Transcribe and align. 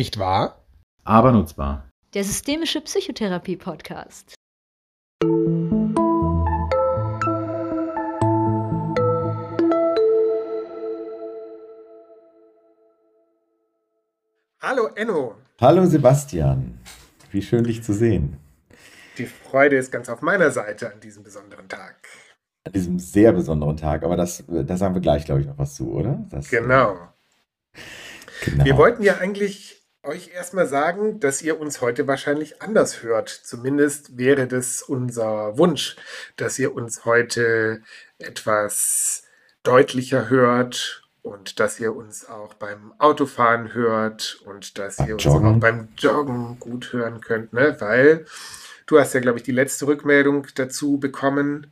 Nicht 0.00 0.18
wahr? 0.18 0.64
Aber 1.04 1.30
nutzbar. 1.30 1.90
Der 2.14 2.24
Systemische 2.24 2.80
Psychotherapie 2.80 3.58
Podcast. 3.58 4.34
Hallo 14.62 14.86
Enno. 14.94 15.34
Hallo 15.60 15.84
Sebastian. 15.84 16.78
Wie 17.30 17.42
schön 17.42 17.64
dich 17.64 17.82
zu 17.82 17.92
sehen. 17.92 18.38
Die 19.18 19.26
Freude 19.26 19.76
ist 19.76 19.92
ganz 19.92 20.08
auf 20.08 20.22
meiner 20.22 20.50
Seite 20.50 20.94
an 20.94 21.00
diesem 21.00 21.24
besonderen 21.24 21.68
Tag. 21.68 22.08
An 22.64 22.72
diesem 22.72 22.98
sehr 22.98 23.32
besonderen 23.32 23.76
Tag, 23.76 24.02
aber 24.02 24.16
das, 24.16 24.44
da 24.48 24.78
sagen 24.78 24.94
wir 24.94 25.02
gleich, 25.02 25.26
glaube 25.26 25.42
ich, 25.42 25.46
noch 25.46 25.58
was 25.58 25.74
zu, 25.74 25.92
oder? 25.92 26.24
Das, 26.30 26.48
Genau. 26.48 26.96
genau. 28.46 28.64
Wir 28.64 28.78
wollten 28.78 29.02
ja 29.02 29.18
eigentlich 29.18 29.79
euch 30.02 30.30
erstmal 30.34 30.66
sagen, 30.66 31.20
dass 31.20 31.42
ihr 31.42 31.60
uns 31.60 31.80
heute 31.80 32.06
wahrscheinlich 32.06 32.62
anders 32.62 33.02
hört. 33.02 33.28
Zumindest 33.28 34.16
wäre 34.16 34.46
das 34.46 34.82
unser 34.82 35.58
Wunsch, 35.58 35.96
dass 36.36 36.58
ihr 36.58 36.74
uns 36.74 37.04
heute 37.04 37.82
etwas 38.18 39.24
deutlicher 39.62 40.30
hört 40.30 41.02
und 41.22 41.60
dass 41.60 41.78
ihr 41.78 41.94
uns 41.94 42.26
auch 42.28 42.54
beim 42.54 42.94
Autofahren 42.98 43.74
hört 43.74 44.40
und 44.46 44.78
dass 44.78 44.98
ihr 45.00 45.14
uns 45.14 45.24
Joggen. 45.24 45.46
auch 45.56 45.60
beim 45.60 45.88
Joggen 45.98 46.58
gut 46.58 46.92
hören 46.94 47.20
könnt, 47.20 47.52
ne? 47.52 47.76
Weil 47.78 48.24
du 48.86 48.98
hast 48.98 49.12
ja, 49.12 49.20
glaube 49.20 49.36
ich, 49.38 49.44
die 49.44 49.52
letzte 49.52 49.86
Rückmeldung 49.86 50.46
dazu 50.54 50.96
bekommen. 50.98 51.66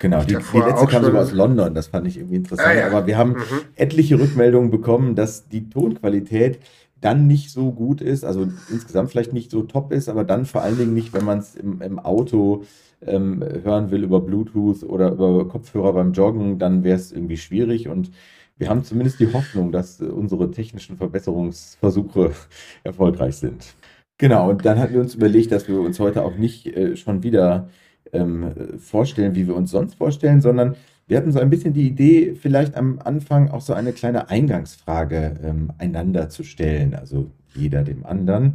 Genau, 0.00 0.20
die, 0.22 0.36
die 0.36 0.58
letzte 0.58 0.86
kam 0.86 1.04
sogar 1.04 1.22
aus 1.22 1.32
London, 1.32 1.74
das 1.74 1.88
fand 1.88 2.06
ich 2.06 2.18
irgendwie 2.18 2.36
interessant. 2.36 2.68
Ah, 2.68 2.72
ja. 2.74 2.86
Aber 2.86 3.06
wir 3.06 3.16
haben 3.16 3.32
Mhm. 3.32 3.60
etliche 3.74 4.18
Rückmeldungen 4.18 4.70
bekommen, 4.70 5.14
dass 5.14 5.48
die 5.48 5.68
Tonqualität 5.68 6.58
dann 7.00 7.26
nicht 7.26 7.50
so 7.50 7.72
gut 7.72 8.00
ist, 8.00 8.24
also 8.24 8.48
insgesamt 8.70 9.10
vielleicht 9.10 9.32
nicht 9.32 9.50
so 9.50 9.62
top 9.62 9.92
ist, 9.92 10.08
aber 10.08 10.24
dann 10.24 10.44
vor 10.44 10.62
allen 10.62 10.78
Dingen 10.78 10.94
nicht, 10.94 11.12
wenn 11.12 11.24
man 11.24 11.38
es 11.38 11.54
im, 11.54 11.80
im 11.80 11.98
Auto 11.98 12.64
ähm, 13.06 13.42
hören 13.62 13.90
will 13.90 14.04
über 14.04 14.20
Bluetooth 14.20 14.82
oder 14.82 15.12
über 15.12 15.48
Kopfhörer 15.48 15.92
beim 15.92 16.12
Joggen, 16.12 16.58
dann 16.58 16.84
wäre 16.84 16.96
es 16.96 17.12
irgendwie 17.12 17.38
schwierig 17.38 17.88
und 17.88 18.10
wir 18.58 18.68
haben 18.68 18.84
zumindest 18.84 19.20
die 19.20 19.32
Hoffnung, 19.32 19.72
dass 19.72 20.00
unsere 20.02 20.50
technischen 20.50 20.98
Verbesserungsversuche 20.98 22.32
erfolgreich 22.84 23.36
sind. 23.36 23.74
Genau, 24.18 24.50
und 24.50 24.66
dann 24.66 24.78
hatten 24.78 24.92
wir 24.92 25.00
uns 25.00 25.14
überlegt, 25.14 25.50
dass 25.50 25.66
wir 25.66 25.80
uns 25.80 25.98
heute 25.98 26.22
auch 26.22 26.36
nicht 26.36 26.66
äh, 26.66 26.94
schon 26.94 27.22
wieder 27.22 27.70
ähm, 28.12 28.52
vorstellen, 28.78 29.34
wie 29.34 29.46
wir 29.46 29.56
uns 29.56 29.70
sonst 29.70 29.94
vorstellen, 29.94 30.42
sondern 30.42 30.76
wir 31.10 31.16
hatten 31.16 31.32
so 31.32 31.40
ein 31.40 31.50
bisschen 31.50 31.72
die 31.72 31.88
Idee, 31.88 32.36
vielleicht 32.40 32.76
am 32.76 33.00
Anfang 33.02 33.50
auch 33.50 33.62
so 33.62 33.72
eine 33.72 33.92
kleine 33.92 34.30
Eingangsfrage 34.30 35.40
ähm, 35.42 35.72
einander 35.76 36.28
zu 36.28 36.44
stellen, 36.44 36.94
also 36.94 37.32
jeder 37.52 37.82
dem 37.82 38.06
anderen. 38.06 38.54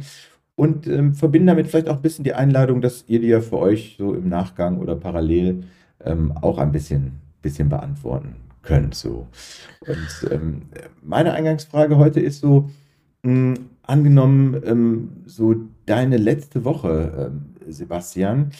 Und 0.54 0.86
ähm, 0.86 1.12
verbinden 1.12 1.48
damit 1.48 1.66
vielleicht 1.66 1.90
auch 1.90 1.96
ein 1.96 2.02
bisschen 2.02 2.24
die 2.24 2.32
Einladung, 2.32 2.80
dass 2.80 3.04
ihr 3.08 3.20
die 3.20 3.26
ja 3.26 3.42
für 3.42 3.58
euch 3.58 3.96
so 3.98 4.14
im 4.14 4.30
Nachgang 4.30 4.78
oder 4.78 4.96
parallel 4.96 5.64
ähm, 6.02 6.32
auch 6.40 6.56
ein 6.56 6.72
bisschen, 6.72 7.18
bisschen 7.42 7.68
beantworten 7.68 8.36
könnt. 8.62 8.94
So. 8.94 9.26
Und 9.80 10.30
ähm, 10.30 10.62
meine 11.02 11.34
Eingangsfrage 11.34 11.98
heute 11.98 12.20
ist 12.20 12.40
so, 12.40 12.70
mh, 13.22 13.56
angenommen, 13.82 14.62
ähm, 14.64 15.10
so 15.26 15.56
deine 15.84 16.16
letzte 16.16 16.64
Woche, 16.64 17.30
ähm, 17.30 17.70
Sebastian, 17.70 18.52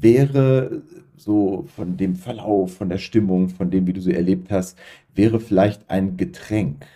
wäre 0.00 0.82
so 1.16 1.66
von 1.76 1.96
dem 1.96 2.16
Verlauf, 2.16 2.76
von 2.76 2.88
der 2.88 2.98
Stimmung, 2.98 3.50
von 3.50 3.70
dem, 3.70 3.86
wie 3.86 3.92
du 3.92 4.00
sie 4.00 4.14
erlebt 4.14 4.50
hast, 4.50 4.78
wäre 5.14 5.40
vielleicht 5.40 5.88
ein 5.90 6.16
Getränk. 6.16 6.86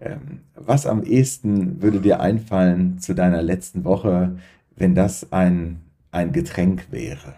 Ähm, 0.00 0.40
was 0.54 0.86
am 0.86 1.02
ehesten 1.02 1.82
würde 1.82 2.00
dir 2.00 2.20
einfallen 2.20 2.98
zu 2.98 3.14
deiner 3.14 3.42
letzten 3.42 3.84
Woche, 3.84 4.38
wenn 4.76 4.94
das 4.94 5.32
ein, 5.32 5.82
ein 6.10 6.32
Getränk 6.32 6.86
wäre? 6.90 7.34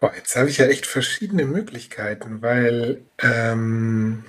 Boah, 0.00 0.14
jetzt 0.16 0.36
habe 0.36 0.48
ich 0.48 0.58
ja 0.58 0.66
echt 0.66 0.86
verschiedene 0.86 1.44
Möglichkeiten, 1.44 2.42
weil 2.42 3.02
ähm, 3.22 4.24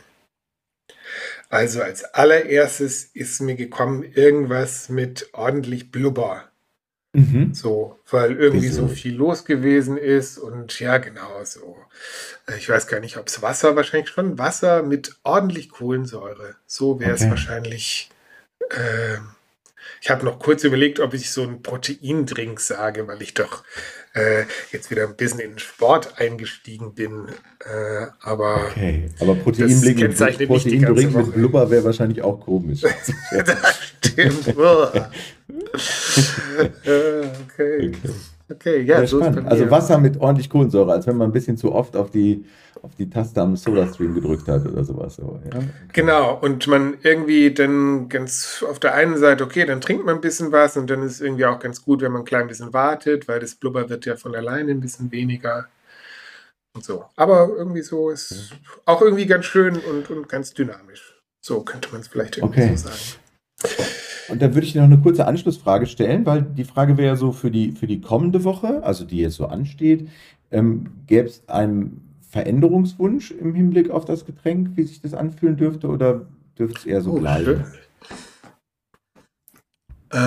also 1.50 1.82
als 1.82 2.04
allererstes 2.04 3.06
ist 3.14 3.40
mir 3.42 3.56
gekommen 3.56 4.04
irgendwas 4.04 4.90
mit 4.90 5.30
ordentlich 5.34 5.92
Blubber. 5.92 6.50
Mhm. 7.16 7.54
So, 7.54 8.00
weil 8.10 8.34
irgendwie 8.36 8.68
Wieso? 8.68 8.88
so 8.88 8.94
viel 8.94 9.16
los 9.16 9.46
gewesen 9.46 9.98
ist 9.98 10.38
und 10.38 10.80
ja, 10.80 10.98
genau 10.98 11.44
so. 11.44 11.78
Äh, 12.48 12.58
Ich 12.58 12.68
weiß 12.70 12.88
gar 12.88 13.00
nicht, 13.00 13.18
ob 13.18 13.28
es 13.28 13.42
Wasser, 13.42 13.76
wahrscheinlich 13.76 14.10
schon 14.10 14.38
Wasser 14.38 14.84
mit 14.84 15.16
ordentlich 15.24 15.70
Kohlensäure. 15.70 16.56
So 16.68 17.00
wäre 17.00 17.14
es 17.14 17.22
Okay. 17.22 17.30
wahrscheinlich. 17.32 18.10
ähm, 18.72 19.30
ich 20.02 20.10
habe 20.12 20.26
noch 20.26 20.38
kurz 20.40 20.64
überlegt, 20.64 21.00
ob 21.00 21.14
ich 21.16 21.32
so 21.32 21.42
einen 21.44 21.62
Proteindrink 21.64 22.60
sage, 22.60 23.08
weil 23.08 23.22
ich 23.24 23.34
doch 23.34 23.64
äh, 24.14 24.44
jetzt 24.72 24.92
wieder 24.92 25.04
ein 25.08 25.16
bisschen 25.16 25.40
in 25.40 25.52
den 25.52 25.60
Sport 25.60 26.20
eingestiegen 26.20 26.94
bin. 26.94 27.28
Äh, 27.60 28.08
aber 28.22 28.68
Okay, 28.72 29.10
aber 29.20 29.36
ganze 29.36 30.26
Proteindrink 30.48 31.16
mit. 31.16 31.34
Blubber 31.34 31.70
wäre 31.72 31.84
wahrscheinlich 31.86 32.22
auch 32.22 32.40
komisch. 32.40 32.82
das 33.32 33.80
stimmt. 34.04 34.56
Okay. 36.86 37.92
Okay. 38.52 38.82
Ja, 38.84 39.06
so 39.08 39.20
spannend. 39.20 39.48
Also. 39.48 39.72
Wasser 39.72 39.98
mit 39.98 40.20
ordentlich 40.20 40.50
Kohlensäure, 40.50 40.92
als 40.92 41.08
wenn 41.08 41.18
man 41.18 41.30
ein 41.30 41.34
bisschen 41.34 41.58
zu 41.58 41.74
oft 41.74 41.96
auf 41.96 42.12
die, 42.12 42.46
auf 42.84 42.94
die 42.96 43.10
Taste 43.10 43.42
am 43.42 43.56
SodaStream 43.56 44.14
gedrückt 44.14 44.48
hat 44.48 44.66
oder 44.68 44.84
sowas. 44.84 45.16
So, 45.16 45.40
ja? 45.52 45.62
Genau, 45.94 46.38
und 46.40 46.68
man 46.68 46.98
irgendwie 47.02 47.52
dann 47.52 48.08
ganz 48.08 48.64
auf 48.70 48.80
der 48.80 48.94
einen 48.94 49.18
Seite, 49.18 49.44
okay, 49.44 49.66
dann 49.66 49.82
trinkt 49.82 50.06
man 50.06 50.16
ein 50.16 50.22
bisschen 50.22 50.52
was 50.52 50.78
und 50.78 50.90
dann 50.92 51.02
ist 51.02 51.14
es 51.14 51.22
irgendwie 51.22 51.46
auch 51.46 51.60
ganz 51.60 51.84
gut, 51.84 52.02
wenn 52.02 52.12
man 52.12 52.22
ein 52.22 52.26
klein 52.26 52.48
bisschen 52.48 52.72
wartet, 52.72 53.28
weil 53.28 53.40
das 53.40 53.56
Blubber 53.56 53.90
wird 53.90 54.06
ja 54.06 54.16
von 54.16 54.36
alleine 54.36 54.72
ein 54.72 54.80
bisschen 54.80 55.12
weniger 55.12 55.66
und 56.76 56.84
so. 56.84 57.06
Aber 57.16 57.50
irgendwie 57.58 57.82
so 57.82 58.12
ist 58.12 58.52
auch 58.86 59.02
irgendwie 59.02 59.26
ganz 59.26 59.46
schön 59.46 59.78
und, 59.78 60.12
und 60.12 60.30
ganz 60.30 60.54
dynamisch. 60.54 61.20
So 61.44 61.62
könnte 61.62 61.90
man 61.92 62.02
es 62.02 62.08
vielleicht 62.10 62.38
irgendwie 62.38 62.62
Okay. 62.62 62.76
so 62.76 62.90
sagen. 62.90 63.90
Und 64.28 64.42
dann 64.42 64.54
würde 64.54 64.66
ich 64.66 64.74
dir 64.74 64.82
noch 64.82 64.92
eine 64.92 65.02
kurze 65.02 65.28
Anschlussfrage 65.28 65.86
stellen, 65.86 66.26
weil 66.26 66.42
die 66.42 66.64
Frage 66.64 66.98
wäre 66.98 67.16
so 67.16 67.32
für 67.32 67.52
die, 67.52 67.72
für 67.72 67.88
die 67.88 68.02
kommende 68.02 68.44
Woche, 68.44 68.84
also 68.84 69.06
die 69.06 69.18
jetzt 69.18 69.36
so 69.36 69.46
ansteht, 69.46 70.10
ähm, 70.52 70.92
gäbe 71.08 71.28
es 71.28 71.44
einen 71.48 72.02
Veränderungswunsch 72.30 73.32
im 73.32 73.54
Hinblick 73.54 73.90
auf 73.90 74.06
das 74.06 74.26
Getränk, 74.26 74.72
wie 74.76 74.84
sich 74.84 75.02
das 75.02 75.14
anfühlen 75.14 75.58
dürfte, 75.58 75.88
oder 75.88 76.28
dürfte 76.58 76.80
es 76.80 76.86
eher 76.86 77.02
so 77.02 77.14
Oh, 77.14 77.20
bleiben? 77.20 77.66
Äh, 80.12 80.18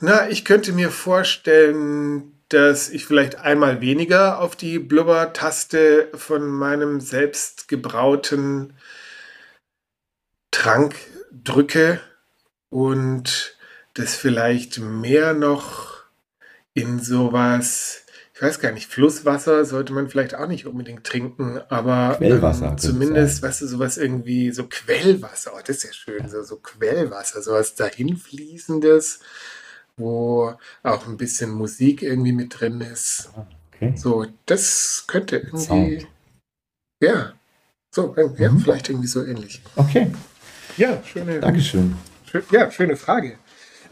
na, 0.00 0.28
ich 0.28 0.44
könnte 0.44 0.72
mir 0.72 0.90
vorstellen, 0.90 2.32
dass 2.48 2.90
ich 2.90 3.06
vielleicht 3.06 3.40
einmal 3.40 3.80
weniger 3.80 4.40
auf 4.40 4.54
die 4.54 4.78
Blubber-Taste 4.78 6.08
von 6.14 6.46
meinem 6.46 7.00
selbst 7.00 7.68
gebrauten 7.68 8.74
Trank 10.56 10.94
drücke 11.44 12.00
und 12.70 13.56
das 13.92 14.14
vielleicht 14.16 14.78
mehr 14.78 15.34
noch 15.34 16.04
in 16.72 16.98
sowas, 16.98 18.06
ich 18.34 18.40
weiß 18.40 18.60
gar 18.60 18.72
nicht, 18.72 18.90
Flusswasser 18.90 19.66
sollte 19.66 19.92
man 19.92 20.08
vielleicht 20.08 20.34
auch 20.34 20.46
nicht 20.48 20.66
unbedingt 20.66 21.04
trinken, 21.04 21.60
aber 21.68 22.14
Quellwasser 22.16 22.64
ähm, 22.64 22.70
könnte 22.70 22.76
es 22.76 22.82
zumindest, 22.86 23.42
weißt 23.42 23.60
du, 23.60 23.66
sowas 23.66 23.98
irgendwie, 23.98 24.50
so 24.50 24.66
Quellwasser, 24.66 25.52
oh, 25.54 25.60
das 25.64 25.76
ist 25.76 25.82
ja 25.84 25.92
schön, 25.92 26.26
so, 26.28 26.42
so 26.42 26.56
Quellwasser, 26.56 27.42
sowas 27.42 27.74
dahinfließendes, 27.74 29.20
wo 29.98 30.54
auch 30.82 31.06
ein 31.06 31.18
bisschen 31.18 31.50
Musik 31.50 32.00
irgendwie 32.02 32.32
mit 32.32 32.58
drin 32.60 32.80
ist. 32.80 33.28
Ah, 33.36 33.46
Okay. 33.74 33.92
So, 33.94 34.24
das 34.46 35.04
könnte 35.06 35.36
irgendwie, 35.36 36.00
Sound. 36.00 36.08
ja, 37.02 37.34
so, 37.94 38.14
ja, 38.16 38.50
Mhm. 38.50 38.60
vielleicht 38.60 38.88
irgendwie 38.88 39.06
so 39.06 39.22
ähnlich. 39.22 39.60
Okay, 39.76 40.10
Ja, 40.76 41.02
schöne, 41.04 41.40
Dankeschön. 41.40 41.96
Schön, 42.30 42.42
ja, 42.50 42.70
schöne 42.70 42.96
Frage. 42.96 43.38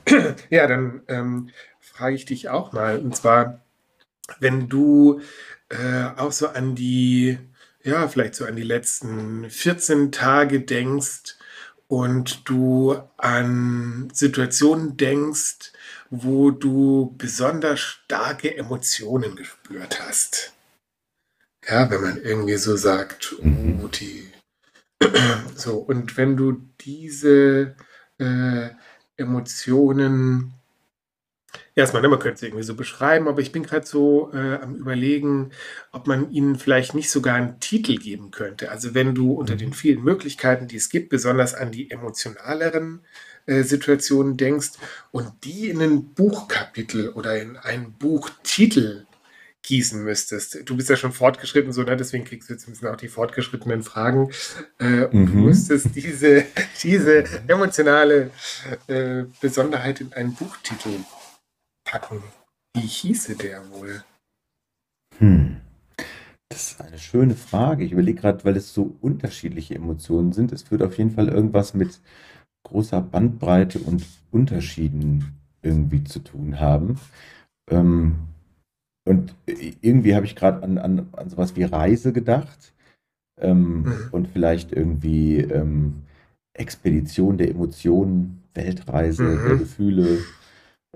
ja, 0.50 0.66
dann 0.66 1.02
ähm, 1.08 1.50
frage 1.80 2.14
ich 2.16 2.24
dich 2.26 2.48
auch 2.48 2.72
mal. 2.72 2.98
Und 2.98 3.16
zwar, 3.16 3.60
wenn 4.40 4.68
du 4.68 5.20
äh, 5.70 6.04
auch 6.16 6.32
so 6.32 6.48
an 6.48 6.74
die, 6.74 7.38
ja, 7.82 8.08
vielleicht 8.08 8.34
so 8.34 8.44
an 8.44 8.56
die 8.56 8.62
letzten 8.62 9.48
14 9.48 10.12
Tage 10.12 10.60
denkst 10.60 11.36
und 11.88 12.48
du 12.48 12.98
an 13.16 14.10
Situationen 14.12 14.96
denkst, 14.96 15.72
wo 16.10 16.50
du 16.50 17.14
besonders 17.16 17.80
starke 17.80 18.56
Emotionen 18.56 19.36
gespürt 19.36 20.00
hast. 20.06 20.52
Ja, 21.66 21.88
wenn 21.90 22.02
man 22.02 22.22
irgendwie 22.22 22.56
so 22.56 22.76
sagt, 22.76 23.36
Mhm. 23.40 23.80
oh, 23.82 23.88
die 23.88 24.33
so, 25.56 25.78
und 25.78 26.16
wenn 26.16 26.36
du 26.36 26.62
diese 26.80 27.76
äh, 28.18 28.70
Emotionen 29.16 30.54
erstmal, 31.74 32.02
ne, 32.02 32.08
man 32.08 32.18
könnte 32.18 32.36
es 32.36 32.42
irgendwie 32.42 32.64
so 32.64 32.74
beschreiben, 32.74 33.28
aber 33.28 33.40
ich 33.40 33.52
bin 33.52 33.62
gerade 33.62 33.86
so 33.86 34.30
äh, 34.32 34.56
am 34.56 34.74
Überlegen, 34.76 35.50
ob 35.92 36.06
man 36.06 36.30
ihnen 36.30 36.56
vielleicht 36.56 36.94
nicht 36.94 37.10
sogar 37.10 37.34
einen 37.34 37.60
Titel 37.60 37.96
geben 37.96 38.30
könnte. 38.30 38.70
Also 38.70 38.94
wenn 38.94 39.14
du 39.14 39.32
unter 39.32 39.56
den 39.56 39.72
vielen 39.72 40.02
Möglichkeiten, 40.02 40.68
die 40.68 40.76
es 40.76 40.88
gibt, 40.88 41.10
besonders 41.10 41.54
an 41.54 41.72
die 41.72 41.90
emotionaleren 41.90 43.00
äh, 43.46 43.62
Situationen 43.62 44.36
denkst 44.36 44.72
und 45.10 45.32
die 45.44 45.68
in 45.68 45.82
ein 45.82 46.14
Buchkapitel 46.14 47.10
oder 47.10 47.40
in 47.40 47.56
einen 47.56 47.92
Buchtitel 47.92 49.06
gießen 49.64 50.02
müsstest. 50.04 50.68
Du 50.68 50.76
bist 50.76 50.90
ja 50.90 50.96
schon 50.96 51.12
fortgeschritten, 51.12 51.72
so, 51.72 51.82
ne? 51.82 51.96
deswegen 51.96 52.24
kriegst 52.24 52.48
du 52.48 52.54
jetzt 52.54 52.68
ein 52.68 52.72
bisschen 52.72 52.88
auch 52.88 52.96
die 52.96 53.08
fortgeschrittenen 53.08 53.82
Fragen. 53.82 54.30
Äh, 54.78 55.06
und 55.06 55.26
du 55.26 55.34
Mhm. 55.34 55.44
müsstest 55.46 55.96
diese, 55.96 56.44
diese 56.82 57.24
emotionale 57.48 58.30
äh, 58.88 59.24
Besonderheit 59.40 60.00
in 60.00 60.12
einen 60.12 60.34
Buchtitel 60.34 61.00
packen. 61.84 62.22
Wie 62.76 62.82
hieße 62.86 63.36
der 63.36 63.68
wohl? 63.70 64.04
Hm. 65.18 65.60
Das 66.50 66.72
ist 66.72 66.80
eine 66.80 66.98
schöne 66.98 67.34
Frage. 67.36 67.84
Ich 67.84 67.92
überlege 67.92 68.20
gerade, 68.20 68.44
weil 68.44 68.56
es 68.56 68.74
so 68.74 68.96
unterschiedliche 69.00 69.74
Emotionen 69.74 70.32
sind. 70.32 70.52
Es 70.52 70.70
wird 70.70 70.82
auf 70.82 70.98
jeden 70.98 71.10
Fall 71.10 71.28
irgendwas 71.28 71.74
mit 71.74 72.00
großer 72.64 73.00
Bandbreite 73.00 73.78
und 73.80 74.04
Unterschieden 74.30 75.40
irgendwie 75.62 76.04
zu 76.04 76.20
tun 76.20 76.60
haben. 76.60 77.00
Ähm, 77.70 78.16
und 79.06 79.34
irgendwie 79.46 80.14
habe 80.14 80.26
ich 80.26 80.34
gerade 80.36 80.62
an, 80.62 80.78
an, 80.78 81.08
an 81.12 81.28
sowas 81.28 81.54
wie 81.56 81.64
Reise 81.64 82.12
gedacht. 82.12 82.72
Ähm, 83.40 83.78
Mhm. 83.84 83.94
und 84.12 84.28
vielleicht 84.28 84.72
irgendwie 84.72 85.38
ähm, 85.38 85.94
Expedition 86.54 87.36
der 87.36 87.50
Emotionen, 87.50 88.42
Weltreise 88.54 89.24
der 89.24 89.54
Mhm. 89.54 89.58
Gefühle, 89.58 90.18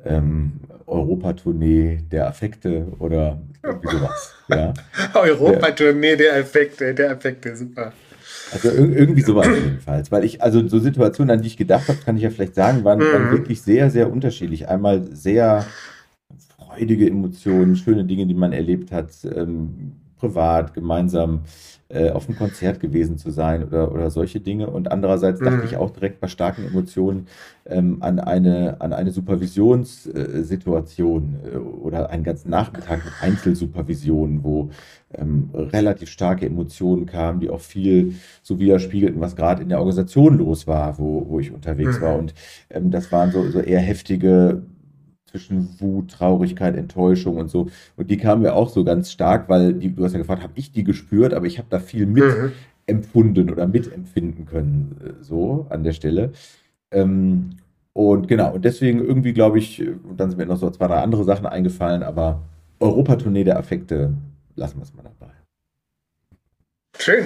ähm, 0.04 0.52
Europatournee 0.86 1.98
der 2.10 2.28
Affekte 2.28 2.86
oder 3.00 3.38
irgendwie 3.62 3.88
sowas. 3.88 4.34
Ja. 4.48 4.72
Europatournee 5.14 6.16
der 6.16 6.36
Effekte, 6.36 6.94
der 6.94 7.10
Effekte, 7.10 7.56
super. 7.56 7.92
Also 8.52 8.70
ir 8.70 8.96
irgendwie 8.96 9.20
sowas 9.22 9.48
jedenfalls. 9.48 10.10
Weil 10.10 10.24
ich, 10.24 10.42
also 10.42 10.66
so 10.68 10.78
Situationen, 10.78 11.30
an 11.36 11.42
die 11.42 11.48
ich 11.48 11.56
gedacht 11.56 11.88
habe, 11.88 11.98
kann 12.04 12.16
ich 12.16 12.22
ja 12.22 12.30
vielleicht 12.30 12.54
sagen, 12.54 12.84
waren, 12.84 13.00
waren 13.00 13.26
Mhm. 13.26 13.30
wirklich 13.32 13.62
sehr, 13.62 13.90
sehr 13.90 14.10
unterschiedlich. 14.10 14.68
Einmal 14.68 15.02
sehr 15.14 15.66
freudige 16.78 17.08
Emotionen, 17.08 17.76
schöne 17.76 18.04
Dinge, 18.04 18.26
die 18.26 18.34
man 18.34 18.52
erlebt 18.52 18.92
hat, 18.92 19.10
ähm, 19.24 19.92
privat, 20.16 20.74
gemeinsam 20.74 21.40
äh, 21.88 22.10
auf 22.10 22.26
einem 22.28 22.36
Konzert 22.36 22.80
gewesen 22.80 23.18
zu 23.18 23.30
sein 23.30 23.64
oder, 23.64 23.92
oder 23.92 24.10
solche 24.10 24.40
Dinge. 24.40 24.68
Und 24.70 24.90
andererseits 24.90 25.42
dachte 25.42 25.60
Mhm. 25.60 25.64
ich 25.66 25.76
auch 25.76 25.90
direkt 25.90 26.20
bei 26.20 26.26
starken 26.28 26.64
Emotionen 26.64 27.26
ähm, 27.66 27.98
an 28.02 28.18
eine, 28.20 28.80
an 28.80 28.92
eine 28.92 29.10
Supervisionssituation 29.12 31.36
äh, 31.52 31.56
oder 31.56 32.10
einen 32.10 32.24
ganzen 32.24 32.50
Nachmittag 32.50 33.04
mit 33.04 33.20
Einzelsupervision, 33.20 34.42
wo 34.44 34.70
ähm, 35.14 35.50
relativ 35.54 36.10
starke 36.10 36.46
Emotionen 36.46 37.06
kamen, 37.06 37.40
die 37.40 37.50
auch 37.50 37.60
viel 37.60 38.14
so 38.42 38.58
widerspiegelten, 38.60 39.20
was 39.20 39.36
gerade 39.36 39.62
in 39.62 39.68
der 39.68 39.78
Organisation 39.78 40.38
los 40.38 40.66
war, 40.66 40.98
wo, 40.98 41.26
wo 41.28 41.38
ich 41.40 41.52
unterwegs 41.52 41.96
Mhm. 41.98 42.00
war. 42.00 42.16
Und 42.16 42.34
ähm, 42.70 42.90
das 42.90 43.10
waren 43.12 43.30
so, 43.30 43.50
so 43.50 43.60
eher 43.60 43.80
heftige 43.80 44.62
zwischen 45.28 45.68
Wut, 45.78 46.10
Traurigkeit, 46.10 46.76
Enttäuschung 46.76 47.36
und 47.36 47.48
so. 47.48 47.68
Und 47.96 48.10
die 48.10 48.16
kamen 48.16 48.42
mir 48.42 48.54
auch 48.54 48.68
so 48.70 48.84
ganz 48.84 49.10
stark, 49.12 49.48
weil 49.48 49.74
die, 49.74 49.94
du 49.94 50.04
hast 50.04 50.12
ja 50.12 50.18
gefragt, 50.18 50.42
habe 50.42 50.54
ich 50.56 50.72
die 50.72 50.84
gespürt, 50.84 51.34
aber 51.34 51.46
ich 51.46 51.58
habe 51.58 51.68
da 51.70 51.78
viel 51.80 52.06
mit 52.06 52.24
Mhm. 52.24 52.52
empfunden 52.86 53.50
oder 53.50 53.66
mitempfinden 53.66 54.46
können, 54.46 54.96
äh, 55.04 55.22
so 55.22 55.66
an 55.70 55.84
der 55.84 55.92
Stelle. 55.92 56.32
Ähm, 56.90 57.50
und 57.92 58.28
genau, 58.28 58.54
und 58.54 58.64
deswegen 58.64 59.00
irgendwie 59.00 59.32
glaube 59.32 59.58
ich, 59.58 59.80
äh, 59.80 59.90
und 60.08 60.18
dann 60.18 60.30
sind 60.30 60.38
mir 60.38 60.46
noch 60.46 60.56
so 60.56 60.70
zwei, 60.70 60.86
drei 60.86 61.02
andere 61.02 61.24
Sachen 61.24 61.46
eingefallen, 61.46 62.02
aber 62.02 62.40
Europatournee 62.80 63.44
der 63.44 63.58
Affekte, 63.58 64.14
lassen 64.54 64.78
wir 64.78 64.84
es 64.84 64.94
mal 64.94 65.02
dabei. 65.02 65.32
Schön. 66.96 67.24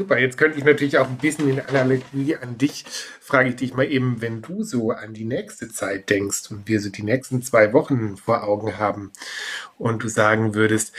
Super, 0.00 0.16
jetzt 0.20 0.38
könnte 0.38 0.58
ich 0.58 0.64
natürlich 0.64 0.96
auch 0.98 1.08
ein 1.08 1.18
bisschen 1.18 1.48
in 1.48 1.58
Analogie 1.58 2.36
an 2.36 2.56
dich, 2.56 2.84
frage 3.20 3.48
ich 3.48 3.56
dich 3.56 3.74
mal 3.74 3.90
eben, 3.90 4.20
wenn 4.22 4.42
du 4.42 4.62
so 4.62 4.92
an 4.92 5.12
die 5.12 5.24
nächste 5.24 5.68
Zeit 5.70 6.08
denkst 6.08 6.52
und 6.52 6.68
wir 6.68 6.80
so 6.80 6.88
die 6.88 7.02
nächsten 7.02 7.42
zwei 7.42 7.72
Wochen 7.72 8.16
vor 8.16 8.44
Augen 8.44 8.78
haben 8.78 9.10
und 9.76 10.04
du 10.04 10.08
sagen 10.08 10.54
würdest, 10.54 10.92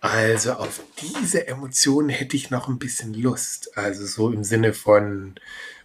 also 0.00 0.54
auf 0.54 0.80
diese 1.02 1.46
Emotionen 1.46 2.08
hätte 2.08 2.34
ich 2.34 2.48
noch 2.50 2.66
ein 2.68 2.78
bisschen 2.78 3.12
Lust. 3.12 3.76
Also 3.76 4.06
so 4.06 4.30
im 4.30 4.42
Sinne 4.42 4.72
von, 4.72 5.34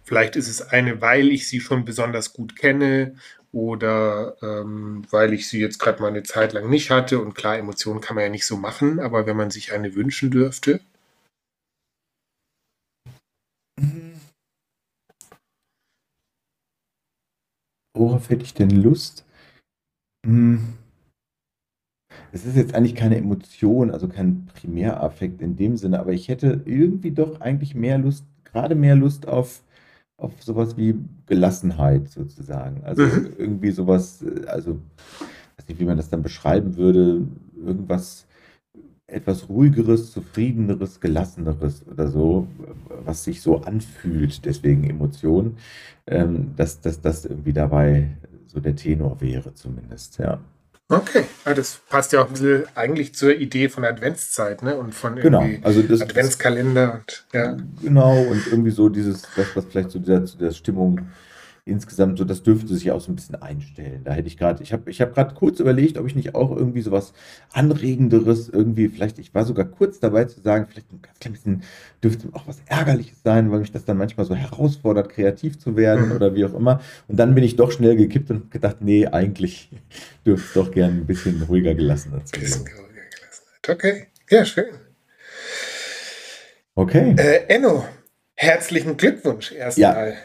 vielleicht 0.02 0.36
ist 0.36 0.48
es 0.48 0.62
eine, 0.62 1.02
weil 1.02 1.28
ich 1.28 1.48
sie 1.48 1.60
schon 1.60 1.84
besonders 1.84 2.32
gut 2.32 2.56
kenne 2.56 3.16
oder 3.52 4.36
ähm, 4.40 5.04
weil 5.10 5.34
ich 5.34 5.46
sie 5.46 5.60
jetzt 5.60 5.78
gerade 5.78 6.00
mal 6.00 6.08
eine 6.08 6.22
Zeit 6.22 6.54
lang 6.54 6.70
nicht 6.70 6.90
hatte. 6.90 7.18
Und 7.20 7.34
klar, 7.34 7.58
Emotionen 7.58 8.00
kann 8.00 8.14
man 8.14 8.24
ja 8.24 8.30
nicht 8.30 8.46
so 8.46 8.56
machen, 8.56 8.98
aber 8.98 9.26
wenn 9.26 9.36
man 9.36 9.50
sich 9.50 9.72
eine 9.74 9.94
wünschen 9.94 10.30
dürfte. 10.30 10.80
Worauf 18.02 18.30
hätte 18.30 18.42
ich 18.42 18.52
denn 18.52 18.70
Lust? 18.70 19.24
Hm. 20.26 20.74
Es 22.32 22.44
ist 22.44 22.56
jetzt 22.56 22.74
eigentlich 22.74 22.96
keine 22.96 23.16
Emotion, 23.16 23.92
also 23.92 24.08
kein 24.08 24.46
Primäraffekt 24.46 25.40
in 25.40 25.54
dem 25.54 25.76
Sinne, 25.76 26.00
aber 26.00 26.12
ich 26.12 26.26
hätte 26.26 26.62
irgendwie 26.64 27.12
doch 27.12 27.40
eigentlich 27.40 27.76
mehr 27.76 27.98
Lust, 27.98 28.24
gerade 28.42 28.74
mehr 28.74 28.96
Lust 28.96 29.28
auf, 29.28 29.62
auf 30.16 30.42
sowas 30.42 30.76
wie 30.76 30.96
Gelassenheit 31.26 32.08
sozusagen. 32.08 32.82
Also 32.82 33.04
Mhm. 33.04 33.34
irgendwie 33.38 33.70
sowas, 33.70 34.20
äh, 34.22 34.46
also 34.46 34.80
weiß 35.58 35.68
nicht, 35.68 35.78
wie 35.78 35.84
man 35.84 35.96
das 35.96 36.10
dann 36.10 36.22
beschreiben 36.22 36.76
würde, 36.76 37.24
irgendwas 37.56 38.26
etwas 39.12 39.48
ruhigeres, 39.48 40.12
zufriedeneres, 40.12 41.00
gelasseneres 41.00 41.84
oder 41.86 42.08
so, 42.08 42.48
was 43.04 43.24
sich 43.24 43.42
so 43.42 43.62
anfühlt, 43.62 44.44
deswegen 44.44 44.88
Emotionen, 44.88 45.58
ähm, 46.06 46.54
dass, 46.56 46.80
dass 46.80 47.00
das 47.00 47.24
irgendwie 47.24 47.52
dabei 47.52 48.16
so 48.46 48.60
der 48.60 48.76
Tenor 48.76 49.20
wäre 49.20 49.54
zumindest, 49.54 50.18
ja. 50.18 50.40
Okay, 50.88 51.24
ja, 51.46 51.54
das 51.54 51.80
passt 51.88 52.12
ja 52.12 52.22
auch 52.22 52.26
ein 52.26 52.32
bisschen 52.32 52.64
eigentlich 52.74 53.14
zur 53.14 53.34
Idee 53.34 53.70
von 53.70 53.84
Adventszeit, 53.84 54.62
ne? 54.62 54.76
Und 54.76 54.94
von 54.94 55.16
Genau, 55.16 55.46
also 55.62 55.80
das, 55.80 56.02
Adventskalender 56.02 56.94
und 56.94 57.26
ja. 57.32 57.56
Genau, 57.80 58.20
und 58.20 58.46
irgendwie 58.48 58.72
so 58.72 58.90
dieses, 58.90 59.22
das, 59.34 59.46
was 59.54 59.64
vielleicht 59.64 59.90
so 59.90 59.98
dieser, 59.98 60.24
zu 60.26 60.36
der 60.36 60.50
Stimmung 60.50 61.00
insgesamt 61.64 62.18
so, 62.18 62.24
das 62.24 62.42
dürfte 62.42 62.74
sich 62.74 62.90
auch 62.90 63.00
so 63.00 63.12
ein 63.12 63.14
bisschen 63.14 63.40
einstellen. 63.40 64.02
Da 64.02 64.12
hätte 64.12 64.26
ich 64.26 64.36
gerade, 64.36 64.62
ich 64.64 64.72
habe 64.72 64.90
ich 64.90 65.00
hab 65.00 65.14
gerade 65.14 65.34
kurz 65.34 65.60
überlegt, 65.60 65.96
ob 65.96 66.06
ich 66.06 66.16
nicht 66.16 66.34
auch 66.34 66.50
irgendwie 66.50 66.80
sowas 66.80 67.12
Anregenderes 67.52 68.48
irgendwie, 68.48 68.88
vielleicht, 68.88 69.18
ich 69.20 69.32
war 69.32 69.44
sogar 69.44 69.66
kurz 69.66 70.00
dabei 70.00 70.24
zu 70.24 70.40
sagen, 70.40 70.66
vielleicht 70.68 70.92
ein 70.92 71.00
ganz 71.02 71.20
klein 71.20 71.32
bisschen 71.34 71.62
dürfte 72.02 72.28
auch 72.32 72.48
was 72.48 72.60
Ärgerliches 72.66 73.22
sein, 73.22 73.52
weil 73.52 73.60
mich 73.60 73.70
das 73.70 73.84
dann 73.84 73.96
manchmal 73.96 74.26
so 74.26 74.34
herausfordert, 74.34 75.08
kreativ 75.10 75.58
zu 75.58 75.76
werden 75.76 76.10
oder 76.16 76.34
wie 76.34 76.44
auch 76.44 76.54
immer. 76.54 76.80
Und 77.06 77.16
dann 77.18 77.34
bin 77.34 77.44
ich 77.44 77.54
doch 77.54 77.70
schnell 77.70 77.94
gekippt 77.94 78.30
und 78.32 78.50
gedacht, 78.50 78.78
nee, 78.80 79.06
eigentlich 79.06 79.70
dürfte 80.26 80.46
es 80.46 80.54
doch 80.54 80.72
gern 80.72 80.98
ein 80.98 81.06
bisschen 81.06 81.42
ruhiger 81.42 81.74
gelassener 81.74 82.24
zu 82.24 82.40
Bisschen 82.40 82.62
ruhiger 82.62 83.06
Gelassenheit. 83.14 83.68
Okay, 83.68 84.06
ja, 84.30 84.44
schön. 84.44 84.74
Okay. 86.74 87.14
Äh, 87.18 87.54
Enno, 87.54 87.84
herzlichen 88.34 88.96
Glückwunsch 88.96 89.52
erstmal. 89.52 90.16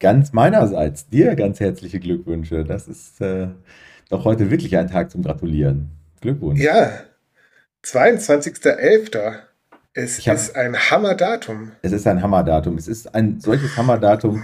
Ganz 0.00 0.32
meinerseits 0.32 1.08
dir 1.08 1.34
ganz 1.34 1.60
herzliche 1.60 2.00
Glückwünsche. 2.00 2.64
Das 2.64 2.88
ist 2.88 3.20
äh, 3.20 3.48
doch 4.10 4.24
heute 4.24 4.50
wirklich 4.50 4.76
ein 4.76 4.88
Tag 4.88 5.10
zum 5.10 5.22
Gratulieren. 5.22 5.90
Glückwunsch. 6.20 6.60
Ja, 6.60 6.90
22.11. 7.84 9.34
Es 9.94 10.26
hab- 10.26 10.34
ist 10.34 10.56
ein 10.56 10.76
Hammerdatum. 10.76 11.72
Es 11.82 11.92
ist 11.92 12.06
ein 12.06 12.22
Hammerdatum. 12.22 12.76
Es 12.76 12.88
ist 12.88 13.14
ein 13.14 13.40
solches 13.40 13.76
Hammerdatum. 13.76 14.42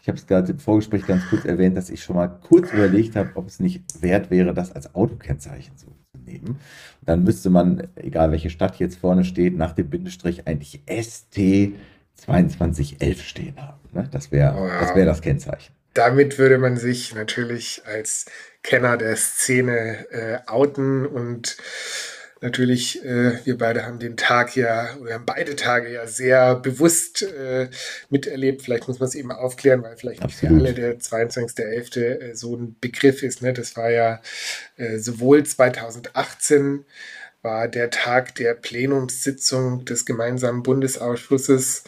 Ich 0.00 0.08
habe 0.08 0.18
es 0.18 0.26
gerade 0.26 0.50
im 0.52 0.58
Vorgespräch 0.58 1.06
ganz 1.06 1.22
kurz 1.28 1.44
erwähnt, 1.44 1.76
dass 1.76 1.90
ich 1.90 2.02
schon 2.02 2.16
mal 2.16 2.26
kurz 2.28 2.72
überlegt 2.72 3.14
habe, 3.16 3.30
ob 3.34 3.46
es 3.48 3.60
nicht 3.60 3.82
wert 4.02 4.30
wäre, 4.30 4.52
das 4.54 4.72
als 4.72 4.94
Autokennzeichen 4.94 5.76
zu 5.76 5.86
nehmen. 6.24 6.58
Dann 7.02 7.22
müsste 7.24 7.50
man, 7.50 7.88
egal 7.96 8.30
welche 8.32 8.50
Stadt 8.50 8.76
jetzt 8.76 8.96
vorne 8.98 9.24
steht, 9.24 9.56
nach 9.56 9.72
dem 9.72 9.90
Bindestrich 9.90 10.46
eigentlich 10.46 10.82
ST 10.88 11.72
2211 12.14 13.22
stehen 13.22 13.56
haben. 13.60 13.78
Ne? 13.92 14.08
Das 14.12 14.32
wäre 14.32 14.54
Wow. 14.54 14.70
das, 14.80 14.94
wär 14.94 15.04
das 15.06 15.22
Kennzeichen. 15.22 15.72
Damit 15.94 16.38
würde 16.38 16.58
man 16.58 16.76
sich 16.76 17.14
natürlich 17.14 17.82
als 17.84 18.26
Kenner 18.62 18.96
der 18.96 19.16
Szene 19.16 20.06
äh, 20.10 20.38
outen 20.46 21.06
und 21.06 21.56
natürlich, 22.42 23.04
äh, 23.04 23.44
wir 23.44 23.56
beide 23.56 23.86
haben 23.86 23.98
den 23.98 24.16
Tag 24.16 24.56
ja, 24.56 24.96
oder 25.00 25.14
haben 25.14 25.26
beide 25.26 25.54
Tage 25.56 25.92
ja 25.92 26.06
sehr 26.06 26.56
bewusst 26.56 27.22
äh, 27.22 27.68
miterlebt. 28.10 28.62
Vielleicht 28.62 28.88
muss 28.88 28.98
man 28.98 29.08
es 29.08 29.14
eben 29.14 29.30
aufklären, 29.32 29.82
weil 29.82 29.96
vielleicht 29.96 30.24
nicht 30.24 30.36
für 30.38 30.48
alle 30.48 30.74
der 30.74 30.98
22.11. 30.98 32.00
Äh, 32.00 32.34
so 32.34 32.56
ein 32.56 32.76
Begriff 32.80 33.22
ist. 33.22 33.42
Ne? 33.42 33.52
Das 33.52 33.76
war 33.76 33.90
ja 33.90 34.20
äh, 34.76 34.98
sowohl 34.98 35.44
2018 35.44 36.84
war 37.42 37.68
der 37.68 37.90
Tag 37.90 38.34
der 38.36 38.54
Plenumssitzung 38.54 39.84
des 39.84 40.04
gemeinsamen 40.04 40.62
Bundesausschusses, 40.62 41.84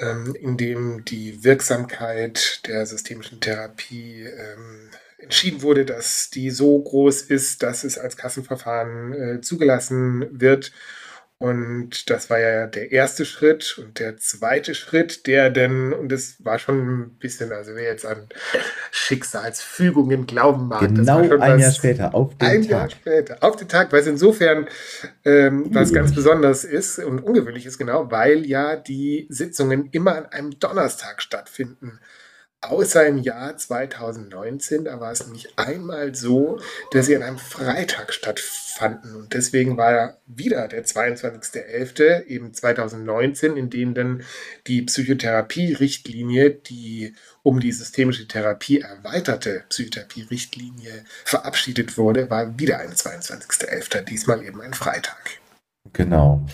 ähm, 0.00 0.34
in 0.34 0.56
dem 0.56 1.04
die 1.04 1.44
Wirksamkeit 1.44 2.66
der 2.66 2.86
systemischen 2.86 3.40
Therapie 3.40 4.22
ähm, 4.22 4.90
entschieden 5.18 5.62
wurde, 5.62 5.84
dass 5.84 6.30
die 6.30 6.50
so 6.50 6.78
groß 6.78 7.22
ist, 7.22 7.62
dass 7.62 7.84
es 7.84 7.98
als 7.98 8.16
Kassenverfahren 8.16 9.12
äh, 9.12 9.40
zugelassen 9.40 10.40
wird. 10.40 10.72
Und 11.40 12.10
das 12.10 12.30
war 12.30 12.40
ja 12.40 12.66
der 12.66 12.90
erste 12.90 13.24
Schritt. 13.24 13.78
Und 13.78 14.00
der 14.00 14.16
zweite 14.16 14.74
Schritt, 14.74 15.28
der 15.28 15.50
denn, 15.50 15.92
und 15.92 16.10
das 16.10 16.44
war 16.44 16.58
schon 16.58 17.02
ein 17.02 17.10
bisschen, 17.18 17.52
also 17.52 17.76
wer 17.76 17.84
jetzt 17.84 18.04
an 18.04 18.28
Schicksalsfügungen 18.90 20.26
glauben 20.26 20.66
mag. 20.66 20.80
Genau 20.80 21.18
ein 21.18 21.30
was, 21.30 21.60
Jahr 21.60 21.72
später, 21.72 22.14
auf 22.14 22.36
den 22.36 22.48
ein 22.48 22.62
Tag. 22.62 22.70
Jahr 22.70 22.90
später, 22.90 23.36
auf 23.40 23.54
den 23.54 23.68
Tag, 23.68 23.92
weil 23.92 24.00
es 24.00 24.08
insofern 24.08 24.66
ähm, 25.24 25.66
was 25.72 25.92
ganz 25.92 26.12
Besonderes 26.12 26.64
ist 26.64 26.98
und 26.98 27.20
ungewöhnlich 27.20 27.66
ist, 27.66 27.78
genau, 27.78 28.10
weil 28.10 28.44
ja 28.44 28.74
die 28.74 29.26
Sitzungen 29.28 29.90
immer 29.92 30.16
an 30.16 30.26
einem 30.26 30.58
Donnerstag 30.58 31.22
stattfinden 31.22 32.00
außer 32.60 33.06
im 33.06 33.18
Jahr 33.18 33.56
2019, 33.56 34.84
da 34.84 35.00
war 35.00 35.12
es 35.12 35.24
nämlich 35.24 35.58
einmal 35.58 36.14
so, 36.14 36.58
dass 36.90 37.06
sie 37.06 37.16
an 37.16 37.22
einem 37.22 37.38
Freitag 37.38 38.12
stattfanden. 38.12 39.14
Und 39.14 39.32
deswegen 39.32 39.76
war 39.76 40.18
wieder 40.26 40.66
der 40.66 40.84
22.11. 40.84 42.26
eben 42.26 42.52
2019, 42.52 43.56
in 43.56 43.70
dem 43.70 43.94
dann 43.94 44.22
die 44.66 44.82
Psychotherapie-Richtlinie, 44.82 46.50
die 46.50 47.14
um 47.42 47.60
die 47.60 47.72
systemische 47.72 48.26
Therapie 48.26 48.80
erweiterte 48.80 49.64
Psychotherapie-Richtlinie 49.68 51.04
verabschiedet 51.24 51.96
wurde, 51.96 52.28
war 52.28 52.58
wieder 52.58 52.80
ein 52.80 52.92
22.11., 52.92 54.02
diesmal 54.02 54.42
eben 54.44 54.60
ein 54.60 54.74
Freitag. 54.74 55.38
Genau. 55.92 56.44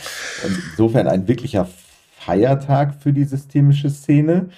Insofern 0.45 1.09
ein 1.09 1.27
wirklicher 1.27 1.69
Feiertag 2.19 2.95
für 3.03 3.13
die 3.13 3.25
systemische 3.25 3.91
Szene. 3.91 4.51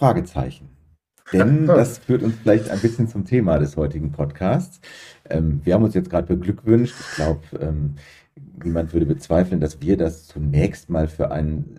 Fragezeichen. 0.00 0.70
Denn 1.32 1.66
das 1.66 1.98
führt 1.98 2.22
uns 2.22 2.34
vielleicht 2.42 2.70
ein 2.70 2.80
bisschen 2.80 3.06
zum 3.06 3.26
Thema 3.26 3.58
des 3.58 3.76
heutigen 3.76 4.12
Podcasts. 4.12 4.80
Ähm, 5.28 5.60
wir 5.62 5.74
haben 5.74 5.84
uns 5.84 5.94
jetzt 5.94 6.08
gerade 6.08 6.26
beglückwünscht. 6.26 6.94
Ich 6.98 7.16
glaube, 7.16 7.40
ähm, 7.60 7.96
niemand 8.64 8.94
würde 8.94 9.04
bezweifeln, 9.04 9.60
dass 9.60 9.82
wir 9.82 9.98
das 9.98 10.26
zunächst 10.26 10.88
mal 10.88 11.06
für 11.06 11.30
ein 11.30 11.76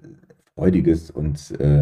freudiges 0.56 1.10
und 1.10 1.60
äh, 1.60 1.82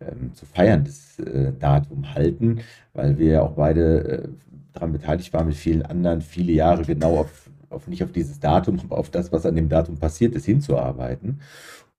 ähm, 0.00 0.32
zu 0.32 0.46
feierndes 0.46 1.18
äh, 1.18 1.52
Datum 1.52 2.14
halten, 2.14 2.60
weil 2.94 3.18
wir 3.18 3.32
ja 3.32 3.42
auch 3.42 3.52
beide 3.52 4.24
äh, 4.24 4.28
daran 4.72 4.92
beteiligt 4.92 5.32
waren, 5.34 5.48
mit 5.48 5.56
vielen 5.56 5.82
anderen 5.82 6.22
viele 6.22 6.52
Jahre 6.52 6.82
genau 6.84 7.18
auf, 7.18 7.50
auf 7.68 7.86
nicht 7.86 8.02
auf 8.02 8.12
dieses 8.12 8.40
Datum, 8.40 8.80
aber 8.80 8.96
auf 8.96 9.10
das, 9.10 9.30
was 9.32 9.44
an 9.44 9.56
dem 9.56 9.68
Datum 9.68 9.98
passiert 9.98 10.34
ist, 10.34 10.46
hinzuarbeiten. 10.46 11.40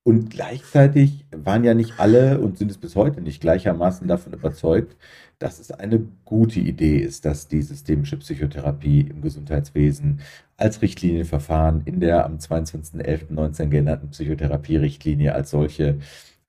Und 0.07 0.29
gleichzeitig 0.29 1.25
waren 1.31 1.63
ja 1.63 1.73
nicht 1.73 1.99
alle 1.99 2.39
und 2.39 2.59
sind 2.59 2.69
es 2.69 2.77
bis 2.77 2.95
heute 2.95 3.21
nicht 3.21 3.41
gleichermaßen 3.41 4.07
davon 4.07 4.33
überzeugt, 4.33 4.95
dass 5.39 5.59
es 5.59 5.71
eine 5.71 5.99
gute 6.25 6.59
Idee 6.59 6.99
ist, 6.99 7.25
dass 7.25 7.47
die 7.47 7.63
systemische 7.63 8.17
Psychotherapie 8.17 9.01
im 9.01 9.23
Gesundheitswesen 9.23 10.21
als 10.57 10.83
Richtlinienverfahren 10.83 11.81
in 11.85 12.01
der 12.01 12.23
am 12.23 12.37
22.11.19 12.37 13.69
geänderten 13.69 14.11
Psychotherapie-Richtlinie 14.11 15.33
als 15.33 15.49
solche 15.49 15.97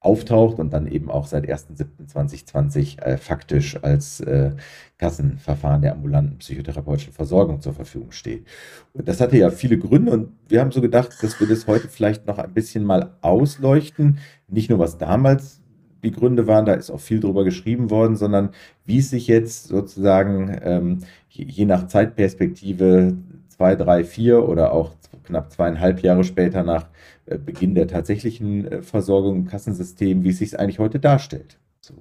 auftaucht 0.00 0.58
und 0.58 0.72
dann 0.72 0.86
eben 0.86 1.10
auch 1.10 1.26
seit 1.26 1.48
1.7.2020 1.48 3.00
äh, 3.00 3.16
faktisch 3.16 3.82
als 3.82 4.20
äh, 4.20 4.52
Kassenverfahren 4.98 5.82
der 5.82 5.92
ambulanten 5.92 6.38
psychotherapeutischen 6.38 7.12
Versorgung 7.12 7.60
zur 7.60 7.72
Verfügung 7.72 8.12
steht. 8.12 8.46
Und 8.92 9.08
das 9.08 9.20
hatte 9.20 9.36
ja 9.36 9.50
viele 9.50 9.78
Gründe 9.78 10.12
und 10.12 10.28
wir 10.48 10.60
haben 10.60 10.70
so 10.70 10.80
gedacht, 10.80 11.16
dass 11.22 11.40
wir 11.40 11.48
das 11.48 11.66
heute 11.66 11.88
vielleicht 11.88 12.26
noch 12.26 12.38
ein 12.38 12.52
bisschen 12.52 12.84
mal 12.84 13.16
ausleuchten. 13.20 14.18
Nicht 14.48 14.70
nur, 14.70 14.78
was 14.78 14.98
damals 14.98 15.60
die 16.04 16.12
Gründe 16.12 16.46
waren, 16.46 16.66
da 16.66 16.74
ist 16.74 16.90
auch 16.90 17.00
viel 17.00 17.20
drüber 17.20 17.44
geschrieben 17.44 17.90
worden, 17.90 18.16
sondern 18.16 18.50
wie 18.84 18.98
es 18.98 19.10
sich 19.10 19.26
jetzt 19.26 19.66
sozusagen 19.66 20.56
ähm, 20.62 20.98
je, 21.28 21.44
je 21.44 21.64
nach 21.64 21.88
Zeitperspektive 21.88 23.16
zwei, 23.56 23.74
drei, 23.74 24.04
vier 24.04 24.48
oder 24.48 24.72
auch 24.72 24.92
knapp 25.24 25.52
zweieinhalb 25.52 26.00
Jahre 26.00 26.24
später 26.24 26.62
nach 26.62 26.88
äh, 27.26 27.38
Beginn 27.38 27.74
der 27.74 27.88
tatsächlichen 27.88 28.70
äh, 28.70 28.82
Versorgung 28.82 29.36
im 29.36 29.48
Kassensystem, 29.48 30.24
wie 30.24 30.30
es 30.30 30.38
sich 30.38 30.58
eigentlich 30.58 30.78
heute 30.78 31.00
darstellt. 31.00 31.58
So. 31.80 31.94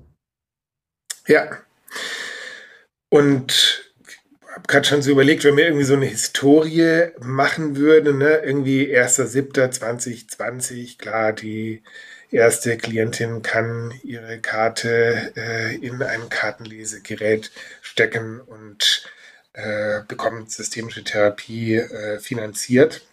Ja. 1.28 1.50
Und 3.10 3.86
habe 4.56 4.68
gerade 4.68 4.88
schon 4.88 5.02
so 5.02 5.12
überlegt, 5.12 5.44
wenn 5.44 5.58
wir 5.58 5.66
irgendwie 5.66 5.86
so 5.86 5.96
eine 5.96 6.06
Historie 6.06 7.10
machen 7.20 7.76
würden, 7.76 8.20
ne? 8.20 8.42
irgendwie 8.44 8.98
1.7.2020, 8.98 10.98
klar, 10.98 11.34
die 11.34 11.84
erste 12.32 12.78
Klientin 12.78 13.42
kann 13.42 13.94
ihre 14.04 14.40
Karte 14.40 15.34
äh, 15.36 15.76
in 15.76 16.02
ein 16.02 16.30
Kartenlesegerät 16.30 17.52
stecken 17.82 18.40
und 18.40 19.10
äh, 19.56 20.02
bekommt 20.08 20.52
systemische 20.52 21.04
Therapie 21.04 21.76
äh, 21.76 22.20
finanziert. 22.20 23.06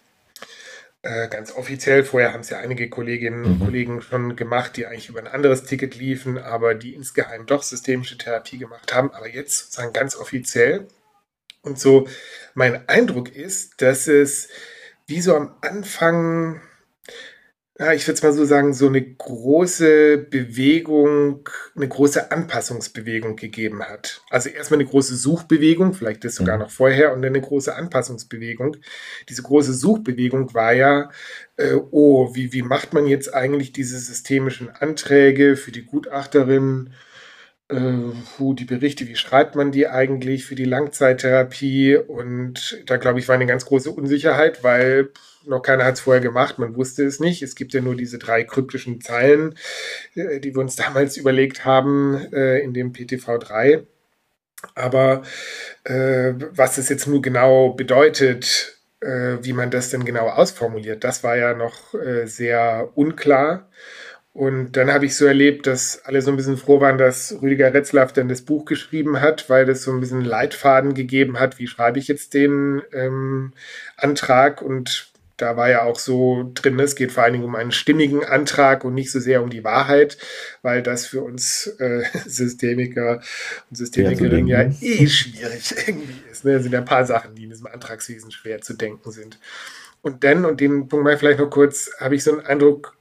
Äh, 1.01 1.27
ganz 1.29 1.51
offiziell. 1.51 2.03
Vorher 2.03 2.33
haben 2.33 2.41
es 2.41 2.49
ja 2.49 2.59
einige 2.59 2.89
Kolleginnen 2.89 3.45
und 3.45 3.59
mhm. 3.59 3.65
Kollegen 3.65 4.01
schon 4.01 4.35
gemacht, 4.35 4.77
die 4.77 4.85
eigentlich 4.85 5.09
über 5.09 5.19
ein 5.19 5.27
anderes 5.27 5.63
Ticket 5.63 5.95
liefen, 5.95 6.37
aber 6.37 6.75
die 6.75 6.95
insgeheim 6.95 7.45
doch 7.45 7.63
systemische 7.63 8.17
Therapie 8.17 8.57
gemacht 8.57 8.93
haben. 8.93 9.11
Aber 9.11 9.27
jetzt 9.27 9.57
sozusagen 9.57 9.93
ganz 9.93 10.15
offiziell. 10.15 10.87
Und 11.61 11.79
so 11.79 12.07
mein 12.53 12.87
Eindruck 12.89 13.33
ist, 13.33 13.81
dass 13.81 14.07
es 14.07 14.49
wie 15.07 15.21
so 15.21 15.35
am 15.35 15.55
Anfang 15.61 16.61
ja, 17.79 17.91
ich 17.91 18.05
würde 18.05 18.13
es 18.13 18.21
mal 18.21 18.33
so 18.33 18.45
sagen, 18.45 18.73
so 18.73 18.85
eine 18.85 19.01
große 19.01 20.27
Bewegung, 20.29 21.49
eine 21.75 21.87
große 21.87 22.31
Anpassungsbewegung 22.31 23.35
gegeben 23.35 23.81
hat. 23.83 24.21
Also 24.29 24.49
erstmal 24.49 24.79
eine 24.79 24.87
große 24.87 25.15
Suchbewegung, 25.15 25.93
vielleicht 25.93 26.23
ist 26.23 26.35
sogar 26.35 26.57
mhm. 26.57 26.63
noch 26.63 26.69
vorher, 26.69 27.13
und 27.13 27.23
dann 27.23 27.33
eine 27.33 27.41
große 27.41 27.75
Anpassungsbewegung. 27.75 28.77
Diese 29.27 29.41
große 29.41 29.73
Suchbewegung 29.73 30.53
war 30.53 30.73
ja, 30.73 31.09
äh, 31.57 31.73
oh, 31.73 32.35
wie, 32.35 32.53
wie 32.53 32.61
macht 32.61 32.93
man 32.93 33.07
jetzt 33.07 33.33
eigentlich 33.33 33.71
diese 33.71 33.97
systemischen 33.97 34.69
Anträge 34.69 35.55
für 35.55 35.71
die 35.71 35.85
Gutachterin? 35.85 36.93
Äh, 37.73 38.53
die 38.53 38.65
Berichte, 38.65 39.07
wie 39.07 39.15
schreibt 39.15 39.55
man 39.55 39.71
die 39.71 39.87
eigentlich 39.87 40.45
für 40.45 40.55
die 40.55 40.65
Langzeittherapie? 40.65 41.97
Und 41.97 42.81
da, 42.85 42.97
glaube 42.97 43.19
ich, 43.19 43.27
war 43.27 43.35
eine 43.35 43.45
ganz 43.45 43.65
große 43.65 43.91
Unsicherheit, 43.91 44.63
weil 44.63 45.09
noch 45.45 45.61
keiner 45.61 45.85
hat 45.85 45.95
es 45.95 46.01
vorher 46.01 46.21
gemacht, 46.21 46.59
man 46.59 46.75
wusste 46.75 47.03
es 47.03 47.19
nicht. 47.19 47.41
Es 47.41 47.55
gibt 47.55 47.73
ja 47.73 47.81
nur 47.81 47.95
diese 47.95 48.17
drei 48.17 48.43
kryptischen 48.43 49.01
Zeilen, 49.01 49.55
äh, 50.15 50.39
die 50.39 50.53
wir 50.53 50.61
uns 50.61 50.75
damals 50.75 51.17
überlegt 51.17 51.65
haben 51.65 52.15
äh, 52.31 52.59
in 52.59 52.73
dem 52.73 52.93
PTV 52.93 53.39
3. 53.39 53.85
Aber 54.75 55.23
äh, 55.83 56.33
was 56.51 56.77
das 56.77 56.89
jetzt 56.89 57.07
nur 57.07 57.21
genau 57.21 57.73
bedeutet, 57.73 58.79
äh, 59.01 59.37
wie 59.41 59.53
man 59.53 59.71
das 59.71 59.89
denn 59.89 60.05
genau 60.05 60.29
ausformuliert, 60.29 61.03
das 61.03 61.23
war 61.23 61.35
ja 61.35 61.53
noch 61.53 61.93
äh, 61.93 62.25
sehr 62.25 62.89
unklar. 62.95 63.69
Und 64.33 64.71
dann 64.77 64.91
habe 64.91 65.05
ich 65.05 65.15
so 65.15 65.25
erlebt, 65.25 65.67
dass 65.67 66.03
alle 66.05 66.23
so 66.23 66.31
ein 66.31 66.37
bisschen 66.37 66.57
froh 66.57 66.81
waren, 66.81 66.97
dass 66.97 67.37
Rüdiger 67.39 67.71
Retzlaff 67.71 68.13
dann 68.13 68.29
das 68.29 68.41
Buch 68.41 68.65
geschrieben 68.65 69.21
hat, 69.21 69.47
weil 69.47 69.67
das 69.67 69.83
so 69.83 69.91
ein 69.91 69.99
bisschen 69.99 70.25
Leitfaden 70.25 70.95
gegeben 70.95 71.39
hat, 71.39 71.59
wie 71.59 71.67
schreibe 71.67 71.99
ich 71.99 72.07
jetzt 72.07 72.33
den 72.33 72.81
ähm, 72.93 73.53
Antrag. 73.95 74.63
Und 74.63 75.13
da 75.37 75.55
war 75.55 75.69
ja 75.69 75.83
auch 75.83 75.99
so 75.99 76.49
drin, 76.55 76.79
es 76.79 76.95
geht 76.95 77.11
vor 77.11 77.23
allen 77.23 77.33
Dingen 77.33 77.45
um 77.45 77.53
einen 77.53 77.71
stimmigen 77.71 78.25
Antrag 78.25 78.83
und 78.83 78.95
nicht 78.95 79.11
so 79.11 79.19
sehr 79.19 79.43
um 79.43 79.51
die 79.51 79.63
Wahrheit, 79.63 80.17
weil 80.63 80.81
das 80.81 81.05
für 81.05 81.21
uns 81.21 81.67
äh, 81.79 82.03
Systemiker 82.25 83.21
und 83.69 83.77
Systemikerinnen 83.77 84.47
ja, 84.47 84.71
so 84.71 84.83
eh 84.83 85.07
schwierig 85.07 85.75
irgendwie 85.87 86.23
ist. 86.31 86.43
Ne? 86.43 86.53
Es 86.53 86.63
sind 86.63 86.71
ja 86.71 86.79
ein 86.79 86.85
paar 86.85 87.05
Sachen, 87.05 87.35
die 87.35 87.43
in 87.43 87.49
diesem 87.51 87.67
Antragswesen 87.67 88.31
schwer 88.31 88.61
zu 88.61 88.73
denken 88.73 89.11
sind. 89.11 89.37
Und 90.01 90.23
dann, 90.23 90.43
und 90.43 90.59
den 90.59 90.87
Punkt 90.87 91.05
mal 91.05 91.17
vielleicht 91.19 91.39
noch 91.39 91.51
kurz, 91.51 91.91
habe 91.99 92.15
ich 92.15 92.23
so 92.23 92.31
einen 92.31 92.45
Eindruck, 92.45 92.97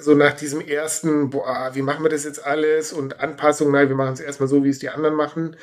so 0.00 0.14
nach 0.14 0.34
diesem 0.34 0.60
ersten, 0.60 1.30
boah, 1.30 1.70
wie 1.74 1.82
machen 1.82 2.04
wir 2.04 2.08
das 2.08 2.24
jetzt 2.24 2.44
alles 2.44 2.92
und 2.92 3.20
Anpassung, 3.20 3.70
nein, 3.72 3.88
wir 3.88 3.96
machen 3.96 4.14
es 4.14 4.20
erstmal 4.20 4.48
so, 4.48 4.64
wie 4.64 4.68
es 4.68 4.78
die 4.78 4.88
anderen 4.88 5.14
machen, 5.14 5.56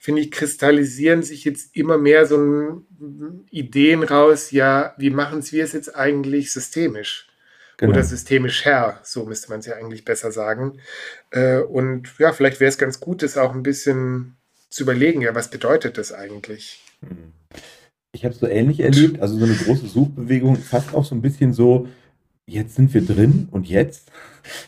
finde 0.00 0.20
ich, 0.20 0.30
kristallisieren 0.30 1.22
sich 1.22 1.44
jetzt 1.44 1.76
immer 1.76 1.98
mehr 1.98 2.26
so 2.26 2.82
Ideen 3.50 4.02
raus, 4.02 4.50
ja, 4.50 4.94
wie 4.98 5.10
machen 5.10 5.38
es 5.38 5.52
wir 5.52 5.64
es 5.64 5.72
jetzt 5.72 5.94
eigentlich 5.94 6.52
systemisch? 6.52 7.28
Genau. 7.76 7.92
Oder 7.92 8.02
systemisch 8.02 8.64
her, 8.64 9.00
so 9.02 9.24
müsste 9.24 9.48
man 9.50 9.60
es 9.60 9.66
ja 9.66 9.74
eigentlich 9.74 10.04
besser 10.04 10.30
sagen. 10.30 10.78
Äh, 11.30 11.58
und 11.58 12.08
ja, 12.18 12.32
vielleicht 12.32 12.60
wäre 12.60 12.68
es 12.68 12.78
ganz 12.78 13.00
gut, 13.00 13.22
das 13.22 13.38
auch 13.38 13.54
ein 13.54 13.62
bisschen 13.62 14.36
zu 14.70 14.84
überlegen, 14.84 15.20
ja, 15.20 15.34
was 15.34 15.50
bedeutet 15.50 15.98
das 15.98 16.12
eigentlich? 16.12 16.80
Hm. 17.00 17.32
Ich 18.12 18.24
habe 18.24 18.34
es 18.34 18.40
so 18.40 18.46
ähnlich 18.46 18.80
erlebt, 18.80 19.20
also 19.20 19.38
so 19.38 19.44
eine 19.44 19.54
große 19.54 19.86
Suchbewegung, 19.86 20.56
fast 20.56 20.94
auch 20.94 21.04
so 21.04 21.14
ein 21.14 21.22
bisschen 21.22 21.54
so, 21.54 21.88
jetzt 22.46 22.74
sind 22.74 22.92
wir 22.94 23.04
drin 23.04 23.48
und 23.50 23.68
jetzt? 23.68 24.10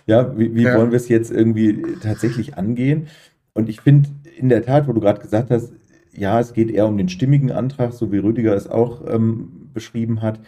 Ja, 0.06 0.38
wie, 0.38 0.54
wie 0.54 0.62
ja. 0.62 0.78
wollen 0.78 0.90
wir 0.90 0.96
es 0.96 1.08
jetzt 1.08 1.30
irgendwie 1.30 1.82
tatsächlich 2.02 2.56
angehen? 2.56 3.08
Und 3.52 3.68
ich 3.68 3.80
finde 3.80 4.10
in 4.36 4.48
der 4.48 4.64
Tat, 4.64 4.88
wo 4.88 4.92
du 4.92 5.00
gerade 5.00 5.20
gesagt 5.20 5.50
hast, 5.50 5.72
ja, 6.12 6.38
es 6.38 6.52
geht 6.52 6.70
eher 6.70 6.86
um 6.86 6.96
den 6.96 7.08
stimmigen 7.08 7.50
Antrag, 7.50 7.92
so 7.92 8.12
wie 8.12 8.18
Rüdiger 8.18 8.54
es 8.54 8.68
auch 8.68 9.02
ähm, 9.06 9.70
beschrieben 9.72 10.22
hat. 10.22 10.40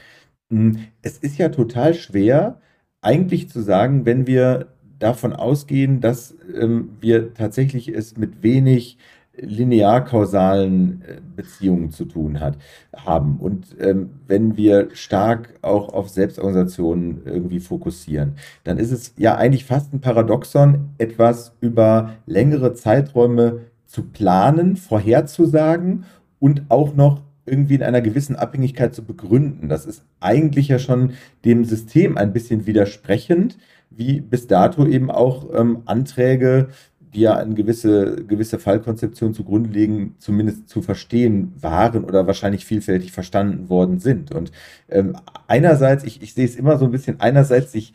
Hm, 0.51 0.79
es 1.03 1.19
ist 1.19 1.39
ja 1.39 1.49
total 1.49 1.95
schwer, 1.95 2.61
eigentlich 3.01 3.49
zu 3.49 3.61
sagen, 3.61 4.07
wenn 4.07 4.27
wir 4.27 4.69
davon 4.99 5.33
ausgehen, 5.33 6.01
dass 6.01 6.37
ähm, 6.59 6.91
wir 7.01 7.35
tatsächlich 7.35 7.89
es 7.89 8.17
mit 8.17 8.43
wenig 8.43 8.99
linear-kausalen 9.39 11.03
äh, 11.03 11.21
Beziehungen 11.35 11.91
zu 11.91 12.05
tun 12.05 12.41
hat, 12.41 12.57
haben. 12.97 13.39
Und 13.39 13.77
ähm, 13.81 14.11
wenn 14.27 14.57
wir 14.57 14.89
stark 14.93 15.55
auch 15.63 15.93
auf 15.93 16.09
Selbstorganisationen 16.09 17.23
irgendwie 17.25 17.61
fokussieren, 17.61 18.35
dann 18.65 18.79
ist 18.79 18.93
es 18.93 19.15
ja 19.17 19.37
eigentlich 19.37 19.65
fast 19.65 19.93
ein 19.93 20.01
Paradoxon, 20.01 20.91
etwas 20.99 21.53
über 21.61 22.15
längere 22.27 22.75
Zeiträume 22.75 23.61
zu 23.87 24.05
planen, 24.05 24.77
vorherzusagen 24.77 26.05
und 26.39 26.65
auch 26.69 26.95
noch 26.95 27.23
irgendwie 27.47 27.77
in 27.77 27.83
einer 27.83 28.01
gewissen 28.01 28.37
Abhängigkeit 28.37 28.95
zu 28.95 29.05
begründen. 29.05 29.69
Das 29.69 29.87
ist 29.87 30.05
eigentlich 30.21 30.69
ja 30.69 30.79
schon 30.79 31.13
dem 31.45 31.65
System 31.65 32.19
ein 32.19 32.33
bisschen 32.33 32.67
widersprechend, 32.67 33.57
wie 33.91 34.21
bis 34.21 34.47
dato 34.47 34.85
eben 34.85 35.11
auch 35.11 35.47
ähm, 35.55 35.83
Anträge, 35.87 36.69
die 37.17 37.23
ja 37.23 37.37
eine 37.37 37.55
gewisse, 37.55 38.25
gewisse 38.27 38.59
Fallkonzeption 38.59 39.35
zugrunde 39.35 39.71
legen, 39.71 40.15
zumindest 40.19 40.69
zu 40.69 40.83
verstehen 40.83 41.53
waren 41.61 42.05
oder 42.05 42.27
wahrscheinlich 42.27 42.65
vielfältig 42.65 43.13
verstanden 43.13 43.69
worden 43.69 43.99
sind. 43.99 44.33
Und 44.35 44.53
ähm, 44.89 45.17
einerseits, 45.49 46.05
ich, 46.05 46.23
ich 46.23 46.35
sehe 46.35 46.45
es 46.45 46.57
immer 46.57 46.79
so 46.79 46.85
ein 46.85 46.91
bisschen, 46.93 47.21
einerseits 47.21 47.73
sich 47.73 47.93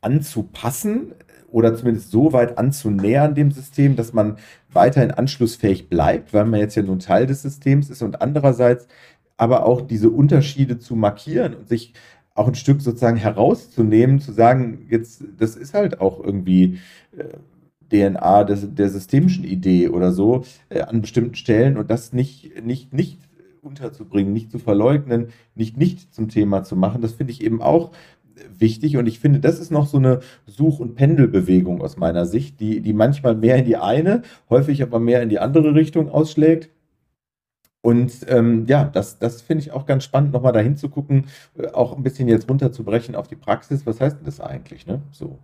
anzupassen, 0.00 1.14
oder 1.50 1.74
zumindest 1.74 2.10
so 2.10 2.32
weit 2.34 2.58
anzunähern 2.58 3.34
dem 3.34 3.50
System, 3.50 3.96
dass 3.96 4.12
man 4.12 4.36
weiterhin 4.70 5.10
anschlussfähig 5.10 5.88
bleibt, 5.88 6.34
weil 6.34 6.44
man 6.44 6.60
jetzt 6.60 6.74
ja 6.74 6.82
nun 6.82 6.98
Teil 6.98 7.26
des 7.26 7.40
Systems 7.42 7.88
ist 7.88 8.02
und 8.02 8.20
andererseits 8.20 8.86
aber 9.38 9.64
auch 9.64 9.80
diese 9.80 10.10
Unterschiede 10.10 10.78
zu 10.78 10.94
markieren 10.94 11.54
und 11.54 11.68
sich 11.68 11.94
auch 12.34 12.48
ein 12.48 12.54
Stück 12.54 12.82
sozusagen 12.82 13.16
herauszunehmen, 13.16 14.20
zu 14.20 14.32
sagen, 14.32 14.86
jetzt, 14.90 15.24
das 15.38 15.56
ist 15.56 15.74
halt 15.74 16.00
auch 16.00 16.22
irgendwie 16.22 16.78
äh, 17.16 17.24
DNA 17.92 18.44
des, 18.44 18.74
der 18.74 18.88
systemischen 18.88 19.44
Idee 19.44 19.88
oder 19.88 20.12
so 20.12 20.44
äh, 20.68 20.80
an 20.80 21.00
bestimmten 21.00 21.34
Stellen 21.34 21.76
und 21.76 21.90
das 21.90 22.12
nicht, 22.12 22.64
nicht, 22.64 22.92
nicht 22.92 23.18
unterzubringen, 23.62 24.32
nicht 24.32 24.50
zu 24.50 24.58
verleugnen, 24.58 25.28
nicht 25.54 25.76
nicht 25.76 26.14
zum 26.14 26.28
Thema 26.28 26.62
zu 26.64 26.76
machen, 26.76 27.02
das 27.02 27.12
finde 27.12 27.32
ich 27.32 27.42
eben 27.42 27.60
auch 27.60 27.92
wichtig 28.58 28.96
und 28.96 29.06
ich 29.06 29.18
finde, 29.20 29.40
das 29.40 29.58
ist 29.58 29.70
noch 29.70 29.86
so 29.86 29.98
eine 29.98 30.20
Such- 30.46 30.80
und 30.80 30.94
Pendelbewegung 30.94 31.82
aus 31.82 31.96
meiner 31.96 32.26
Sicht, 32.26 32.60
die, 32.60 32.80
die 32.80 32.92
manchmal 32.92 33.34
mehr 33.34 33.56
in 33.56 33.64
die 33.64 33.76
eine, 33.76 34.22
häufig 34.50 34.82
aber 34.82 35.00
mehr 35.00 35.22
in 35.22 35.28
die 35.28 35.38
andere 35.38 35.74
Richtung 35.74 36.08
ausschlägt. 36.08 36.70
Und 37.80 38.26
ähm, 38.28 38.66
ja, 38.66 38.84
das, 38.84 39.18
das 39.18 39.40
finde 39.40 39.62
ich 39.62 39.72
auch 39.72 39.86
ganz 39.86 40.04
spannend, 40.04 40.32
nochmal 40.32 40.52
dahin 40.52 40.76
zu 40.76 40.88
gucken, 40.88 41.26
äh, 41.56 41.68
auch 41.68 41.96
ein 41.96 42.02
bisschen 42.02 42.28
jetzt 42.28 42.48
runterzubrechen 42.50 43.14
auf 43.14 43.28
die 43.28 43.36
Praxis. 43.36 43.86
Was 43.86 44.00
heißt 44.00 44.18
denn 44.18 44.24
das 44.26 44.40
eigentlich? 44.40 44.86
Ne? 44.86 45.00
So. 45.12 45.38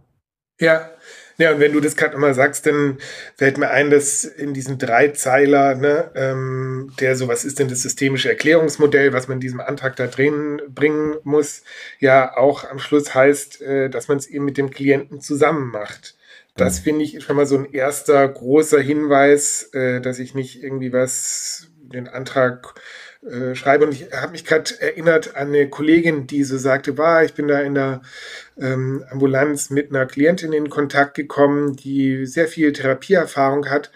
Ja, 0.61 0.91
ja, 1.37 1.53
und 1.53 1.59
wenn 1.59 1.73
du 1.73 1.81
das 1.81 1.97
gerade 1.97 2.13
nochmal 2.13 2.35
sagst, 2.35 2.65
dann 2.67 2.99
fällt 3.37 3.59
mir 3.59 3.71
ein, 3.71 3.91
dass 3.91 4.25
in 4.25 4.55
diesem 4.55 4.79
Dreizeiler, 4.79 5.75
ne, 5.75 6.13
ähm, 6.15 6.93
der 7.01 7.17
so, 7.17 7.27
was 7.27 7.45
ist 7.45 7.59
denn 7.59 7.69
das 7.69 7.83
systemische 7.83 8.29
Erklärungsmodell, 8.29 9.13
was 9.13 9.27
man 9.27 9.39
in 9.39 9.41
diesem 9.41 9.61
Antrag 9.61 9.97
da 9.97 10.07
drin 10.07 10.63
bringen 10.69 11.17
muss, 11.25 11.63
ja 11.99 12.37
auch 12.37 12.71
am 12.71 12.79
Schluss 12.79 13.15
heißt, 13.15 13.63
äh, 13.63 13.91
dass 13.91 14.07
man 14.07 14.19
es 14.19 14.29
eben 14.29 14.45
mit 14.45 14.57
dem 14.57 14.71
Klienten 14.71 15.21
zusammen 15.21 15.71
macht. 15.71 16.15
Das 16.57 16.81
mhm. 16.81 16.85
finde 16.85 17.05
ich 17.05 17.25
schon 17.25 17.37
mal 17.37 17.47
so 17.47 17.59
ein 17.59 17.73
erster 17.73 18.27
großer 18.29 18.81
Hinweis, 18.81 19.71
äh, 19.73 20.01
dass 20.01 20.21
ich 20.21 20.35
nicht 20.35 20.63
irgendwie 20.63 20.93
was, 20.93 21.69
den 21.83 22.07
Antrag 22.07 22.75
äh, 23.25 23.55
schreibe. 23.55 23.87
Und 23.87 23.93
ich 23.93 24.13
habe 24.13 24.33
mich 24.33 24.45
gerade 24.45 24.71
erinnert 24.81 25.37
an 25.37 25.49
eine 25.49 25.69
Kollegin, 25.69 26.27
die 26.27 26.45
so 26.45 26.59
sagte, 26.59 26.99
war, 26.99 27.25
ich 27.25 27.35
bin 27.35 27.49
da 27.49 27.61
in 27.61 27.75
der 27.75 28.03
ähm, 28.59 29.05
Ambulanz 29.11 29.71
mit 29.71 29.91
einer 29.91 30.07
Klientin 30.07 30.53
in 30.53 30.69
Kontakt 30.69 31.15
gekommen, 31.15 31.75
die 31.77 32.27
sehr 32.27 32.49
viel 32.49 32.73
Therapieerfahrung 32.73 33.71
hat. 33.71 33.91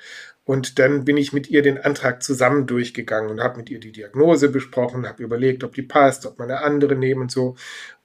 Und 0.44 0.78
dann 0.78 1.04
bin 1.04 1.18
ich 1.18 1.34
mit 1.34 1.50
ihr 1.50 1.60
den 1.60 1.76
Antrag 1.76 2.22
zusammen 2.22 2.66
durchgegangen 2.66 3.28
und 3.28 3.42
habe 3.42 3.58
mit 3.58 3.68
ihr 3.68 3.80
die 3.80 3.92
Diagnose 3.92 4.48
besprochen, 4.48 5.06
habe 5.06 5.22
überlegt, 5.22 5.62
ob 5.62 5.74
die 5.74 5.82
passt, 5.82 6.24
ob 6.24 6.38
man 6.38 6.50
eine 6.50 6.62
andere 6.62 6.96
nehmen 6.96 7.22
und 7.22 7.30
so. 7.30 7.54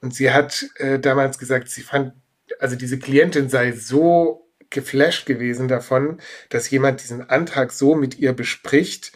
Und 0.02 0.14
sie 0.14 0.32
hat 0.32 0.66
äh, 0.76 1.00
damals 1.00 1.40
gesagt, 1.40 1.70
sie 1.70 1.84
fand, 1.84 2.12
also 2.60 2.76
diese 2.76 3.00
Klientin 3.00 3.48
sei 3.48 3.72
so 3.72 4.50
geflasht 4.70 5.26
gewesen 5.26 5.70
davon, 5.70 6.20
dass 6.50 6.70
jemand 6.70 7.02
diesen 7.02 7.30
Antrag 7.30 7.72
so 7.72 7.96
mit 7.96 8.20
ihr 8.20 8.34
bespricht 8.34 9.14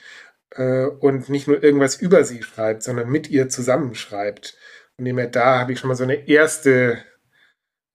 äh, 0.52 0.86
und 0.86 1.30
nicht 1.30 1.48
nur 1.48 1.64
irgendwas 1.64 1.96
über 1.96 2.24
sie 2.24 2.44
schreibt, 2.44 2.84
sondern 2.84 3.10
mit 3.10 3.30
ihr 3.30 3.50
zusammenschreibt. 3.50 4.58
Und 4.98 5.06
dem 5.06 5.32
da 5.32 5.60
habe 5.60 5.74
ich 5.74 5.80
schon 5.80 5.90
mal 5.90 5.96
so 5.96 6.04
eine 6.04 6.28
erste, 6.28 6.98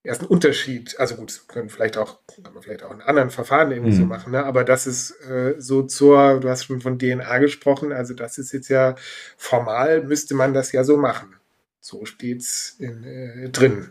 ersten 0.04 0.26
Unterschied. 0.26 0.98
Also 0.98 1.16
gut, 1.16 1.48
können 1.48 1.68
vielleicht 1.68 1.96
auch, 1.96 2.20
kann 2.26 2.54
man 2.54 2.62
vielleicht 2.62 2.82
auch 2.82 2.92
in 2.92 3.00
anderen 3.00 3.30
Verfahren 3.30 3.72
irgendwie 3.72 3.92
mhm. 3.92 3.96
so 3.98 4.04
machen, 4.04 4.32
ne? 4.32 4.44
aber 4.44 4.64
das 4.64 4.86
ist 4.86 5.12
äh, 5.28 5.54
so 5.58 5.82
zur, 5.82 6.40
du 6.40 6.48
hast 6.48 6.64
schon 6.64 6.80
von 6.80 6.98
DNA 6.98 7.38
gesprochen, 7.38 7.92
also 7.92 8.14
das 8.14 8.38
ist 8.38 8.52
jetzt 8.52 8.68
ja 8.68 8.94
formal, 9.36 10.02
müsste 10.04 10.34
man 10.34 10.54
das 10.54 10.72
ja 10.72 10.84
so 10.84 10.96
machen. 10.96 11.34
So 11.80 12.04
steht 12.04 12.42
es 12.42 12.78
äh, 12.78 13.48
drin. 13.48 13.90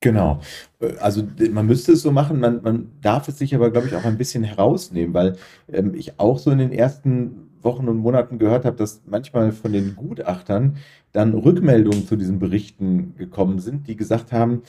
Genau. 0.00 0.40
Äh, 0.80 0.96
also 0.98 1.26
man 1.50 1.66
müsste 1.66 1.92
es 1.92 2.02
so 2.02 2.12
machen, 2.12 2.38
man, 2.38 2.62
man 2.62 2.92
darf 3.00 3.28
es 3.28 3.38
sich 3.38 3.54
aber, 3.54 3.70
glaube 3.70 3.88
ich, 3.88 3.94
auch 3.94 4.04
ein 4.04 4.18
bisschen 4.18 4.44
herausnehmen, 4.44 5.14
weil 5.14 5.36
ähm, 5.72 5.94
ich 5.94 6.20
auch 6.20 6.38
so 6.38 6.50
in 6.50 6.58
den 6.58 6.72
ersten 6.72 7.48
Wochen 7.62 7.88
und 7.88 7.98
Monaten 7.98 8.38
gehört 8.38 8.64
habe, 8.64 8.76
dass 8.76 9.02
manchmal 9.06 9.52
von 9.52 9.72
den 9.72 9.96
Gutachtern 9.96 10.76
dann 11.12 11.34
Rückmeldungen 11.34 12.06
zu 12.06 12.16
diesen 12.16 12.38
Berichten 12.38 13.14
gekommen 13.16 13.58
sind, 13.58 13.86
die 13.86 13.96
gesagt 13.96 14.32
haben, 14.32 14.62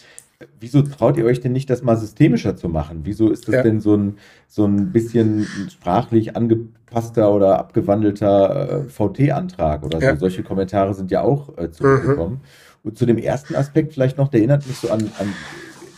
wieso 0.60 0.82
traut 0.82 1.18
ihr 1.18 1.26
euch 1.26 1.40
denn 1.40 1.54
nicht, 1.54 1.70
das 1.70 1.84
mal 1.84 1.98
systemischer 1.98 2.56
zu 2.56 2.70
machen? 2.70 3.02
Wieso 3.04 3.30
ist 3.30 3.48
das 3.48 3.56
ja. 3.56 3.64
denn 3.64 3.80
so 3.80 3.96
ein, 3.96 4.18
so 4.48 4.66
ein 4.66 4.92
bisschen 4.92 5.48
sprachlich 5.70 6.36
angepasster 6.36 7.34
oder 7.34 7.60
abgewandelter 7.60 8.86
äh, 8.86 8.90
VT-Antrag 8.90 9.84
oder 9.84 10.00
so? 10.00 10.06
Ja. 10.06 10.16
Solche 10.18 10.44
Kommentare 10.44 10.94
sind 10.94 11.12
ja 11.12 11.22
auch 11.22 11.58
äh, 11.58 11.72
zurückgekommen. 11.72 12.36
Mhm. 12.36 12.90
Und 12.90 12.98
zu 12.98 13.06
dem 13.06 13.18
ersten 13.18 13.56
Aspekt 13.56 13.94
vielleicht 13.94 14.18
noch, 14.18 14.28
der 14.28 14.42
erinnert 14.42 14.68
mich 14.68 14.78
so 14.78 14.90
an, 14.90 15.10
an 15.20 15.34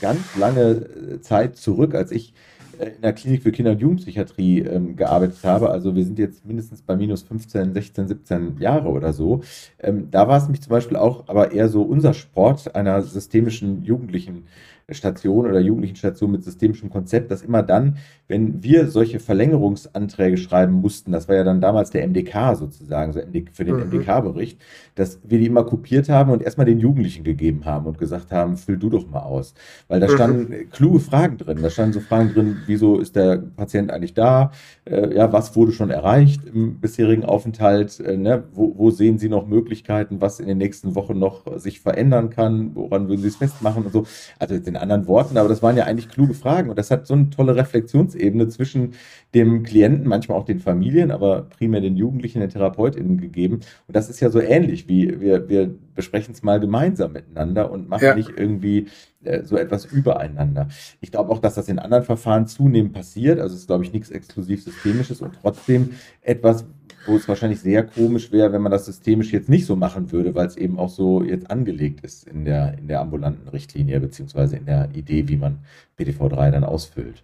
ganz 0.02 0.36
lange 0.38 0.62
äh, 0.62 1.22
Zeit 1.22 1.58
zurück, 1.58 1.96
als 1.96 2.12
ich 2.12 2.34
in 2.80 3.02
der 3.02 3.14
Klinik 3.14 3.44
für 3.44 3.52
Kinder- 3.52 3.72
und 3.72 3.82
Jugendpsychiatrie 3.82 4.60
ähm, 4.60 4.96
gearbeitet 4.96 5.44
habe, 5.44 5.70
also 5.70 5.96
wir 5.96 6.04
sind 6.04 6.20
jetzt 6.20 6.46
mindestens 6.46 6.82
bei 6.82 6.96
minus 6.96 7.24
15, 7.24 7.74
16, 7.74 8.08
17 8.08 8.58
Jahre 8.60 8.90
oder 8.90 9.14
so, 9.14 9.42
ähm, 9.80 10.10
da 10.12 10.28
war 10.28 10.38
es 10.38 10.50
mich 10.50 10.62
zum 10.62 10.72
Beispiel 10.72 10.98
auch 10.98 11.28
aber 11.28 11.52
eher 11.52 11.70
so 11.70 11.82
unser 11.82 12.14
Sport 12.14 12.76
einer 12.76 13.02
systemischen 13.02 13.84
Jugendlichen 13.84 14.46
Station 14.92 15.48
oder 15.48 15.60
jugendlichen 15.60 15.96
Station 15.96 16.32
mit 16.32 16.44
systemischem 16.44 16.92
Konzept, 16.92 17.32
dass 17.32 17.42
immer 17.42 17.64
dann, 17.64 17.98
wenn 18.28 18.62
wir 18.62 18.88
solche 18.88 19.20
Verlängerungsanträge 19.20 20.38
schreiben 20.38 20.74
mussten, 20.74 21.12
das 21.12 21.28
war 21.28 21.36
ja 21.36 21.44
dann 21.44 21.60
damals 21.60 21.90
der 21.90 22.08
MDK 22.08 22.56
sozusagen, 22.56 23.12
so 23.12 23.20
für 23.54 23.66
den 23.66 23.78
mhm. 23.78 23.88
MDK-Bericht, 23.88 24.62
dass 24.94 25.20
wir 25.24 25.40
die 25.40 25.48
immer 25.48 25.64
kopiert 25.64 26.08
haben 26.10 26.30
und 26.32 26.44
erstmal 26.44 26.68
den 26.68 26.80
Jugendlichen 26.80 27.24
gegeben 27.24 27.66
haben 27.66 27.88
und 27.88 27.98
gesagt 27.98 28.32
haben, 28.32 28.58
füll 28.58 28.78
du 28.78 28.90
doch 28.90 29.10
mal 29.10 29.22
aus. 29.22 29.56
Weil 29.88 30.00
da 30.00 30.08
mhm. 30.08 30.12
standen 30.12 30.54
mhm. 30.54 30.70
kluge 30.70 31.00
Fragen 31.00 31.38
drin. 31.38 31.60
Da 31.62 31.70
standen 31.72 31.94
so 31.94 32.00
Fragen 32.00 32.34
drin, 32.34 32.58
wieso 32.68 33.00
ist 33.00 33.16
der 33.16 33.38
Patient 33.38 33.92
eigentlich 33.92 34.14
da? 34.14 34.52
Äh, 34.86 35.16
ja, 35.16 35.32
was 35.32 35.56
wurde 35.56 35.72
schon 35.72 35.90
erreicht 35.90 36.42
im 36.46 36.80
bisherigen 36.80 37.26
Aufenthalt? 37.26 38.00
Äh, 38.00 38.18
ne? 38.18 38.44
wo, 38.54 38.74
wo 38.78 38.92
sehen 38.92 39.18
Sie 39.18 39.30
noch 39.30 39.48
Möglichkeiten, 39.48 40.22
was 40.22 40.40
in 40.40 40.48
den 40.48 40.58
nächsten 40.58 40.96
Wochen 40.96 41.18
noch 41.18 41.58
sich 41.58 41.82
verändern 41.82 42.30
kann? 42.30 42.72
Woran 42.76 43.08
würden 43.08 43.22
Sie 43.22 43.28
es 43.28 43.36
festmachen 43.38 43.86
und 43.86 43.92
so? 43.92 44.06
Also 44.40 44.56
in 44.56 44.78
anderen 44.78 45.08
Worten, 45.08 45.38
aber 45.38 45.50
das 45.50 45.62
waren 45.64 45.78
ja 45.78 45.86
eigentlich 45.86 46.10
kluge 46.10 46.34
Fragen 46.34 46.70
und 46.70 46.78
das 46.78 46.92
hat 46.92 47.08
so 47.08 47.14
eine 47.14 47.30
tolle 47.30 47.56
Reflexionsebene 47.56 48.48
zwischen 48.48 48.94
dem 49.34 49.64
Klienten, 49.64 50.08
manchmal 50.08 50.38
auch 50.38 50.46
den 50.46 50.60
Familien, 50.60 51.12
aber 51.12 51.44
primär 51.44 51.82
den 51.82 51.96
Jugendlichen, 51.96 52.40
den 52.40 52.50
TherapeutInnen 52.50 53.20
gegeben. 53.20 53.56
Und 53.88 53.96
das 53.96 54.10
ist 54.10 54.20
ja 54.20 54.30
so 54.30 54.40
ähnlich 54.40 54.88
wie 54.88 55.20
wir, 55.20 55.50
wir 55.50 55.76
besprechen 55.96 56.34
es 56.34 56.44
mal 56.44 56.60
gemeinsam 56.60 57.14
miteinander 57.14 57.72
und 57.72 57.90
machen 57.90 58.06
ja. 58.06 58.16
nicht 58.16 58.32
irgendwie 58.36 58.88
äh, 59.24 59.44
so 59.44 59.58
etwas 59.58 59.86
übereinander. 59.86 60.68
Ich 61.02 61.12
glaube 61.12 61.32
auch, 61.32 61.40
dass 61.40 61.56
das 61.56 61.68
in 61.70 61.80
anderen 61.80 62.04
Verfahren 62.04 62.48
zunehmend 62.48 62.94
passiert. 62.94 63.40
Also 63.40 63.56
es 63.56 63.62
ist, 63.62 63.68
glaube 63.68 63.84
ich, 63.84 63.94
nichts 63.94 64.12
exklusiv 64.12 64.64
Systemisches 64.64 65.22
und 65.22 65.38
trotzdem 65.42 65.96
etwas, 66.22 66.66
wo 67.06 67.16
es 67.16 67.28
wahrscheinlich 67.28 67.62
sehr 67.62 67.84
komisch 67.84 68.32
wäre, 68.32 68.52
wenn 68.52 68.62
man 68.62 68.72
das 68.72 68.86
systemisch 68.86 69.32
jetzt 69.32 69.50
nicht 69.50 69.66
so 69.66 69.76
machen 69.76 70.12
würde, 70.12 70.36
weil 70.36 70.48
es 70.48 70.58
eben 70.58 70.80
auch 70.80 70.90
so 70.90 71.24
jetzt 71.24 71.50
angelegt 71.50 72.02
ist 72.04 72.28
in 72.28 72.46
der, 72.46 72.78
in 72.78 72.88
der 72.88 73.02
ambulanten 73.02 73.48
Richtlinie, 73.48 74.00
beziehungsweise 74.00 74.58
in 74.58 74.66
der 74.66 74.90
Idee, 74.94 75.28
wie 75.28 75.38
man 75.38 75.60
BTV3 76.00 76.52
dann 76.52 76.64
ausfüllt. 76.64 77.24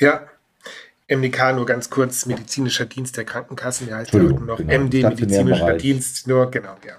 Ja, 0.00 0.26
MDK 1.08 1.54
nur 1.54 1.66
ganz 1.66 1.88
kurz, 1.88 2.26
medizinischer 2.26 2.86
Dienst 2.86 3.16
der 3.16 3.24
Krankenkassen, 3.24 3.86
der 3.86 3.98
heißt 3.98 4.12
ja 4.12 4.22
noch 4.22 4.58
genau, 4.58 4.78
MD, 4.84 5.04
medizinischer 5.04 5.74
Dienst, 5.74 6.26
nur 6.26 6.50
genau, 6.50 6.76
ja, 6.84 6.94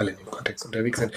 alle 0.00 0.10
in 0.12 0.16
dem 0.16 0.30
Kontext 0.30 0.64
unterwegs 0.64 0.98
sind. 0.98 1.12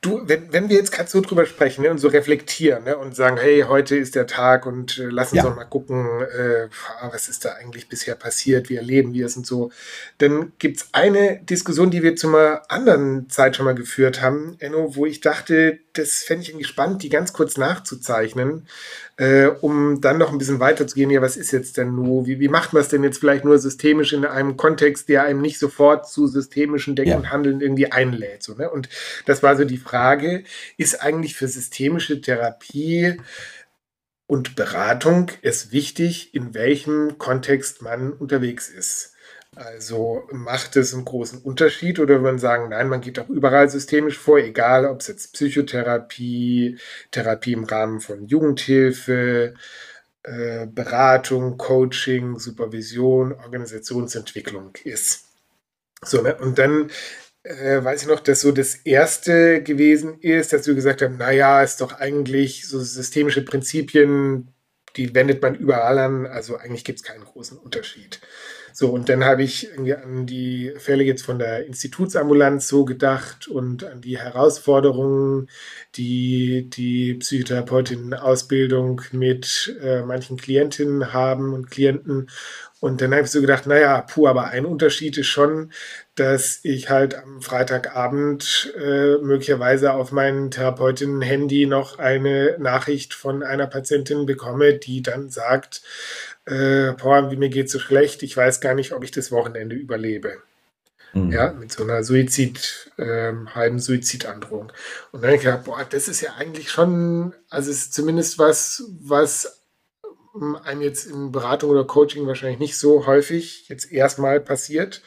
Du, 0.00 0.20
wenn, 0.26 0.52
wenn 0.52 0.68
wir 0.68 0.76
jetzt 0.76 0.92
gerade 0.92 1.08
so 1.08 1.20
drüber 1.22 1.46
sprechen 1.46 1.82
ne, 1.82 1.90
und 1.90 1.96
so 1.96 2.08
reflektieren 2.08 2.84
ne, 2.84 2.98
und 2.98 3.16
sagen, 3.16 3.38
hey, 3.38 3.64
heute 3.66 3.96
ist 3.96 4.14
der 4.14 4.26
Tag 4.26 4.66
und 4.66 4.98
äh, 4.98 5.04
lass 5.04 5.32
uns 5.32 5.42
ja. 5.42 5.48
doch 5.48 5.56
mal 5.56 5.64
gucken, 5.64 6.20
äh, 6.20 6.68
was 7.10 7.28
ist 7.28 7.44
da 7.44 7.52
eigentlich 7.54 7.88
bisher 7.88 8.14
passiert, 8.14 8.68
wie 8.68 8.76
erleben 8.76 9.14
wir 9.14 9.26
es 9.26 9.36
und 9.36 9.46
so, 9.46 9.70
dann 10.18 10.52
gibt 10.58 10.78
es 10.78 10.88
eine 10.92 11.40
Diskussion, 11.44 11.90
die 11.90 12.02
wir 12.02 12.16
zu 12.16 12.28
einer 12.28 12.62
anderen 12.68 13.30
Zeit 13.30 13.56
schon 13.56 13.64
mal 13.64 13.74
geführt 13.74 14.20
haben, 14.20 14.56
Enno, 14.58 14.94
wo 14.94 15.06
ich 15.06 15.20
dachte, 15.20 15.78
das 15.94 16.24
fände 16.24 16.42
ich 16.42 16.50
irgendwie 16.50 16.66
spannend, 16.66 17.02
die 17.02 17.08
ganz 17.08 17.32
kurz 17.32 17.56
nachzuzeichnen, 17.56 18.66
äh, 19.16 19.46
um 19.46 20.00
dann 20.00 20.18
noch 20.18 20.32
ein 20.32 20.38
bisschen 20.38 20.60
weiter 20.60 20.86
zu 20.86 20.94
gehen. 20.94 21.10
Ja, 21.10 21.22
was 21.22 21.36
ist 21.36 21.52
jetzt 21.52 21.76
denn 21.76 21.94
nur? 21.94 22.26
Wie, 22.26 22.40
wie 22.40 22.48
macht 22.48 22.72
man 22.72 22.82
es 22.82 22.88
denn 22.88 23.04
jetzt 23.04 23.18
vielleicht 23.18 23.44
nur 23.44 23.58
systemisch 23.58 24.12
in 24.12 24.24
einem 24.24 24.56
Kontext, 24.56 25.08
der 25.08 25.22
einem 25.22 25.40
nicht 25.40 25.58
sofort 25.58 26.08
zu 26.08 26.26
systemischen 26.26 26.96
Denken 26.96 27.12
ja. 27.12 27.16
und 27.16 27.30
Handeln 27.30 27.60
irgendwie 27.60 27.90
einlädt? 27.90 28.42
So, 28.42 28.54
ne? 28.54 28.68
Und 28.68 28.88
das 29.26 29.42
war 29.42 29.56
so 29.56 29.64
die 29.64 29.78
Frage, 29.78 30.44
ist 30.76 31.00
eigentlich 31.02 31.36
für 31.36 31.48
systemische 31.48 32.20
Therapie 32.20 33.20
und 34.26 34.56
Beratung 34.56 35.30
es 35.42 35.70
wichtig, 35.70 36.34
in 36.34 36.54
welchem 36.54 37.18
Kontext 37.18 37.82
man 37.82 38.12
unterwegs 38.12 38.68
ist? 38.68 39.13
Also 39.56 40.26
macht 40.32 40.76
es 40.76 40.94
einen 40.94 41.04
großen 41.04 41.40
Unterschied 41.42 41.98
oder 41.98 42.14
würde 42.14 42.24
man 42.24 42.38
sagen, 42.38 42.70
nein, 42.70 42.88
man 42.88 43.00
geht 43.00 43.18
auch 43.18 43.28
überall 43.28 43.68
systemisch 43.68 44.18
vor, 44.18 44.38
egal 44.38 44.86
ob 44.86 45.00
es 45.00 45.08
jetzt 45.08 45.32
Psychotherapie, 45.32 46.78
Therapie 47.10 47.52
im 47.52 47.64
Rahmen 47.64 48.00
von 48.00 48.26
Jugendhilfe, 48.26 49.54
äh, 50.24 50.66
Beratung, 50.66 51.58
Coaching, 51.58 52.38
Supervision, 52.38 53.32
Organisationsentwicklung 53.32 54.72
ist. 54.84 55.24
So, 56.02 56.22
ne? 56.22 56.36
Und 56.36 56.58
dann 56.58 56.90
äh, 57.44 57.84
weiß 57.84 58.02
ich 58.02 58.08
noch, 58.08 58.20
dass 58.20 58.40
so 58.40 58.52
das 58.52 58.74
erste 58.74 59.62
gewesen 59.62 60.18
ist, 60.20 60.52
dass 60.52 60.66
wir 60.66 60.74
gesagt 60.74 61.02
haben, 61.02 61.18
naja, 61.18 61.62
ist 61.62 61.80
doch 61.80 61.92
eigentlich 61.92 62.66
so 62.66 62.80
systemische 62.80 63.44
Prinzipien, 63.44 64.48
die 64.96 65.14
wendet 65.14 65.42
man 65.42 65.54
überall 65.54 65.98
an, 65.98 66.26
also 66.26 66.56
eigentlich 66.56 66.84
gibt 66.84 67.00
es 67.00 67.04
keinen 67.04 67.24
großen 67.24 67.58
Unterschied. 67.58 68.20
So, 68.76 68.90
und 68.90 69.08
dann 69.08 69.24
habe 69.24 69.44
ich 69.44 69.70
irgendwie 69.70 69.94
an 69.94 70.26
die 70.26 70.72
Fälle 70.78 71.04
jetzt 71.04 71.22
von 71.22 71.38
der 71.38 71.64
Institutsambulanz 71.64 72.66
so 72.66 72.84
gedacht 72.84 73.46
und 73.46 73.84
an 73.84 74.00
die 74.00 74.18
Herausforderungen, 74.18 75.48
die 75.94 76.68
die 76.70 77.14
Psychotherapeutinnen-Ausbildung 77.14 79.02
mit 79.12 79.76
äh, 79.80 80.02
manchen 80.02 80.36
Klientinnen 80.38 81.12
haben 81.12 81.54
und 81.54 81.70
Klienten. 81.70 82.28
Und 82.80 83.00
dann 83.00 83.12
habe 83.12 83.22
ich 83.22 83.30
so 83.30 83.40
gedacht, 83.40 83.66
naja, 83.66 84.02
puh, 84.02 84.26
aber 84.26 84.48
ein 84.48 84.66
Unterschied 84.66 85.16
ist 85.16 85.28
schon, 85.28 85.72
dass 86.16 86.60
ich 86.64 86.90
halt 86.90 87.14
am 87.14 87.40
Freitagabend 87.40 88.74
äh, 88.76 89.16
möglicherweise 89.18 89.92
auf 89.92 90.12
mein 90.12 90.50
Therapeutinnen-Handy 90.50 91.66
noch 91.66 91.98
eine 91.98 92.56
Nachricht 92.58 93.14
von 93.14 93.42
einer 93.42 93.66
Patientin 93.66 94.26
bekomme, 94.26 94.74
die 94.74 95.02
dann 95.02 95.30
sagt, 95.30 95.82
äh, 96.46 96.92
boah, 96.92 97.30
wie 97.30 97.36
mir 97.36 97.48
geht 97.48 97.70
so 97.70 97.78
schlecht, 97.78 98.22
ich 98.22 98.36
weiß 98.36 98.60
gar 98.60 98.74
nicht, 98.74 98.92
ob 98.92 99.02
ich 99.02 99.12
das 99.12 99.32
Wochenende 99.32 99.76
überlebe. 99.76 100.42
Mhm. 101.14 101.32
Ja, 101.32 101.52
mit 101.52 101.72
so 101.72 101.84
einer 101.84 102.02
Suizid, 102.02 102.90
ähm, 102.98 103.54
halben 103.54 103.78
Suizidandrohung. 103.78 104.72
Und 105.12 105.22
dann 105.22 105.28
habe 105.28 105.36
ich 105.36 105.42
gedacht, 105.42 105.64
boah, 105.64 105.86
das 105.88 106.08
ist 106.08 106.20
ja 106.20 106.34
eigentlich 106.36 106.70
schon, 106.70 107.32
also 107.48 107.70
es 107.70 107.78
ist 107.78 107.94
zumindest 107.94 108.38
was, 108.38 108.84
was 109.00 109.63
einem 110.34 110.82
jetzt 110.82 111.06
in 111.06 111.32
Beratung 111.32 111.70
oder 111.70 111.84
Coaching 111.84 112.26
wahrscheinlich 112.26 112.58
nicht 112.58 112.76
so 112.76 113.06
häufig 113.06 113.68
jetzt 113.68 113.92
erstmal 113.92 114.40
passiert. 114.40 115.02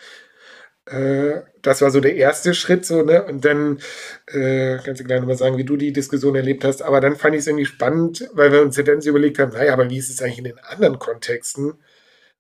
Äh, 0.85 1.41
das 1.61 1.81
war 1.81 1.91
so 1.91 1.99
der 1.99 2.15
erste 2.15 2.53
Schritt, 2.53 2.85
so, 2.85 3.01
ne? 3.03 3.23
Und 3.25 3.43
dann 3.43 3.79
äh, 4.27 4.77
kannst 4.83 5.01
du 5.01 5.05
gleich 5.05 5.19
nochmal 5.19 5.37
sagen, 5.37 5.57
wie 5.57 5.65
du 5.65 5.75
die 5.75 5.91
Diskussion 5.91 6.35
erlebt 6.35 6.63
hast. 6.63 6.81
Aber 6.81 7.01
dann 7.01 7.17
fand 7.17 7.35
ich 7.35 7.41
es 7.41 7.47
irgendwie 7.47 7.65
spannend, 7.65 8.29
weil 8.33 8.51
wir 8.51 8.61
uns 8.61 8.77
ja 8.77 8.83
dann 8.83 9.01
überlegt 9.01 9.39
haben, 9.39 9.51
naja, 9.51 9.73
aber 9.73 9.89
wie 9.89 9.97
ist 9.97 10.09
es 10.09 10.21
eigentlich 10.21 10.37
in 10.39 10.43
den 10.45 10.59
anderen 10.59 10.99
Kontexten? 10.99 11.73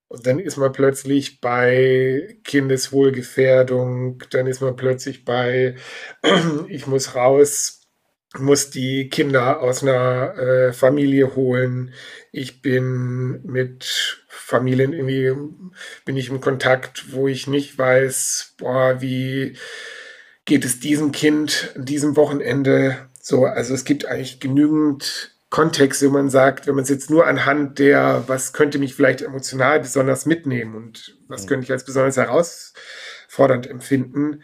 Und 0.09 0.25
dann 0.25 0.39
ist 0.39 0.57
man 0.57 0.71
plötzlich 0.71 1.41
bei 1.41 2.37
Kindeswohlgefährdung, 2.45 4.23
dann 4.29 4.47
ist 4.47 4.61
man 4.61 4.77
plötzlich 4.77 5.25
bei, 5.25 5.75
ich 6.69 6.87
muss 6.87 7.15
raus, 7.15 7.81
muss 8.37 8.69
die 8.69 9.09
Kinder 9.09 9.61
aus 9.61 9.83
einer 9.83 10.37
äh, 10.37 10.73
Familie 10.73 11.35
holen. 11.35 11.93
Ich 12.31 12.61
bin 12.61 13.41
mit 13.43 14.23
Familien 14.27 14.93
irgendwie 14.93 15.33
bin 16.05 16.17
ich 16.17 16.29
im 16.29 16.41
Kontakt, 16.41 17.11
wo 17.13 17.27
ich 17.27 17.47
nicht 17.47 17.77
weiß, 17.77 18.55
boah, 18.57 19.01
wie 19.01 19.57
geht 20.45 20.65
es 20.65 20.79
diesem 20.79 21.11
Kind 21.11 21.73
an 21.75 21.85
diesem 21.85 22.15
Wochenende? 22.15 23.09
So, 23.21 23.45
also 23.45 23.73
es 23.73 23.83
gibt 23.83 24.05
eigentlich 24.05 24.39
genügend 24.39 25.35
Kontexte, 25.49 26.07
wo 26.07 26.13
man 26.13 26.29
sagt, 26.29 26.67
wenn 26.67 26.75
man 26.75 26.83
es 26.83 26.89
jetzt 26.89 27.09
nur 27.09 27.25
anhand 27.25 27.79
der, 27.79 28.23
was 28.27 28.53
könnte 28.53 28.79
mich 28.79 28.95
vielleicht 28.95 29.21
emotional 29.21 29.79
besonders 29.79 30.25
mitnehmen 30.25 30.75
und 30.75 31.17
was 31.27 31.43
mhm. 31.43 31.47
könnte 31.47 31.65
ich 31.65 31.71
als 31.71 31.85
besonders 31.85 32.17
herausfordernd 32.17 33.67
empfinden, 33.67 34.43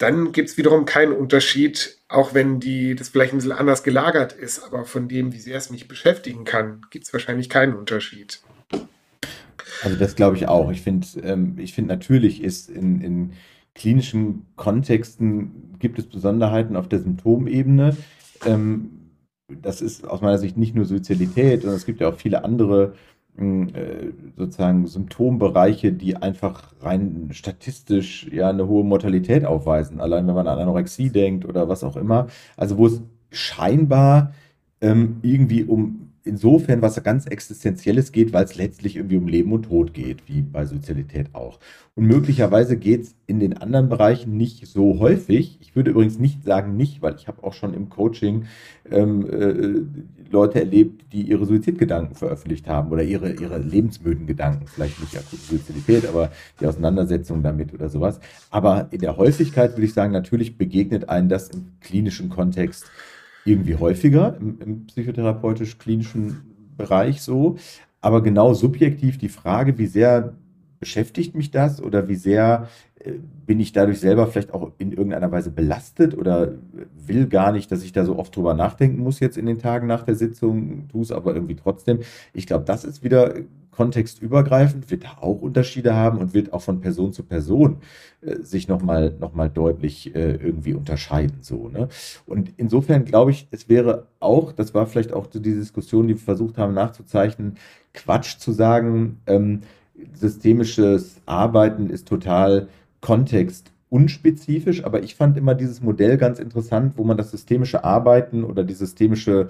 dann 0.00 0.32
gibt 0.32 0.48
es 0.48 0.56
wiederum 0.56 0.86
keinen 0.86 1.12
Unterschied, 1.12 1.98
auch 2.08 2.32
wenn 2.32 2.58
die 2.58 2.94
das 2.94 3.10
vielleicht 3.10 3.34
ein 3.34 3.36
bisschen 3.36 3.52
anders 3.52 3.82
gelagert 3.82 4.32
ist, 4.32 4.64
aber 4.64 4.86
von 4.86 5.08
dem, 5.08 5.32
wie 5.34 5.38
sehr 5.38 5.58
es 5.58 5.70
mich 5.70 5.88
beschäftigen 5.88 6.44
kann, 6.44 6.86
gibt 6.90 7.04
es 7.06 7.12
wahrscheinlich 7.12 7.50
keinen 7.50 7.74
Unterschied. 7.74 8.40
Also 9.82 9.96
das 9.98 10.16
glaube 10.16 10.36
ich 10.36 10.48
auch. 10.48 10.70
Ich 10.70 10.80
finde, 10.80 11.06
ähm, 11.22 11.56
ich 11.58 11.76
natürlich 11.76 12.42
ist 12.42 12.70
in, 12.70 13.02
in 13.02 13.32
klinischen 13.74 14.46
Kontexten 14.56 15.76
gibt 15.78 15.98
es 15.98 16.06
Besonderheiten 16.06 16.76
auf 16.76 16.88
der 16.88 17.00
Symptomebene. 17.00 17.94
Ähm, 18.46 18.90
das 19.48 19.82
ist 19.82 20.08
aus 20.08 20.22
meiner 20.22 20.38
Sicht 20.38 20.56
nicht 20.56 20.74
nur 20.74 20.86
Sozialität, 20.86 21.60
sondern 21.60 21.76
es 21.76 21.84
gibt 21.84 22.00
ja 22.00 22.08
auch 22.08 22.16
viele 22.16 22.42
andere 22.42 22.94
sozusagen 24.36 24.86
Symptombereiche, 24.86 25.92
die 25.92 26.16
einfach 26.16 26.72
rein 26.80 27.28
statistisch 27.32 28.28
ja 28.30 28.50
eine 28.50 28.68
hohe 28.68 28.84
Mortalität 28.84 29.44
aufweisen. 29.44 30.00
Allein 30.00 30.26
wenn 30.26 30.34
man 30.34 30.46
an 30.46 30.58
Anorexie 30.58 31.10
denkt 31.10 31.44
oder 31.44 31.68
was 31.68 31.84
auch 31.84 31.96
immer. 31.96 32.26
Also 32.56 32.78
wo 32.78 32.86
es 32.86 33.02
scheinbar 33.30 34.32
ähm, 34.80 35.18
irgendwie 35.22 35.64
um 35.64 36.09
insofern 36.24 36.82
was 36.82 37.02
ganz 37.02 37.26
Existenzielles 37.26 38.12
geht, 38.12 38.32
weil 38.32 38.44
es 38.44 38.56
letztlich 38.56 38.96
irgendwie 38.96 39.16
um 39.16 39.28
Leben 39.28 39.52
und 39.52 39.64
Tod 39.64 39.94
geht, 39.94 40.28
wie 40.28 40.42
bei 40.42 40.66
Sozialität 40.66 41.34
auch. 41.34 41.58
Und 41.94 42.06
möglicherweise 42.06 42.76
geht 42.76 43.02
es 43.02 43.14
in 43.26 43.40
den 43.40 43.56
anderen 43.56 43.88
Bereichen 43.88 44.36
nicht 44.36 44.66
so 44.66 44.98
häufig. 44.98 45.58
Ich 45.60 45.74
würde 45.74 45.90
übrigens 45.90 46.18
nicht 46.18 46.44
sagen 46.44 46.76
nicht, 46.76 47.02
weil 47.02 47.14
ich 47.16 47.28
habe 47.28 47.42
auch 47.42 47.52
schon 47.52 47.74
im 47.74 47.88
Coaching 47.88 48.44
ähm, 48.90 49.26
äh, 49.28 50.30
Leute 50.30 50.60
erlebt, 50.60 51.12
die 51.12 51.22
ihre 51.22 51.44
Suizidgedanken 51.46 52.14
veröffentlicht 52.14 52.68
haben 52.68 52.90
oder 52.90 53.02
ihre, 53.02 53.32
ihre 53.32 53.58
lebensmüden 53.58 54.26
Gedanken, 54.26 54.66
vielleicht 54.66 55.00
nicht 55.00 55.16
akute 55.16 55.42
Suizidität, 55.42 56.06
aber 56.06 56.30
die 56.60 56.66
Auseinandersetzung 56.66 57.42
damit 57.42 57.74
oder 57.74 57.88
sowas. 57.88 58.20
Aber 58.50 58.88
in 58.90 59.00
der 59.00 59.16
Häufigkeit 59.16 59.72
würde 59.72 59.86
ich 59.86 59.94
sagen, 59.94 60.12
natürlich 60.12 60.56
begegnet 60.56 61.08
einem 61.08 61.28
das 61.28 61.48
im 61.48 61.72
klinischen 61.80 62.28
Kontext 62.28 62.90
irgendwie 63.50 63.76
häufiger 63.76 64.36
im, 64.40 64.58
im 64.60 64.86
psychotherapeutisch-klinischen 64.86 66.42
Bereich 66.76 67.22
so. 67.22 67.56
Aber 68.00 68.22
genau 68.22 68.54
subjektiv 68.54 69.18
die 69.18 69.28
Frage, 69.28 69.76
wie 69.78 69.86
sehr 69.86 70.34
beschäftigt 70.78 71.34
mich 71.34 71.50
das 71.50 71.82
oder 71.82 72.08
wie 72.08 72.14
sehr 72.14 72.68
äh, 73.00 73.12
bin 73.46 73.60
ich 73.60 73.72
dadurch 73.72 74.00
selber 74.00 74.26
vielleicht 74.26 74.54
auch 74.54 74.72
in 74.78 74.92
irgendeiner 74.92 75.30
Weise 75.30 75.50
belastet 75.50 76.16
oder 76.16 76.54
will 76.96 77.26
gar 77.26 77.52
nicht, 77.52 77.70
dass 77.70 77.82
ich 77.82 77.92
da 77.92 78.04
so 78.04 78.18
oft 78.18 78.34
drüber 78.34 78.54
nachdenken 78.54 79.02
muss 79.02 79.20
jetzt 79.20 79.36
in 79.36 79.46
den 79.46 79.58
Tagen 79.58 79.86
nach 79.86 80.04
der 80.04 80.14
Sitzung, 80.14 80.88
tue 80.88 81.02
es 81.02 81.12
aber 81.12 81.34
irgendwie 81.34 81.56
trotzdem. 81.56 82.00
Ich 82.32 82.46
glaube, 82.46 82.64
das 82.64 82.84
ist 82.84 83.04
wieder 83.04 83.34
kontextübergreifend, 83.70 84.90
wird 84.90 85.06
auch 85.20 85.40
Unterschiede 85.40 85.94
haben 85.94 86.18
und 86.18 86.34
wird 86.34 86.52
auch 86.52 86.62
von 86.62 86.80
Person 86.80 87.12
zu 87.12 87.22
Person 87.22 87.78
äh, 88.20 88.36
sich 88.42 88.68
nochmal 88.68 89.14
noch 89.18 89.34
mal 89.34 89.48
deutlich 89.48 90.14
äh, 90.14 90.32
irgendwie 90.36 90.74
unterscheiden. 90.74 91.38
So, 91.40 91.68
ne? 91.68 91.88
Und 92.26 92.52
insofern 92.56 93.04
glaube 93.04 93.30
ich, 93.30 93.48
es 93.50 93.68
wäre 93.68 94.08
auch, 94.18 94.52
das 94.52 94.74
war 94.74 94.86
vielleicht 94.86 95.12
auch 95.12 95.26
die 95.26 95.40
Diskussion, 95.40 96.08
die 96.08 96.14
wir 96.14 96.22
versucht 96.22 96.58
haben 96.58 96.74
nachzuzeichnen, 96.74 97.56
Quatsch 97.94 98.38
zu 98.38 98.52
sagen, 98.52 99.20
ähm, 99.26 99.60
systemisches 100.14 101.20
Arbeiten 101.26 101.90
ist 101.90 102.08
total 102.08 102.68
kontextunspezifisch, 103.00 104.84
aber 104.84 105.02
ich 105.02 105.14
fand 105.14 105.36
immer 105.36 105.54
dieses 105.54 105.80
Modell 105.80 106.16
ganz 106.16 106.38
interessant, 106.38 106.94
wo 106.96 107.04
man 107.04 107.16
das 107.16 107.30
systemische 107.30 107.84
Arbeiten 107.84 108.44
oder 108.44 108.64
die 108.64 108.74
systemische 108.74 109.48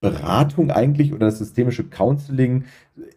Beratung 0.00 0.70
eigentlich 0.70 1.12
oder 1.12 1.26
das 1.26 1.38
systemische 1.38 1.84
Counseling 1.84 2.64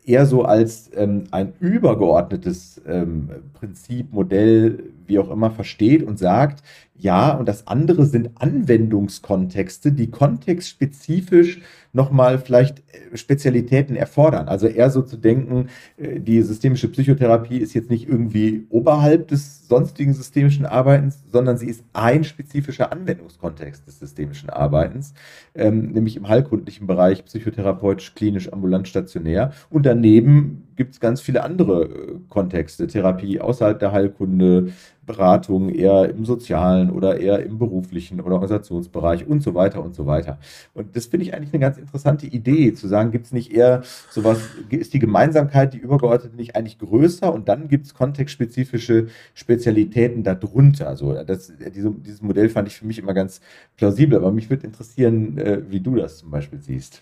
eher 0.05 0.25
so 0.25 0.43
als 0.43 0.89
ähm, 0.95 1.25
ein 1.31 1.53
übergeordnetes 1.59 2.81
ähm, 2.87 3.29
Prinzip, 3.53 4.11
Modell, 4.13 4.91
wie 5.07 5.19
auch 5.19 5.29
immer, 5.29 5.51
versteht 5.51 6.03
und 6.03 6.19
sagt, 6.19 6.63
ja, 6.95 7.31
und 7.31 7.47
das 7.47 7.67
andere 7.67 8.05
sind 8.05 8.29
Anwendungskontexte, 8.35 9.91
die 9.91 10.09
kontextspezifisch 10.09 11.59
nochmal 11.91 12.39
vielleicht 12.39 12.79
äh, 12.79 13.17
Spezialitäten 13.17 13.95
erfordern. 13.95 14.47
Also 14.47 14.67
eher 14.67 14.89
so 14.89 15.01
zu 15.01 15.17
denken, 15.17 15.67
äh, 15.97 16.19
die 16.19 16.41
systemische 16.41 16.87
Psychotherapie 16.87 17.57
ist 17.57 17.73
jetzt 17.73 17.89
nicht 17.89 18.07
irgendwie 18.07 18.67
oberhalb 18.69 19.27
des 19.27 19.67
sonstigen 19.67 20.13
systemischen 20.13 20.65
Arbeitens, 20.65 21.23
sondern 21.31 21.57
sie 21.57 21.67
ist 21.67 21.83
ein 21.93 22.23
spezifischer 22.23 22.91
Anwendungskontext 22.91 23.87
des 23.87 23.99
systemischen 23.99 24.49
Arbeitens, 24.49 25.13
ähm, 25.55 25.91
nämlich 25.91 26.15
im 26.15 26.27
heilkundlichen 26.27 26.87
Bereich 26.87 27.25
psychotherapeutisch, 27.25 28.15
klinisch, 28.15 28.51
ambulant, 28.51 28.87
stationär. 28.87 29.51
Und 29.73 29.87
daneben 29.87 30.67
gibt 30.75 30.93
es 30.93 30.99
ganz 30.99 31.19
viele 31.19 31.43
andere 31.43 31.85
äh, 31.85 32.19
Kontexte, 32.29 32.85
Therapie 32.85 33.41
außerhalb 33.41 33.79
der 33.79 33.91
Heilkunde, 33.91 34.71
Beratung 35.03 35.69
eher 35.69 36.11
im 36.11 36.25
sozialen 36.25 36.91
oder 36.91 37.19
eher 37.19 37.43
im 37.43 37.57
beruflichen 37.57 38.21
oder 38.21 38.35
Organisationsbereich 38.35 39.25
und 39.25 39.41
so 39.41 39.55
weiter 39.55 39.83
und 39.83 39.95
so 39.95 40.05
weiter. 40.05 40.37
Und 40.75 40.95
das 40.95 41.07
finde 41.07 41.25
ich 41.25 41.33
eigentlich 41.33 41.51
eine 41.53 41.59
ganz 41.59 41.79
interessante 41.79 42.27
Idee, 42.27 42.75
zu 42.75 42.87
sagen, 42.87 43.09
gibt 43.09 43.25
es 43.25 43.31
nicht 43.31 43.51
eher 43.51 43.81
sowas, 44.11 44.37
ist 44.69 44.93
die 44.93 44.99
Gemeinsamkeit, 44.99 45.73
die 45.73 45.79
übergeordnete 45.79 46.35
nicht 46.35 46.55
eigentlich 46.55 46.77
größer 46.77 47.33
und 47.33 47.49
dann 47.49 47.67
gibt 47.67 47.87
es 47.87 47.95
kontextspezifische 47.95 49.07
Spezialitäten 49.33 50.23
darunter. 50.23 50.87
Also 50.87 51.15
das, 51.23 51.51
diese, 51.75 51.89
dieses 51.89 52.21
Modell 52.21 52.49
fand 52.49 52.67
ich 52.67 52.77
für 52.77 52.85
mich 52.85 52.99
immer 52.99 53.15
ganz 53.15 53.41
plausibel, 53.75 54.19
aber 54.19 54.31
mich 54.31 54.51
würde 54.51 54.67
interessieren, 54.67 55.39
äh, 55.39 55.61
wie 55.67 55.79
du 55.79 55.95
das 55.95 56.19
zum 56.19 56.29
Beispiel 56.29 56.61
siehst. 56.61 57.01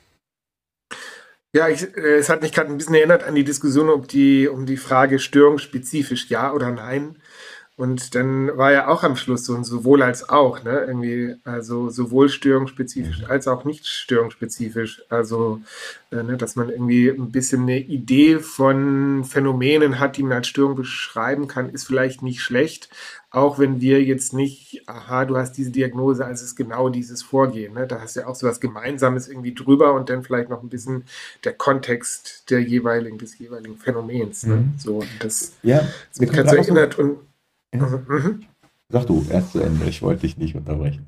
Ja, 1.53 1.67
ich, 1.67 1.83
äh, 1.97 2.15
es 2.17 2.29
hat 2.29 2.41
mich 2.41 2.53
gerade 2.53 2.69
ein 2.69 2.77
bisschen 2.77 2.95
erinnert 2.95 3.23
an 3.23 3.35
die 3.35 3.43
Diskussion 3.43 3.89
um 3.89 4.07
die, 4.07 4.47
um 4.47 4.65
die 4.65 4.77
Frage 4.77 5.19
störungsspezifisch, 5.19 6.29
ja 6.29 6.53
oder 6.53 6.71
nein. 6.71 7.20
Und 7.77 8.13
dann 8.15 8.55
war 8.57 8.71
ja 8.71 8.87
auch 8.87 9.03
am 9.03 9.15
Schluss 9.15 9.45
so 9.45 9.55
ein 9.55 9.63
sowohl 9.63 10.03
als 10.03 10.29
auch, 10.29 10.63
ne? 10.63 10.85
Irgendwie, 10.87 11.35
also 11.45 11.89
sowohl 11.89 12.29
störungsspezifisch 12.29 13.23
als 13.27 13.47
auch 13.47 13.65
nicht 13.65 13.87
störungsspezifisch. 13.87 15.01
Also, 15.09 15.61
äh, 16.11 16.21
ne, 16.21 16.37
dass 16.37 16.55
man 16.55 16.69
irgendwie 16.69 17.09
ein 17.09 17.31
bisschen 17.31 17.63
eine 17.63 17.79
Idee 17.79 18.39
von 18.39 19.23
Phänomenen 19.23 19.99
hat, 19.99 20.17
die 20.17 20.23
man 20.23 20.33
als 20.33 20.47
Störung 20.47 20.75
beschreiben 20.75 21.47
kann, 21.47 21.69
ist 21.69 21.85
vielleicht 21.85 22.21
nicht 22.21 22.41
schlecht. 22.41 22.89
Auch 23.33 23.57
wenn 23.57 23.79
wir 23.79 24.03
jetzt 24.03 24.33
nicht, 24.33 24.83
aha, 24.87 25.23
du 25.23 25.37
hast 25.37 25.53
diese 25.53 25.71
Diagnose, 25.71 26.25
also 26.25 26.43
ist 26.43 26.57
genau 26.57 26.89
dieses 26.89 27.23
Vorgehen. 27.23 27.73
Ne? 27.73 27.87
Da 27.87 28.01
hast 28.01 28.17
du 28.17 28.19
ja 28.19 28.27
auch 28.27 28.35
so 28.35 28.45
was 28.45 28.59
Gemeinsames 28.59 29.29
irgendwie 29.29 29.53
drüber 29.53 29.93
und 29.93 30.09
dann 30.09 30.23
vielleicht 30.23 30.49
noch 30.49 30.61
ein 30.61 30.69
bisschen 30.69 31.05
der 31.45 31.53
Kontext 31.53 32.43
der 32.49 32.59
jeweiligen, 32.59 33.17
des 33.17 33.39
jeweiligen 33.39 33.77
Phänomens. 33.77 34.45
Ne? 34.45 34.57
Mhm. 34.57 34.73
So, 34.77 35.03
das, 35.19 35.53
Ja, 35.63 35.87
das 36.09 36.19
mich 36.19 36.31
gerade 36.31 36.49
so 36.49 36.55
erinnert 36.57 36.99
und. 36.99 37.17
Mhm. 37.73 38.43
Sag 38.89 39.05
du 39.07 39.25
erst 39.29 39.53
zu 39.53 39.59
Ende, 39.61 39.85
ich 39.85 40.01
wollte 40.01 40.21
dich 40.21 40.37
nicht 40.37 40.55
unterbrechen. 40.55 41.07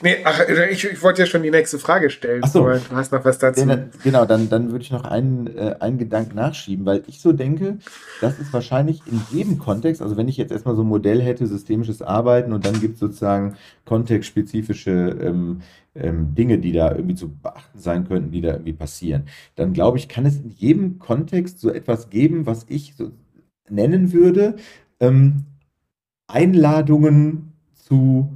Nee, 0.00 0.18
ach, 0.24 0.40
ich, 0.70 0.84
ich 0.84 1.02
wollte 1.02 1.22
ja 1.22 1.26
schon 1.26 1.42
die 1.42 1.50
nächste 1.50 1.78
Frage 1.78 2.08
stellen, 2.10 2.42
Ach 2.44 2.48
so. 2.48 2.60
aber 2.60 2.78
du 2.78 2.94
hast 2.94 3.10
noch 3.10 3.24
was 3.24 3.38
dazu. 3.38 3.66
Ja, 3.66 3.78
genau, 4.04 4.24
dann, 4.26 4.48
dann 4.48 4.70
würde 4.70 4.84
ich 4.84 4.92
noch 4.92 5.04
einen, 5.04 5.48
äh, 5.48 5.74
einen 5.80 5.98
Gedanken 5.98 6.36
nachschieben, 6.36 6.86
weil 6.86 7.02
ich 7.08 7.20
so 7.20 7.32
denke, 7.32 7.78
das 8.20 8.38
ist 8.38 8.52
wahrscheinlich 8.52 9.02
in 9.06 9.20
jedem 9.32 9.58
Kontext, 9.58 10.00
also 10.00 10.16
wenn 10.16 10.28
ich 10.28 10.36
jetzt 10.36 10.52
erstmal 10.52 10.76
so 10.76 10.82
ein 10.82 10.88
Modell 10.88 11.20
hätte, 11.20 11.46
systemisches 11.48 12.00
Arbeiten 12.00 12.52
und 12.52 12.64
dann 12.64 12.80
gibt 12.80 12.94
es 12.94 13.00
sozusagen 13.00 13.56
kontextspezifische 13.84 15.18
ähm, 15.20 15.62
ähm, 15.96 16.34
Dinge, 16.34 16.58
die 16.58 16.72
da 16.72 16.92
irgendwie 16.92 17.16
zu 17.16 17.34
beachten 17.34 17.78
sein 17.78 18.06
könnten, 18.06 18.30
die 18.30 18.40
da 18.40 18.52
irgendwie 18.52 18.74
passieren, 18.74 19.24
dann 19.56 19.72
glaube 19.72 19.98
ich, 19.98 20.08
kann 20.08 20.26
es 20.26 20.36
in 20.36 20.50
jedem 20.50 21.00
Kontext 21.00 21.58
so 21.60 21.70
etwas 21.70 22.08
geben, 22.08 22.46
was 22.46 22.66
ich 22.68 22.94
so 22.96 23.10
nennen 23.68 24.12
würde, 24.12 24.54
ähm, 25.00 25.46
Einladungen 26.32 27.52
zu 27.74 28.28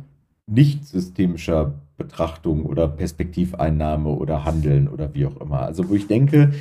nicht 0.46 0.86
systemischer 0.86 1.74
Betrachtung 1.96 2.66
oder 2.66 2.88
Perspektiveinnahme 2.88 4.10
oder 4.10 4.44
Handeln 4.44 4.88
oder 4.88 5.14
wie 5.14 5.26
auch 5.26 5.40
immer. 5.40 5.60
Also 5.60 5.88
wo 5.88 5.94
ich 5.94 6.06
denke, 6.06 6.52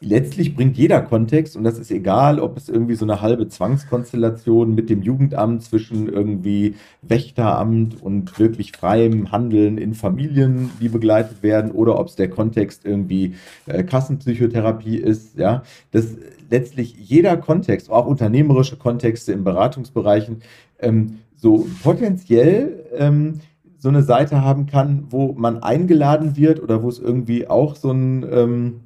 letztlich 0.00 0.56
bringt 0.56 0.78
jeder 0.78 1.02
Kontext, 1.02 1.56
und 1.56 1.64
das 1.64 1.78
ist 1.78 1.90
egal, 1.90 2.40
ob 2.40 2.56
es 2.56 2.70
irgendwie 2.70 2.94
so 2.94 3.04
eine 3.04 3.20
halbe 3.20 3.46
Zwangskonstellation 3.48 4.74
mit 4.74 4.88
dem 4.88 5.02
Jugendamt 5.02 5.62
zwischen 5.62 6.08
irgendwie 6.08 6.76
Wächteramt 7.02 8.02
und 8.02 8.38
wirklich 8.38 8.72
freiem 8.72 9.30
Handeln 9.30 9.76
in 9.76 9.92
Familien, 9.92 10.70
die 10.80 10.88
begleitet 10.88 11.42
werden, 11.42 11.70
oder 11.70 11.98
ob 11.98 12.08
es 12.08 12.16
der 12.16 12.30
Kontext 12.30 12.86
irgendwie 12.86 13.34
äh, 13.66 13.84
Kassenpsychotherapie 13.84 14.96
ist, 14.96 15.36
ja, 15.36 15.62
dass 15.90 16.16
letztlich 16.48 16.96
jeder 16.98 17.36
Kontext, 17.36 17.90
auch 17.90 18.06
unternehmerische 18.06 18.76
Kontexte 18.76 19.32
in 19.32 19.44
Beratungsbereichen, 19.44 20.42
ähm, 20.80 21.18
so 21.36 21.66
potenziell 21.82 22.84
ähm, 22.96 23.40
so 23.78 23.88
eine 23.88 24.02
Seite 24.02 24.42
haben 24.42 24.66
kann, 24.66 25.06
wo 25.10 25.32
man 25.32 25.62
eingeladen 25.62 26.36
wird 26.36 26.62
oder 26.62 26.82
wo 26.82 26.88
es 26.88 26.98
irgendwie 26.98 27.48
auch 27.48 27.76
so 27.76 27.90
ein 27.90 28.26
ähm, 28.30 28.80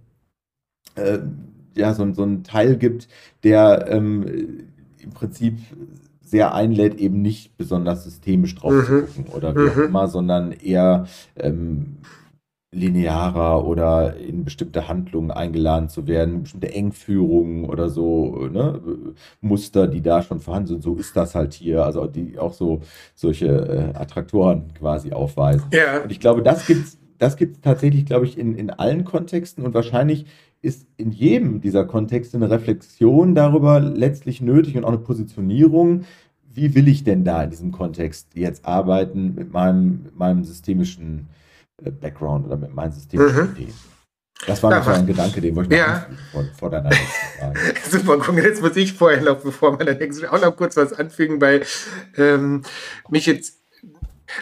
äh, 0.94 1.18
ja, 1.76 1.92
so, 1.94 2.12
so 2.12 2.22
einen 2.22 2.44
Teil 2.44 2.76
gibt, 2.76 3.09
der 3.42 3.87
ähm, 3.88 4.24
im 4.98 5.11
Prinzip 5.11 5.59
sehr 6.22 6.54
einlädt, 6.54 6.94
eben 6.96 7.20
nicht 7.22 7.57
besonders 7.57 8.04
systemisch 8.04 8.54
drauf 8.54 8.72
zu 8.87 8.92
Mhm. 8.92 9.00
gucken 9.07 9.26
oder 9.35 9.54
wie 9.54 9.68
auch 9.68 9.76
Mhm. 9.76 9.85
immer, 9.85 10.09
sondern 10.09 10.52
eher 10.52 11.07
ähm, 11.37 11.96
linearer 12.75 13.65
oder 13.67 14.17
in 14.17 14.45
bestimmte 14.45 14.89
Handlungen 14.89 15.31
eingeladen 15.31 15.89
zu 15.89 16.07
werden, 16.07 16.43
bestimmte 16.43 16.73
Engführungen 16.75 17.65
oder 17.65 17.89
so, 17.89 18.49
ne, 18.53 18.81
Muster, 19.41 19.87
die 19.87 20.03
da 20.03 20.23
schon 20.23 20.41
vorhanden 20.41 20.69
sind. 20.69 20.83
So 20.83 20.97
ist 20.97 21.17
das 21.17 21.35
halt 21.35 21.55
hier, 21.55 21.85
also 21.85 22.07
die 22.07 22.39
auch 22.39 22.53
so 22.53 22.81
solche 23.15 23.47
äh, 23.47 23.97
Attraktoren 23.97 24.75
quasi 24.75 25.13
aufweisen. 25.13 25.67
ja, 25.73 26.03
Und 26.03 26.11
ich 26.11 26.21
glaube, 26.21 26.43
das 26.43 26.67
gibt's, 26.67 26.99
das 27.19 27.37
gibt's 27.37 27.61
tatsächlich, 27.61 28.07
glaube 28.07 28.27
ich, 28.27 28.37
in, 28.37 28.57
in 28.57 28.71
allen 28.71 29.05
Kontexten 29.05 29.65
und 29.65 29.73
wahrscheinlich 29.73 30.27
ist 30.61 30.87
in 30.97 31.11
jedem 31.13 31.61
dieser 31.61 31.85
Kontexte 31.85 32.37
eine 32.37 32.51
Reflexion 32.51 33.35
darüber 33.35 33.81
letztlich 33.81 34.41
nötig 34.41 34.77
und 34.77 34.85
auch 34.85 34.89
eine 34.89 34.99
Positionierung. 34.99 36.05
Wie 36.53 36.75
will 36.75 36.89
ich 36.89 37.05
denn 37.05 37.25
da 37.25 37.43
in 37.45 37.51
diesem 37.51 37.71
Kontext 37.71 38.35
jetzt 38.35 38.65
arbeiten 38.65 39.35
mit 39.35 39.53
meinem, 39.53 40.03
mit 40.05 40.17
meinem 40.17 40.45
systemischen 40.45 41.29
äh, 41.29 41.43
Background 41.83 42.47
oder 42.47 42.57
mit 42.57 42.75
meinen 42.75 42.93
systemischen 42.93 43.55
Mhm. 43.57 43.75
Das 44.47 44.63
war 44.63 44.71
noch 44.71 44.85
so 44.85 44.91
ein 44.91 45.07
Gedanke, 45.07 45.41
den 45.41 45.57
wollte 45.57 45.75
ich 45.75 45.81
noch 45.81 45.87
Ja. 45.87 46.07
vor, 46.33 46.45
vor 46.59 46.71
deiner 46.71 46.91
nächsten 46.91 47.39
Frage. 47.39 47.61
super. 47.91 48.19
Guck, 48.19 48.37
jetzt 48.37 48.61
muss 48.61 48.77
ich 48.77 48.93
vorher 48.93 49.23
noch, 49.23 49.41
bevor 49.41 49.73
man 49.77 49.87
dann 49.87 49.97
nächste 49.99 50.31
auch 50.33 50.41
noch 50.41 50.57
kurz 50.57 50.77
was 50.77 50.93
anfügen, 50.93 51.41
weil 51.41 51.65
ähm, 52.17 52.63
mich 53.09 53.27
jetzt 53.27 53.61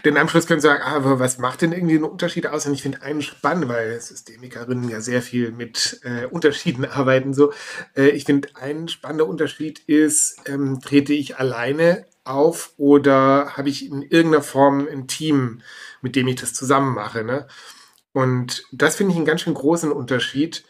den 0.04 0.16
am 0.16 0.28
Schluss 0.28 0.46
können 0.46 0.60
sagen, 0.60 0.82
ah, 0.82 0.96
aber 0.96 1.18
was 1.18 1.38
macht 1.38 1.62
denn 1.62 1.72
irgendwie 1.72 1.96
einen 1.96 2.04
Unterschied 2.04 2.46
aus? 2.46 2.66
Und 2.66 2.72
ich 2.72 2.82
finde 2.82 3.02
einen 3.02 3.20
spannend, 3.20 3.68
weil 3.68 4.00
Systemikerinnen 4.00 4.88
ja 4.88 5.00
sehr 5.00 5.22
viel 5.22 5.52
mit 5.52 6.00
äh, 6.04 6.26
Unterschieden 6.26 6.84
arbeiten. 6.84 7.34
So, 7.34 7.52
äh, 7.96 8.08
ich 8.08 8.24
finde 8.24 8.48
ein 8.54 8.88
spannender 8.88 9.26
Unterschied 9.26 9.80
ist, 9.80 10.36
ähm, 10.46 10.80
trete 10.80 11.12
ich 11.12 11.36
alleine 11.38 12.06
auf 12.24 12.72
oder 12.76 13.56
habe 13.56 13.68
ich 13.68 13.86
in 13.90 14.02
irgendeiner 14.02 14.42
Form 14.42 14.86
ein 14.90 15.08
Team, 15.08 15.60
mit 16.02 16.14
dem 16.14 16.28
ich 16.28 16.36
das 16.36 16.52
zusammen 16.52 16.94
mache. 16.94 17.24
Ne? 17.24 17.46
Und 18.12 18.64
das 18.72 18.96
finde 18.96 19.12
ich 19.12 19.16
einen 19.16 19.26
ganz 19.26 19.40
schön 19.40 19.54
großen 19.54 19.90
Unterschied 19.90 20.64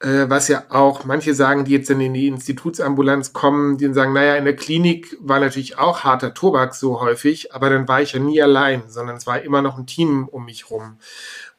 äh, 0.00 0.28
was 0.28 0.48
ja 0.48 0.64
auch 0.68 1.04
manche 1.04 1.34
sagen, 1.34 1.64
die 1.64 1.72
jetzt 1.72 1.90
dann 1.90 2.00
in 2.00 2.14
die 2.14 2.28
Institutsambulanz 2.28 3.32
kommen, 3.32 3.78
die 3.78 3.92
sagen, 3.92 4.12
naja, 4.12 4.36
in 4.36 4.44
der 4.44 4.56
Klinik 4.56 5.16
war 5.20 5.40
natürlich 5.40 5.78
auch 5.78 6.04
harter 6.04 6.34
Tobak 6.34 6.74
so 6.74 7.00
häufig, 7.00 7.52
aber 7.52 7.70
dann 7.70 7.88
war 7.88 8.00
ich 8.00 8.12
ja 8.12 8.20
nie 8.20 8.40
allein, 8.40 8.84
sondern 8.88 9.16
es 9.16 9.26
war 9.26 9.40
immer 9.42 9.62
noch 9.62 9.76
ein 9.76 9.86
Team 9.86 10.28
um 10.28 10.44
mich 10.44 10.70
rum. 10.70 10.98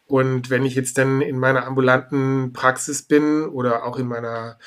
Und 0.07 0.49
wenn 0.49 0.65
ich 0.65 0.73
jetzt 0.73 0.97
dann 0.97 1.21
in 1.21 1.37
meiner 1.37 1.67
ambulanten 1.67 2.51
Praxis 2.53 3.03
bin 3.03 3.45
oder 3.45 3.83
auch 3.85 3.97
in 3.99 4.07
meiner 4.07 4.57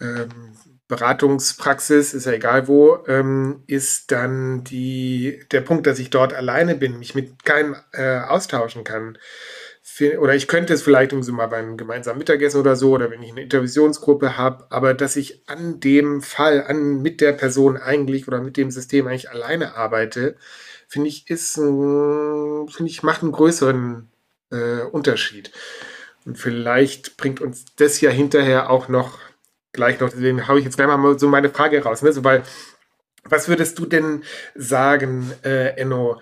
ähm, 0.00 0.56
Beratungspraxis, 0.88 2.14
ist 2.14 2.26
ja 2.26 2.32
egal 2.32 2.68
wo, 2.68 3.04
ähm, 3.08 3.64
ist 3.66 4.12
dann 4.12 4.62
die, 4.62 5.40
der 5.50 5.60
Punkt, 5.60 5.86
dass 5.86 5.98
ich 5.98 6.10
dort 6.10 6.32
alleine 6.32 6.76
bin, 6.76 6.98
mich 6.98 7.14
mit 7.14 7.44
keinem 7.44 7.76
äh, 7.92 8.20
austauschen 8.20 8.84
kann. 8.84 9.18
Oder 10.18 10.34
ich 10.34 10.46
könnte 10.46 10.74
es 10.74 10.82
vielleicht 10.82 11.12
so 11.24 11.32
mal 11.32 11.46
beim 11.46 11.76
gemeinsamen 11.76 12.18
Mittagessen 12.18 12.60
oder 12.60 12.76
so, 12.76 12.92
oder 12.92 13.10
wenn 13.10 13.22
ich 13.22 13.30
eine 13.30 13.42
Intervisionsgruppe 13.42 14.36
habe, 14.36 14.66
aber 14.68 14.94
dass 14.94 15.16
ich 15.16 15.42
an 15.48 15.80
dem 15.80 16.20
Fall, 16.20 16.62
an 16.64 17.00
mit 17.00 17.20
der 17.20 17.32
Person 17.32 17.76
eigentlich 17.78 18.28
oder 18.28 18.40
mit 18.40 18.56
dem 18.56 18.70
System 18.70 19.06
eigentlich 19.06 19.30
alleine 19.30 19.74
arbeite, 19.74 20.36
finde 20.86 21.08
ich, 21.08 21.30
ist, 21.30 21.54
finde 21.54 22.68
ich, 22.84 23.02
macht 23.02 23.22
einen 23.22 23.32
größeren 23.32 24.08
äh, 24.50 24.82
Unterschied. 24.82 25.50
Und 26.26 26.36
vielleicht 26.36 27.16
bringt 27.16 27.40
uns 27.40 27.64
das 27.76 28.00
ja 28.00 28.10
hinterher 28.10 28.68
auch 28.68 28.88
noch 28.88 29.18
gleich 29.76 30.00
noch, 30.00 30.10
deswegen 30.10 30.48
habe 30.48 30.58
ich 30.58 30.64
jetzt 30.64 30.76
gleich 30.76 30.88
mal 30.88 31.18
so 31.18 31.28
meine 31.28 31.50
Frage 31.50 31.82
raus, 31.82 32.02
ne? 32.02 32.12
so, 32.12 32.24
weil, 32.24 32.42
was 33.24 33.48
würdest 33.48 33.78
du 33.78 33.86
denn 33.86 34.24
sagen, 34.54 35.32
äh, 35.44 35.76
Enno? 35.76 36.20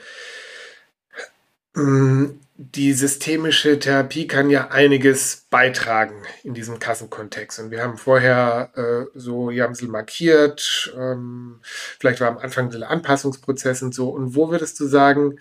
Mm, 1.74 2.40
Die 2.56 2.92
systemische 2.92 3.80
Therapie 3.80 4.28
kann 4.28 4.48
ja 4.48 4.68
einiges 4.70 5.46
beitragen 5.50 6.22
in 6.44 6.54
diesem 6.54 6.78
Kassenkontext. 6.78 7.58
Und 7.58 7.70
wir 7.72 7.82
haben 7.82 7.98
vorher 7.98 8.70
äh, 8.76 9.18
so, 9.18 9.50
es 9.50 9.82
markiert, 9.82 10.94
ähm, 10.96 11.60
vielleicht 11.98 12.20
war 12.20 12.28
am 12.28 12.38
Anfang 12.38 12.70
ein 12.72 12.84
Anpassungsprozess 12.84 13.82
und 13.82 13.92
so. 13.92 14.10
Und 14.10 14.36
wo 14.36 14.50
würdest 14.50 14.78
du 14.78 14.86
sagen, 14.86 15.40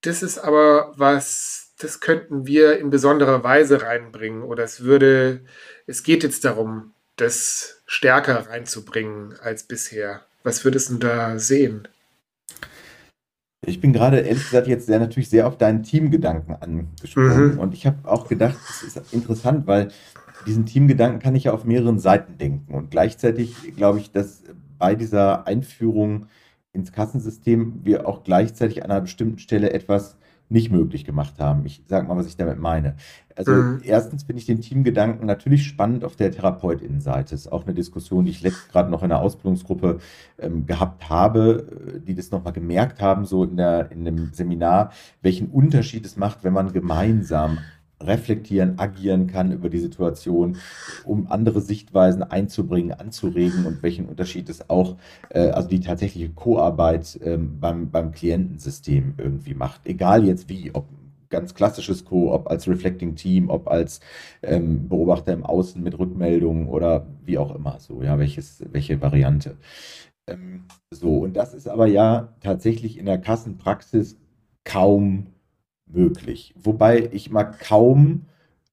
das 0.00 0.22
ist 0.22 0.38
aber 0.38 0.94
was, 0.96 1.74
das 1.78 2.00
könnten 2.00 2.46
wir 2.46 2.78
in 2.78 2.88
besonderer 2.90 3.44
Weise 3.44 3.82
reinbringen 3.82 4.42
oder 4.42 4.64
es 4.64 4.80
würde, 4.84 5.44
es 5.86 6.02
geht 6.02 6.22
jetzt 6.22 6.46
darum, 6.46 6.93
das 7.16 7.82
stärker 7.86 8.48
reinzubringen 8.48 9.34
als 9.40 9.64
bisher. 9.64 10.22
Was 10.42 10.64
würdest 10.64 10.90
du 10.90 10.96
da 10.96 11.38
sehen? 11.38 11.88
Ich 13.66 13.80
bin 13.80 13.92
gerade 13.92 14.18
ehrlich 14.18 14.44
gesagt 14.44 14.66
jetzt 14.66 14.86
sehr 14.86 14.98
natürlich 14.98 15.30
sehr 15.30 15.46
auf 15.46 15.56
deinen 15.56 15.82
Teamgedanken 15.82 16.54
angesprochen. 16.54 17.54
Mhm. 17.54 17.58
Und 17.58 17.74
ich 17.74 17.86
habe 17.86 18.06
auch 18.08 18.28
gedacht, 18.28 18.56
das 18.68 18.82
ist 18.82 19.12
interessant, 19.12 19.66
weil 19.66 19.88
diesen 20.46 20.66
Teamgedanken 20.66 21.20
kann 21.20 21.34
ich 21.34 21.44
ja 21.44 21.52
auf 21.52 21.64
mehreren 21.64 21.98
Seiten 21.98 22.36
denken. 22.36 22.74
Und 22.74 22.90
gleichzeitig 22.90 23.74
glaube 23.76 24.00
ich, 24.00 24.12
dass 24.12 24.42
bei 24.78 24.94
dieser 24.94 25.46
Einführung 25.46 26.26
ins 26.72 26.92
Kassensystem 26.92 27.80
wir 27.84 28.06
auch 28.06 28.24
gleichzeitig 28.24 28.84
an 28.84 28.90
einer 28.90 29.00
bestimmten 29.00 29.38
Stelle 29.38 29.72
etwas 29.72 30.18
nicht 30.48 30.70
möglich 30.70 31.04
gemacht 31.04 31.38
haben. 31.38 31.64
Ich 31.66 31.82
sage 31.88 32.06
mal, 32.06 32.16
was 32.16 32.26
ich 32.26 32.36
damit 32.36 32.58
meine. 32.58 32.96
Also 33.36 33.54
Mhm. 33.54 33.80
erstens 33.82 34.24
finde 34.24 34.40
ich 34.40 34.46
den 34.46 34.60
Teamgedanken 34.60 35.26
natürlich 35.26 35.64
spannend 35.66 36.04
auf 36.04 36.16
der 36.16 36.30
Therapeutinnenseite. 36.30 37.34
Ist 37.34 37.50
auch 37.50 37.64
eine 37.64 37.74
Diskussion, 37.74 38.24
die 38.24 38.30
ich 38.30 38.42
letzt 38.42 38.70
gerade 38.70 38.90
noch 38.90 39.02
in 39.02 39.10
einer 39.10 39.20
Ausbildungsgruppe 39.20 39.98
ähm, 40.38 40.66
gehabt 40.66 41.08
habe, 41.08 41.94
äh, 41.96 42.00
die 42.00 42.14
das 42.14 42.30
nochmal 42.30 42.52
gemerkt 42.52 43.00
haben, 43.00 43.24
so 43.24 43.44
in 43.44 43.56
der, 43.56 43.90
in 43.90 44.04
dem 44.04 44.32
Seminar, 44.32 44.92
welchen 45.22 45.48
Unterschied 45.48 46.06
es 46.06 46.16
macht, 46.16 46.44
wenn 46.44 46.52
man 46.52 46.72
gemeinsam 46.72 47.58
reflektieren, 48.02 48.78
agieren 48.78 49.26
kann 49.26 49.52
über 49.52 49.68
die 49.68 49.78
Situation, 49.78 50.56
um 51.04 51.26
andere 51.30 51.60
Sichtweisen 51.60 52.22
einzubringen, 52.22 52.92
anzuregen 52.92 53.66
und 53.66 53.82
welchen 53.82 54.06
Unterschied 54.06 54.48
es 54.48 54.68
auch, 54.68 54.96
äh, 55.30 55.48
also 55.50 55.68
die 55.68 55.80
tatsächliche 55.80 56.30
Co-Arbeit 56.30 57.18
ähm, 57.22 57.58
beim, 57.60 57.90
beim 57.90 58.12
Klientensystem 58.12 59.14
irgendwie 59.18 59.54
macht. 59.54 59.86
Egal 59.86 60.24
jetzt 60.24 60.48
wie, 60.48 60.74
ob 60.74 60.86
ganz 61.30 61.54
klassisches 61.54 62.04
Co, 62.04 62.32
ob 62.32 62.48
als 62.48 62.68
Reflecting 62.68 63.16
Team, 63.16 63.50
ob 63.50 63.68
als 63.68 64.00
ähm, 64.42 64.88
Beobachter 64.88 65.32
im 65.32 65.44
Außen 65.44 65.82
mit 65.82 65.98
Rückmeldungen 65.98 66.68
oder 66.68 67.06
wie 67.24 67.38
auch 67.38 67.54
immer 67.54 67.80
so, 67.80 68.02
ja, 68.02 68.18
welches, 68.18 68.62
welche 68.70 69.00
Variante. 69.02 69.56
Ähm, 70.28 70.64
so, 70.90 71.18
und 71.18 71.34
das 71.34 71.52
ist 71.54 71.68
aber 71.68 71.86
ja 71.86 72.34
tatsächlich 72.40 72.98
in 72.98 73.06
der 73.06 73.18
Kassenpraxis 73.18 74.16
kaum 74.64 75.26
möglich. 75.86 76.54
Wobei 76.56 77.08
ich 77.12 77.30
mal 77.30 77.44
kaum 77.44 78.26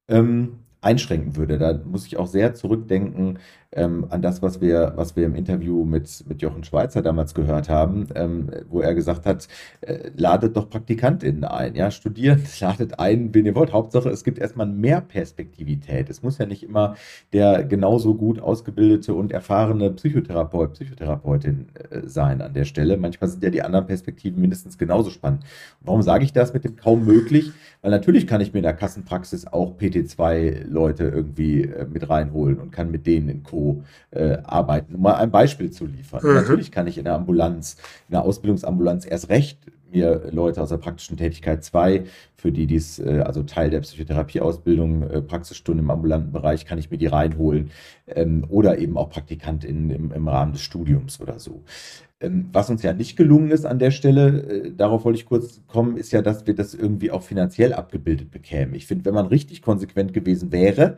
ähm, 0.07 0.59
einschränken 0.81 1.35
würde. 1.35 1.57
Da 1.57 1.79
muss 1.85 2.05
ich 2.05 2.17
auch 2.17 2.27
sehr 2.27 2.53
zurückdenken 2.53 3.39
ähm, 3.73 4.07
an 4.09 4.21
das, 4.21 4.41
was 4.41 4.59
wir, 4.59 4.93
was 4.95 5.15
wir 5.15 5.25
im 5.25 5.35
Interview 5.35 5.85
mit, 5.85 6.25
mit 6.27 6.41
Jochen 6.41 6.63
Schweizer 6.63 7.01
damals 7.01 7.33
gehört 7.33 7.69
haben, 7.69 8.07
ähm, 8.15 8.49
wo 8.69 8.81
er 8.81 8.93
gesagt 8.93 9.25
hat, 9.25 9.47
äh, 9.81 10.11
ladet 10.15 10.57
doch 10.57 10.69
PraktikantInnen 10.69 11.45
ein, 11.45 11.75
ja, 11.75 11.89
studiert, 11.89 12.41
ladet 12.59 12.99
ein, 12.99 13.33
wen 13.33 13.45
ihr 13.45 13.55
wollt. 13.55 13.71
Hauptsache, 13.71 14.09
es 14.09 14.23
gibt 14.23 14.39
erstmal 14.39 14.67
mehr 14.67 14.99
Perspektivität. 14.99 16.09
Es 16.09 16.21
muss 16.21 16.37
ja 16.37 16.45
nicht 16.45 16.63
immer 16.63 16.95
der 17.31 17.63
genauso 17.63 18.15
gut 18.15 18.41
ausgebildete 18.41 19.13
und 19.13 19.31
erfahrene 19.31 19.91
Psychotherapeut, 19.91 20.73
Psychotherapeutin 20.73 21.67
äh, 21.89 22.01
sein 22.05 22.41
an 22.41 22.53
der 22.53 22.65
Stelle. 22.65 22.97
Manchmal 22.97 23.29
sind 23.29 23.43
ja 23.43 23.49
die 23.49 23.61
anderen 23.61 23.85
Perspektiven 23.85 24.41
mindestens 24.41 24.77
genauso 24.77 25.09
spannend. 25.09 25.43
Warum 25.79 26.01
sage 26.01 26.25
ich 26.25 26.33
das 26.33 26.53
mit 26.53 26.65
dem 26.65 26.75
kaum 26.75 27.05
möglich? 27.05 27.51
Weil 27.81 27.91
natürlich 27.91 28.27
kann 28.27 28.41
ich 28.41 28.51
mir 28.53 28.59
in 28.59 28.63
der 28.63 28.73
Kassenpraxis 28.73 29.47
auch 29.47 29.77
PT2-Leute 29.77 31.05
irgendwie 31.05 31.63
äh, 31.63 31.85
mit 31.85 32.09
reinholen 32.09 32.59
und 32.59 32.71
kann 32.71 32.91
mit 32.91 33.07
denen 33.07 33.29
in 33.29 33.43
Co. 33.43 33.60
Äh, 34.11 34.37
arbeiten. 34.43 34.95
Um 34.95 35.01
mal 35.01 35.15
ein 35.15 35.31
Beispiel 35.31 35.71
zu 35.71 35.85
liefern. 35.85 36.21
Mhm. 36.23 36.33
Natürlich 36.35 36.71
kann 36.71 36.87
ich 36.87 36.97
in 36.97 37.05
der 37.05 37.15
Ambulanz, 37.15 37.77
in 38.07 38.13
der 38.13 38.23
Ausbildungsambulanz 38.23 39.05
erst 39.05 39.29
recht 39.29 39.57
mir 39.91 40.29
Leute 40.31 40.61
aus 40.61 40.69
der 40.69 40.77
praktischen 40.77 41.17
Tätigkeit 41.17 41.63
2, 41.63 42.05
für 42.35 42.51
die 42.51 42.65
dies, 42.65 42.99
äh, 42.99 43.23
also 43.25 43.43
Teil 43.43 43.69
der 43.69 43.81
Psychotherapieausbildung, 43.81 45.03
äh, 45.03 45.21
Praxisstunden 45.21 45.85
im 45.85 45.91
ambulanten 45.91 46.31
Bereich, 46.31 46.65
kann 46.65 46.79
ich 46.79 46.89
mir 46.89 46.97
die 46.97 47.07
reinholen. 47.07 47.71
Ähm, 48.07 48.45
oder 48.49 48.77
eben 48.77 48.97
auch 48.97 49.09
PraktikantInnen 49.09 49.89
im, 49.89 50.11
im 50.11 50.27
Rahmen 50.27 50.53
des 50.53 50.61
Studiums 50.61 51.19
oder 51.19 51.39
so. 51.39 51.63
Ähm, 52.21 52.49
was 52.53 52.69
uns 52.69 52.83
ja 52.83 52.93
nicht 52.93 53.17
gelungen 53.17 53.49
ist 53.51 53.65
an 53.65 53.79
der 53.79 53.91
Stelle, 53.91 54.43
äh, 54.43 54.71
darauf 54.71 55.05
wollte 55.05 55.17
ich 55.19 55.25
kurz 55.25 55.61
kommen, 55.67 55.97
ist 55.97 56.11
ja, 56.11 56.21
dass 56.21 56.45
wir 56.45 56.53
das 56.55 56.73
irgendwie 56.75 57.11
auch 57.11 57.23
finanziell 57.23 57.73
abgebildet 57.73 58.31
bekämen. 58.31 58.75
Ich 58.75 58.85
finde, 58.85 59.05
wenn 59.05 59.15
man 59.15 59.25
richtig 59.25 59.61
konsequent 59.61 60.13
gewesen 60.13 60.51
wäre, 60.51 60.97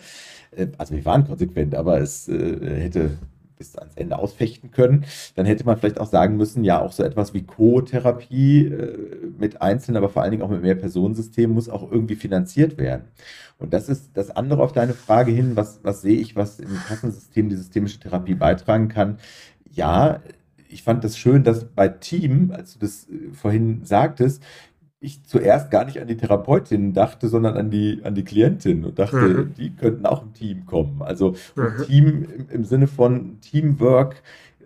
äh, 0.56 0.68
also 0.78 0.96
wir 0.96 1.06
waren 1.06 1.26
konsequent, 1.26 1.76
aber 1.76 2.00
es 2.02 2.28
äh, 2.28 2.82
hätte 2.82 3.12
bis 3.58 3.78
ans 3.78 3.96
Ende 3.96 4.18
ausfechten 4.18 4.72
können, 4.72 5.06
dann 5.36 5.46
hätte 5.46 5.64
man 5.66 5.78
vielleicht 5.78 6.00
auch 6.00 6.08
sagen 6.08 6.36
müssen, 6.36 6.66
ja, 6.66 6.82
auch 6.82 6.92
so 6.92 7.04
etwas 7.04 7.34
wie 7.34 7.44
Co-Therapie 7.44 8.74
mit 9.38 9.62
Einzelnen, 9.62 9.98
aber 9.98 10.10
vor 10.10 10.24
allen 10.24 10.32
Dingen 10.32 10.44
auch 10.44 10.50
mit 10.50 10.64
mehr 10.64 10.76
Personensystemen 10.76 11.54
muss 11.54 11.70
auch 11.70 11.90
irgendwie 11.90 12.16
finanziert 12.16 12.78
werden. 12.78 13.04
Und 13.60 13.72
das 13.72 13.90
ist 13.90 14.10
das 14.16 14.32
andere 14.32 14.64
auf 14.64 14.74
deine 14.74 14.94
Frage 14.94 15.32
hin, 15.32 15.56
was, 15.56 15.80
was 15.84 16.02
sehe 16.02 16.20
ich, 16.20 16.36
was 16.36 16.60
im 16.60 16.76
Kassensystem 16.88 17.48
die 17.48 17.56
systemische 17.56 18.00
Therapie 18.00 18.34
beitragen 18.34 18.90
kann. 18.90 19.20
Ja, 19.72 20.20
ich 20.74 20.84
fand 20.84 21.04
das 21.04 21.18
schön, 21.18 21.44
dass 21.44 21.66
bei 21.66 21.88
Team, 21.88 22.52
als 22.56 22.74
du 22.74 22.80
das 22.80 23.08
äh, 23.10 23.32
vorhin 23.34 23.86
sagtest, 23.86 24.44
ich 25.00 25.24
zuerst 25.26 25.70
gar 25.70 25.84
nicht 25.86 26.00
an 26.00 26.08
die 26.08 26.16
Therapeutin 26.18 26.94
dachte, 26.94 27.28
sondern 27.28 27.58
an 27.58 27.70
die, 27.70 28.00
an 28.04 28.16
die 28.16 28.24
Klientin 28.24 28.86
und 28.86 28.98
dachte, 29.00 29.18
Mhm. 29.18 29.54
die 29.58 29.72
könnten 29.76 30.06
auch 30.06 30.24
im 30.24 30.34
Team 30.34 30.66
kommen. 30.66 31.02
Also 31.02 31.36
Mhm. 31.56 31.84
Team 31.86 32.26
im, 32.38 32.50
im 32.50 32.64
Sinne 32.64 32.88
von 32.88 33.40
Teamwork, 33.42 34.24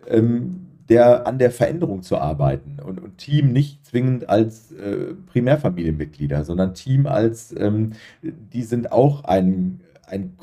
ähm, 0.07 0.67
der 0.89 1.27
an 1.27 1.37
der 1.39 1.51
Veränderung 1.51 2.01
zu 2.03 2.17
arbeiten 2.17 2.77
und, 2.81 3.01
und 3.01 3.17
Team 3.17 3.51
nicht 3.51 3.85
zwingend 3.85 4.29
als 4.29 4.71
äh, 4.73 5.15
Primärfamilienmitglieder, 5.25 6.43
sondern 6.45 6.73
Team 6.75 7.07
als, 7.07 7.53
ähm, 7.57 7.93
die 8.21 8.63
sind 8.63 8.91
auch 8.91 9.23
ein, 9.25 9.81
ein 10.05 10.37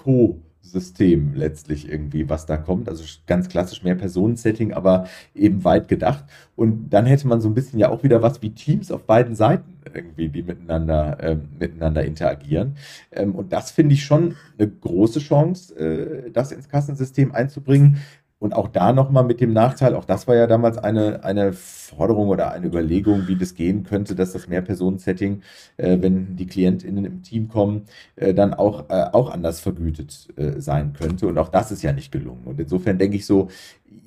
Co-System 0.65 1.35
letztlich 1.35 1.89
irgendwie, 1.89 2.29
was 2.29 2.47
da 2.47 2.57
kommt. 2.57 2.89
Also 2.89 3.05
ganz 3.27 3.49
klassisch 3.49 3.83
mehr 3.83 3.95
Personensetting, 3.95 4.73
aber 4.73 5.07
eben 5.35 5.65
weit 5.65 5.89
gedacht. 5.89 6.25
Und 6.57 6.91
dann 6.91 7.07
hätte 7.07 7.29
man 7.29 7.41
so 7.41 7.49
ein 7.49 7.55
bisschen 7.55 7.79
ja 7.79 7.91
auch 7.91 8.03
wieder 8.03 8.23
was 8.23 8.43
wie 8.43 8.51
Teams 8.51 8.91
auf 8.91 9.05
beiden 9.05 9.35
Seiten 9.35 9.79
irgendwie, 9.93 10.29
die 10.29 10.43
miteinander, 10.43 11.19
ähm, 11.21 11.49
miteinander 11.59 12.05
interagieren. 12.05 12.77
Ähm, 13.13 13.35
und 13.35 13.53
das 13.53 13.71
finde 13.71 13.95
ich 13.95 14.05
schon 14.05 14.37
eine 14.59 14.69
große 14.69 15.21
Chance, 15.21 15.75
äh, 15.77 16.31
das 16.31 16.53
ins 16.53 16.69
Kassensystem 16.69 17.33
einzubringen. 17.33 17.99
Und 18.39 18.53
auch 18.53 18.69
da 18.69 18.93
nochmal 18.93 19.25
mit 19.25 19.41
dem 19.41 19.53
Nachteil, 19.53 19.95
auch 19.95 20.05
das 20.05 20.29
war 20.29 20.35
ja 20.35 20.47
damals 20.47 20.77
eine, 20.77 21.25
eine 21.25 21.53
Forderung 21.55 22.29
oder 22.29 22.53
eine 22.53 22.67
Überlegung, 22.67 23.27
wie 23.27 23.37
das 23.37 23.55
gehen 23.55 23.85
könnte, 23.85 24.15
dass 24.15 24.33
das 24.33 24.49
Mehrpersonen-Setting, 24.49 25.43
äh, 25.79 25.99
wenn 26.01 26.37
die 26.37 26.47
KlientInnen 26.47 27.05
im 27.05 27.23
Team 27.23 27.49
kommen, 27.49 27.85
äh, 28.17 28.35
dann 28.35 28.53
auch, 28.53 28.91
äh, 28.91 29.07
auch 29.13 29.31
anders 29.31 29.61
vergütet 29.61 30.29
äh, 30.37 30.61
sein 30.61 30.93
könnte. 30.93 31.27
Und 31.27 31.39
auch 31.39 31.49
das 31.49 31.73
ist 31.73 31.83
ja 31.83 31.93
nicht 31.93 32.13
gelungen. 32.13 32.45
Und 32.45 32.61
insofern 32.61 32.99
denke 32.99 33.17
ich 33.17 33.25
so, 33.25 33.49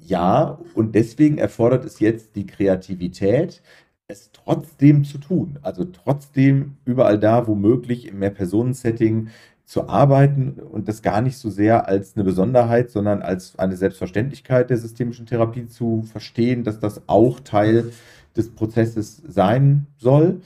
ja, 0.05 0.59
und 0.75 0.93
deswegen 0.95 1.37
erfordert 1.37 1.85
es 1.85 1.99
jetzt 1.99 2.35
die 2.35 2.45
Kreativität, 2.45 3.61
es 4.07 4.31
trotzdem 4.31 5.03
zu 5.03 5.17
tun. 5.17 5.59
Also 5.63 5.83
trotzdem 5.83 6.77
überall 6.85 7.19
da, 7.19 7.47
wo 7.47 7.55
möglich, 7.55 8.07
im 8.07 8.19
Mehrpersonen-Setting 8.19 9.29
zu 9.67 9.89
arbeiten 9.89 10.53
und 10.53 10.87
das 10.87 11.01
gar 11.01 11.19
nicht 11.19 11.37
so 11.37 11.49
sehr 11.49 11.89
als 11.89 12.15
eine 12.15 12.23
Besonderheit, 12.23 12.89
sondern 12.89 13.21
als 13.21 13.59
eine 13.59 13.75
Selbstverständlichkeit 13.75 14.69
der 14.69 14.77
systemischen 14.77 15.25
Therapie 15.25 15.67
zu 15.67 16.03
verstehen, 16.03 16.63
dass 16.63 16.79
das 16.79 17.01
auch 17.07 17.41
Teil 17.41 17.91
des 18.37 18.49
Prozesses 18.49 19.21
sein 19.27 19.85
soll. 19.97 20.39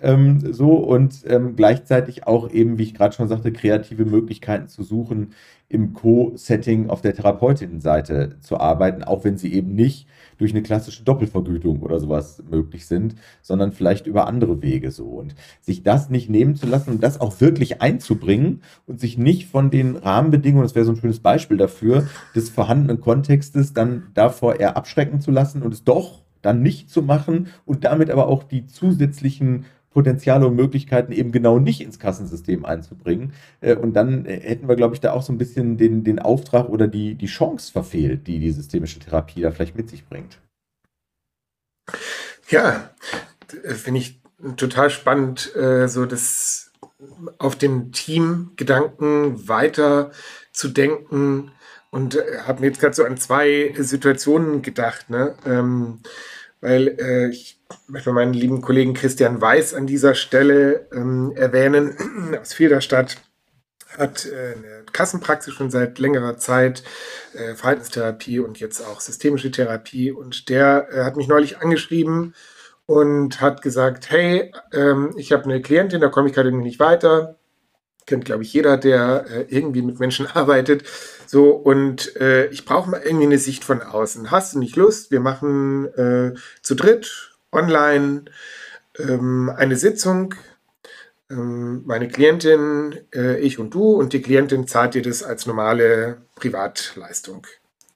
Ähm, 0.00 0.52
so 0.52 0.74
und 0.74 1.24
ähm, 1.26 1.56
gleichzeitig 1.56 2.24
auch 2.24 2.48
eben, 2.52 2.78
wie 2.78 2.84
ich 2.84 2.94
gerade 2.94 3.16
schon 3.16 3.26
sagte, 3.26 3.52
kreative 3.52 4.04
Möglichkeiten 4.04 4.68
zu 4.68 4.84
suchen, 4.84 5.32
im 5.74 5.92
Co-Setting 5.92 6.88
auf 6.88 7.00
der 7.00 7.14
Therapeutinnenseite 7.14 8.36
zu 8.40 8.58
arbeiten, 8.58 9.02
auch 9.02 9.24
wenn 9.24 9.36
sie 9.36 9.52
eben 9.52 9.74
nicht 9.74 10.06
durch 10.38 10.52
eine 10.52 10.62
klassische 10.62 11.02
Doppelvergütung 11.02 11.80
oder 11.80 11.98
sowas 11.98 12.42
möglich 12.48 12.86
sind, 12.86 13.16
sondern 13.42 13.72
vielleicht 13.72 14.06
über 14.06 14.26
andere 14.28 14.62
Wege 14.62 14.92
so. 14.92 15.06
Und 15.06 15.34
sich 15.60 15.82
das 15.82 16.10
nicht 16.10 16.30
nehmen 16.30 16.54
zu 16.54 16.66
lassen 16.66 16.90
und 16.90 17.02
das 17.02 17.20
auch 17.20 17.40
wirklich 17.40 17.82
einzubringen 17.82 18.62
und 18.86 19.00
sich 19.00 19.18
nicht 19.18 19.48
von 19.48 19.70
den 19.70 19.96
Rahmenbedingungen, 19.96 20.64
das 20.64 20.76
wäre 20.76 20.84
so 20.84 20.92
ein 20.92 20.96
schönes 20.96 21.20
Beispiel 21.20 21.56
dafür, 21.56 22.06
des 22.34 22.50
vorhandenen 22.50 23.00
Kontextes 23.00 23.72
dann 23.72 24.04
davor 24.14 24.60
eher 24.60 24.76
abschrecken 24.76 25.20
zu 25.20 25.32
lassen 25.32 25.62
und 25.62 25.74
es 25.74 25.82
doch 25.82 26.22
dann 26.40 26.62
nicht 26.62 26.90
zu 26.90 27.02
machen 27.02 27.48
und 27.64 27.84
damit 27.84 28.10
aber 28.10 28.28
auch 28.28 28.44
die 28.44 28.66
zusätzlichen 28.66 29.64
Potenziale 29.94 30.46
und 30.46 30.56
Möglichkeiten 30.56 31.12
eben 31.12 31.32
genau 31.32 31.58
nicht 31.58 31.80
ins 31.80 31.98
Kassensystem 31.98 32.66
einzubringen. 32.66 33.32
Äh, 33.62 33.76
Und 33.76 33.94
dann 33.94 34.26
äh, 34.26 34.40
hätten 34.40 34.68
wir, 34.68 34.76
glaube 34.76 34.94
ich, 34.94 35.00
da 35.00 35.12
auch 35.12 35.22
so 35.22 35.32
ein 35.32 35.38
bisschen 35.38 35.78
den, 35.78 36.04
den 36.04 36.18
Auftrag 36.18 36.68
oder 36.68 36.88
die, 36.88 37.14
die 37.14 37.26
Chance 37.26 37.72
verfehlt, 37.72 38.26
die 38.26 38.40
die 38.40 38.50
systemische 38.50 38.98
Therapie 38.98 39.40
da 39.40 39.50
vielleicht 39.50 39.76
mit 39.76 39.88
sich 39.88 40.04
bringt. 40.04 40.38
Ja, 42.50 42.90
d- 43.52 43.74
finde 43.74 44.00
ich 44.00 44.20
total 44.56 44.90
spannend, 44.90 45.54
äh, 45.56 45.88
so 45.88 46.04
das 46.04 46.72
auf 47.38 47.56
den 47.56 47.92
Teamgedanken 47.92 49.48
weiter 49.48 50.10
zu 50.52 50.68
denken 50.68 51.52
und 51.90 52.16
äh, 52.16 52.40
habe 52.46 52.60
mir 52.60 52.66
jetzt 52.66 52.80
gerade 52.80 52.94
so 52.94 53.04
an 53.04 53.16
zwei 53.16 53.74
Situationen 53.78 54.62
gedacht, 54.62 55.08
ne? 55.10 55.34
Ähm, 55.46 56.00
weil 56.60 56.88
äh, 56.98 57.28
ich 57.28 57.60
möchte 57.86 58.10
mal 58.10 58.24
meinen 58.24 58.34
lieben 58.34 58.60
Kollegen 58.60 58.94
Christian 58.94 59.40
Weiß 59.40 59.74
an 59.74 59.86
dieser 59.86 60.14
Stelle 60.14 60.88
ähm, 60.92 61.32
erwähnen, 61.36 62.36
aus 62.40 62.54
Filderstadt 62.54 63.16
hat 63.98 64.26
äh, 64.26 64.54
eine 64.56 64.84
Kassenpraxis 64.92 65.54
schon 65.54 65.70
seit 65.70 65.98
längerer 65.98 66.36
Zeit, 66.36 66.82
äh, 67.34 67.54
Verhaltenstherapie 67.54 68.40
und 68.40 68.60
jetzt 68.60 68.80
auch 68.80 69.00
systemische 69.00 69.50
Therapie. 69.50 70.10
Und 70.10 70.48
der 70.48 70.88
äh, 70.90 71.04
hat 71.04 71.16
mich 71.16 71.28
neulich 71.28 71.58
angeschrieben 71.58 72.34
und 72.86 73.40
hat 73.40 73.62
gesagt, 73.62 74.10
hey, 74.10 74.52
ähm, 74.72 75.14
ich 75.16 75.32
habe 75.32 75.44
eine 75.44 75.62
Klientin, 75.62 76.00
da 76.00 76.08
komme 76.08 76.28
ich 76.28 76.34
gerade 76.34 76.52
nicht 76.52 76.80
weiter. 76.80 77.38
Kennt, 78.06 78.26
glaube 78.26 78.42
ich, 78.42 78.52
jeder, 78.52 78.76
der 78.76 79.24
äh, 79.30 79.46
irgendwie 79.48 79.82
mit 79.82 80.00
Menschen 80.00 80.26
arbeitet. 80.34 80.84
So, 81.26 81.50
und 81.50 82.16
äh, 82.16 82.46
ich 82.46 82.64
brauche 82.64 82.90
mal 82.90 83.00
irgendwie 83.02 83.26
eine 83.26 83.38
Sicht 83.38 83.64
von 83.64 83.80
außen. 83.80 84.30
Hast 84.30 84.54
du 84.54 84.58
nicht 84.58 84.76
Lust? 84.76 85.10
Wir 85.10 85.20
machen 85.20 85.86
äh, 85.94 86.34
zu 86.62 86.74
dritt 86.74 87.33
online 87.54 88.26
ähm, 88.98 89.50
eine 89.54 89.76
Sitzung. 89.76 90.34
Ähm, 91.30 91.82
meine 91.86 92.08
Klientin, 92.08 93.00
äh, 93.14 93.38
ich 93.38 93.58
und 93.58 93.72
du, 93.72 93.92
und 93.92 94.12
die 94.12 94.22
Klientin 94.22 94.66
zahlt 94.66 94.94
dir 94.94 95.02
das 95.02 95.22
als 95.22 95.46
normale 95.46 96.22
Privatleistung. 96.36 97.46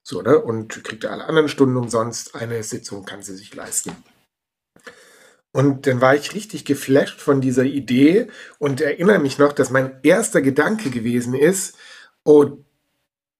So, 0.03 0.23
ne? 0.23 0.39
Und 0.39 0.83
kriegt 0.85 1.05
alle 1.05 1.27
anderen 1.27 1.49
Stunden 1.49 1.77
umsonst. 1.77 2.35
Eine 2.35 2.63
Sitzung 2.63 3.05
kann 3.05 3.23
sie 3.23 3.37
sich 3.37 3.55
leisten. 3.55 3.93
Und 5.53 5.87
dann 5.87 6.01
war 6.01 6.15
ich 6.15 6.35
richtig 6.35 6.65
geflasht 6.65 7.21
von 7.21 7.41
dieser 7.41 7.65
Idee 7.65 8.29
und 8.59 8.81
erinnere 8.81 9.19
mich 9.19 9.39
noch, 9.39 9.53
dass 9.53 9.71
mein 9.71 9.99
erster 10.03 10.43
Gedanke 10.43 10.91
gewesen 10.91 11.35
ist, 11.35 11.77
oh, 12.25 12.59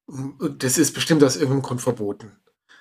das 0.07 0.79
ist 0.79 0.95
bestimmt 0.95 1.23
aus 1.23 1.37
irgendeinem 1.37 1.63
Grund 1.63 1.83
verboten. 1.83 2.33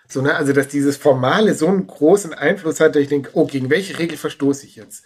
So, 0.07 0.21
ne? 0.21 0.35
Also, 0.35 0.53
dass 0.53 0.67
dieses 0.67 0.97
Formale 0.97 1.53
so 1.53 1.67
einen 1.67 1.87
großen 1.87 2.33
Einfluss 2.33 2.79
hat, 2.79 2.95
dass 2.95 3.01
ich 3.01 3.09
denke, 3.09 3.31
oh, 3.33 3.45
gegen 3.45 3.69
welche 3.69 3.99
Regel 3.99 4.17
verstoße 4.17 4.65
ich 4.65 4.75
jetzt? 4.75 5.05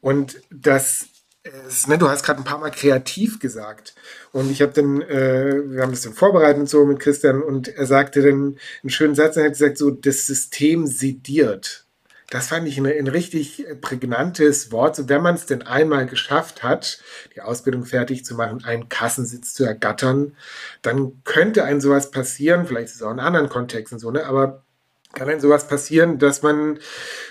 Und 0.00 0.40
das 0.50 1.06
ist, 1.42 1.88
ne, 1.88 1.98
du 1.98 2.08
hast 2.08 2.22
gerade 2.22 2.40
ein 2.40 2.44
paar 2.44 2.58
Mal 2.58 2.70
kreativ 2.70 3.38
gesagt. 3.38 3.94
Und 4.32 4.50
ich 4.50 4.62
habe 4.62 4.72
dann, 4.72 5.00
äh, 5.02 5.62
wir 5.70 5.82
haben 5.82 5.90
das 5.90 6.02
dann 6.02 6.12
vorbereitet 6.12 6.60
und 6.60 6.68
so 6.68 6.84
mit 6.84 7.00
Christian 7.00 7.42
und 7.42 7.68
er 7.68 7.86
sagte 7.86 8.22
dann 8.22 8.58
einen 8.82 8.90
schönen 8.90 9.14
Satz, 9.14 9.36
er 9.36 9.44
hat 9.44 9.52
gesagt, 9.52 9.78
so, 9.78 9.90
das 9.90 10.26
System 10.26 10.86
sediert. 10.86 11.86
Das 12.30 12.48
fand 12.48 12.66
ich 12.68 12.78
ein, 12.78 12.86
ein 12.86 13.08
richtig 13.08 13.66
prägnantes 13.80 14.70
Wort. 14.72 14.96
So, 14.96 15.08
wenn 15.08 15.22
man 15.22 15.34
es 15.34 15.46
denn 15.46 15.62
einmal 15.62 16.06
geschafft 16.06 16.62
hat, 16.62 17.00
die 17.34 17.40
Ausbildung 17.40 17.84
fertig 17.84 18.24
zu 18.24 18.34
machen, 18.34 18.64
einen 18.64 18.88
Kassensitz 18.88 19.52
zu 19.52 19.64
ergattern, 19.64 20.36
dann 20.82 21.22
könnte 21.24 21.64
ein 21.64 21.80
sowas 21.80 22.10
passieren. 22.10 22.66
Vielleicht 22.66 22.88
ist 22.88 22.96
es 22.96 23.02
auch 23.02 23.12
in 23.12 23.20
anderen 23.20 23.48
Kontexten 23.48 23.98
so, 23.98 24.10
ne? 24.10 24.24
Aber 24.26 24.64
kann 25.12 25.26
denn 25.26 25.40
sowas 25.40 25.66
passieren, 25.66 26.18
dass 26.18 26.42
man 26.42 26.78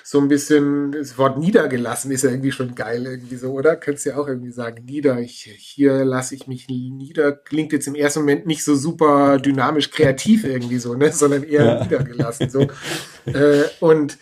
so 0.03 0.19
ein 0.19 0.27
bisschen, 0.27 0.91
das 0.91 1.17
Wort 1.17 1.37
niedergelassen 1.37 2.11
ist 2.11 2.25
ja 2.25 2.29
irgendwie 2.29 2.51
schon 2.51 2.75
geil, 2.75 3.05
irgendwie 3.05 3.37
so, 3.37 3.53
oder? 3.53 3.77
Könntest 3.77 4.05
du 4.05 4.09
ja 4.09 4.17
auch 4.17 4.27
irgendwie 4.27 4.51
sagen, 4.51 4.83
nieder, 4.83 5.19
ich, 5.19 5.49
hier 5.57 6.03
lasse 6.03 6.35
ich 6.35 6.45
mich 6.45 6.67
nieder, 6.67 7.31
klingt 7.31 7.71
jetzt 7.71 7.87
im 7.87 7.95
ersten 7.95 8.19
Moment 8.19 8.45
nicht 8.45 8.65
so 8.65 8.75
super 8.75 9.39
dynamisch 9.39 9.91
kreativ 9.91 10.43
irgendwie 10.43 10.77
so, 10.77 10.93
ne? 10.93 11.13
Sondern 11.13 11.43
eher 11.43 11.65
ja. 11.65 11.83
niedergelassen. 11.83 12.49
So. 12.49 12.67
äh, 13.25 13.63
und 13.79 14.17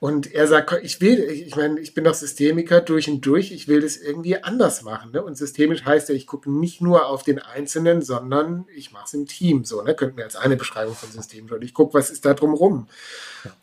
und 0.00 0.32
er 0.32 0.46
sagt, 0.46 0.72
ich 0.82 1.00
will, 1.00 1.18
ich 1.18 1.56
meine, 1.56 1.80
ich 1.80 1.92
bin 1.92 2.04
doch 2.04 2.14
Systemiker 2.14 2.80
durch 2.80 3.08
und 3.08 3.20
durch, 3.26 3.50
ich 3.50 3.66
will 3.66 3.80
das 3.80 3.96
irgendwie 3.96 4.40
anders 4.40 4.82
machen. 4.82 5.10
Ne? 5.10 5.22
Und 5.22 5.36
systemisch 5.36 5.84
heißt 5.84 6.08
ja, 6.08 6.14
ich 6.14 6.28
gucke 6.28 6.50
nicht 6.50 6.80
nur 6.80 7.06
auf 7.06 7.24
den 7.24 7.40
Einzelnen, 7.40 8.00
sondern 8.02 8.66
ich 8.76 8.92
mache 8.92 9.06
es 9.06 9.14
im 9.14 9.26
Team. 9.26 9.64
So, 9.64 9.82
ne? 9.82 9.96
Könnten 9.96 10.16
wir 10.16 10.24
als 10.24 10.36
eine 10.36 10.56
Beschreibung 10.56 10.94
von 10.94 11.10
System 11.10 11.50
Und 11.50 11.64
ich 11.64 11.74
gucke, 11.74 11.94
was 11.94 12.10
ist 12.10 12.24
da 12.24 12.34
drumherum. 12.34 12.86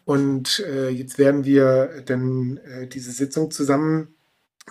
Und 0.03 0.59
äh, 0.67 0.89
jetzt 0.89 1.17
werden 1.17 1.45
wir 1.45 2.03
dann 2.05 2.57
äh, 2.57 2.87
diese 2.87 3.11
Sitzung 3.11 3.49
zusammen 3.51 4.14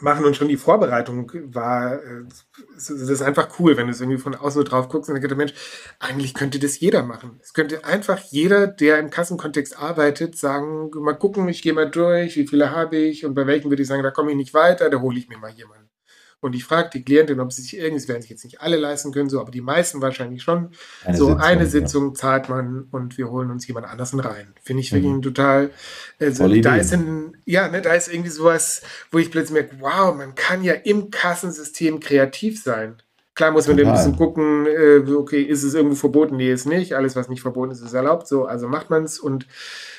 machen 0.00 0.24
und 0.24 0.36
schon 0.36 0.48
die 0.48 0.56
Vorbereitung 0.56 1.30
war, 1.54 2.02
äh, 2.02 2.24
das 2.74 2.90
ist 2.90 3.22
einfach 3.22 3.58
cool, 3.58 3.76
wenn 3.76 3.86
du 3.86 3.92
es 3.92 4.00
irgendwie 4.00 4.18
von 4.18 4.34
außen 4.34 4.64
drauf 4.64 4.88
guckst 4.88 5.08
und 5.08 5.20
der 5.22 5.36
Mensch, 5.36 5.54
eigentlich 6.00 6.34
könnte 6.34 6.58
das 6.58 6.80
jeder 6.80 7.02
machen. 7.02 7.38
Es 7.42 7.54
könnte 7.54 7.84
einfach 7.84 8.18
jeder, 8.18 8.66
der 8.66 8.98
im 8.98 9.10
Kassenkontext 9.10 9.78
arbeitet, 9.78 10.36
sagen, 10.36 10.90
mal 10.94 11.14
gucken, 11.14 11.48
ich 11.48 11.62
gehe 11.62 11.72
mal 11.72 11.90
durch, 11.90 12.36
wie 12.36 12.46
viele 12.46 12.72
habe 12.72 12.96
ich 12.96 13.24
und 13.24 13.34
bei 13.34 13.46
welchen 13.46 13.70
würde 13.70 13.82
ich 13.82 13.88
sagen, 13.88 14.02
da 14.02 14.10
komme 14.10 14.32
ich 14.32 14.36
nicht 14.36 14.54
weiter, 14.54 14.90
da 14.90 15.00
hole 15.00 15.18
ich 15.18 15.28
mir 15.28 15.38
mal 15.38 15.52
jemanden. 15.52 15.88
Und 16.44 16.54
ich 16.54 16.64
frage 16.66 16.90
die 16.92 17.02
Klientin, 17.02 17.40
ob 17.40 17.54
sie 17.54 17.62
sich 17.62 17.74
irgendwas, 17.74 18.06
werden 18.06 18.20
sich 18.20 18.30
jetzt 18.30 18.44
nicht 18.44 18.60
alle 18.60 18.76
leisten 18.76 19.12
können, 19.12 19.30
so, 19.30 19.40
aber 19.40 19.50
die 19.50 19.62
meisten 19.62 20.02
wahrscheinlich 20.02 20.42
schon. 20.42 20.72
Eine 21.02 21.16
so 21.16 21.28
Sitzung, 21.28 21.40
eine 21.40 21.66
Sitzung 21.66 22.08
ja. 22.08 22.14
zahlt 22.16 22.50
man 22.50 22.86
und 22.90 23.16
wir 23.16 23.30
holen 23.30 23.50
uns 23.50 23.66
jemand 23.66 23.86
anders 23.86 24.12
rein. 24.22 24.52
Finde 24.62 24.82
ich 24.82 24.92
wirklich 24.92 25.10
mhm. 25.10 25.22
total, 25.22 25.70
also 26.20 26.46
da 26.60 26.76
ist 26.76 26.92
ein, 26.92 27.34
ja, 27.46 27.68
ne, 27.68 27.80
da 27.80 27.94
ist 27.94 28.12
irgendwie 28.12 28.28
sowas, 28.28 28.82
wo 29.10 29.16
ich 29.16 29.30
plötzlich 29.30 29.54
merke, 29.54 29.76
wow, 29.80 30.14
man 30.14 30.34
kann 30.34 30.62
ja 30.62 30.74
im 30.74 31.10
Kassensystem 31.10 31.98
kreativ 31.98 32.62
sein. 32.62 32.96
Klar 33.34 33.50
muss 33.52 33.66
man 33.66 33.80
ein 33.80 33.90
bisschen 33.90 34.16
gucken, 34.16 34.66
äh, 34.66 34.98
okay, 35.12 35.40
ist 35.40 35.62
es 35.62 35.72
irgendwo 35.72 35.96
verboten? 35.96 36.36
Nee, 36.36 36.52
ist 36.52 36.66
nicht. 36.66 36.94
Alles, 36.94 37.16
was 37.16 37.30
nicht 37.30 37.40
verboten 37.40 37.72
ist, 37.72 37.80
ist 37.80 37.94
erlaubt. 37.94 38.28
So, 38.28 38.44
also 38.44 38.68
macht 38.68 38.90
man 38.90 39.04
es 39.04 39.18
und 39.18 39.46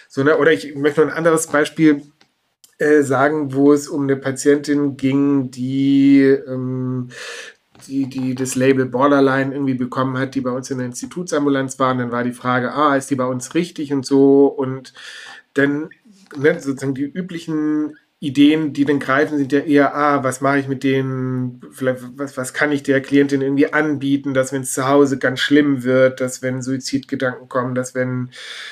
so, 0.07 0.23
ne? 0.23 0.37
Oder 0.37 0.53
ich 0.53 0.75
möchte 0.75 1.01
noch 1.01 1.07
ein 1.07 1.17
anderes 1.17 1.47
Beispiel 1.47 2.03
äh, 2.77 3.01
sagen, 3.03 3.53
wo 3.53 3.73
es 3.73 3.87
um 3.87 4.03
eine 4.03 4.17
Patientin 4.17 4.97
ging, 4.97 5.51
die, 5.51 6.21
ähm, 6.21 7.09
die, 7.87 8.07
die 8.07 8.35
das 8.35 8.55
Label 8.55 8.85
Borderline 8.85 9.53
irgendwie 9.53 9.75
bekommen 9.75 10.17
hat, 10.17 10.35
die 10.35 10.41
bei 10.41 10.51
uns 10.51 10.71
in 10.71 10.79
der 10.79 10.87
Institutsambulanz 10.87 11.79
war. 11.79 11.91
Und 11.91 11.99
dann 11.99 12.11
war 12.11 12.23
die 12.23 12.31
Frage, 12.33 12.73
ah, 12.73 12.95
ist 12.95 13.09
die 13.09 13.15
bei 13.15 13.25
uns 13.25 13.55
richtig 13.55 13.93
und 13.93 14.05
so. 14.05 14.47
Und 14.47 14.93
dann 15.53 15.89
ne, 16.35 16.59
sozusagen 16.59 16.95
die 16.95 17.03
üblichen 17.03 17.97
Ideen, 18.25 18.73
die 18.73 18.85
dann 18.85 18.99
greifen, 18.99 19.37
sind 19.37 19.51
ja 19.51 19.59
eher, 19.59 19.95
ah, 19.95 20.23
was 20.23 20.41
mache 20.41 20.57
ich 20.57 20.67
mit 20.67 20.83
denen, 20.83 21.61
vielleicht, 21.71 22.01
was, 22.17 22.35
was 22.37 22.53
kann 22.53 22.71
ich 22.71 22.81
der 22.81 23.01
Klientin 23.01 23.41
irgendwie 23.41 23.71
anbieten, 23.71 24.33
dass 24.33 24.51
wenn 24.51 24.63
es 24.63 24.73
zu 24.73 24.87
Hause 24.87 25.19
ganz 25.19 25.39
schlimm 25.39 25.83
wird, 25.83 26.21
dass 26.21 26.41
wenn 26.41 26.61
Suizidgedanken 26.61 27.47
kommen, 27.47 27.75
dass 27.75 27.93
wenn 27.93 28.31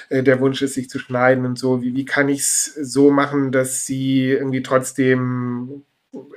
äh, 0.10 0.24
der 0.24 0.40
Wunsch 0.40 0.62
ist, 0.62 0.74
sich 0.74 0.90
zu 0.90 0.98
schneiden 0.98 1.46
und 1.46 1.60
so, 1.60 1.82
wie, 1.82 1.96
wie 1.96 2.06
kann 2.06 2.30
ich 2.30 2.40
es 2.40 2.66
so 2.66 3.12
machen, 3.12 3.52
dass 3.52 3.86
sie 3.86 4.32
irgendwie 4.32 4.64
trotzdem 4.64 5.84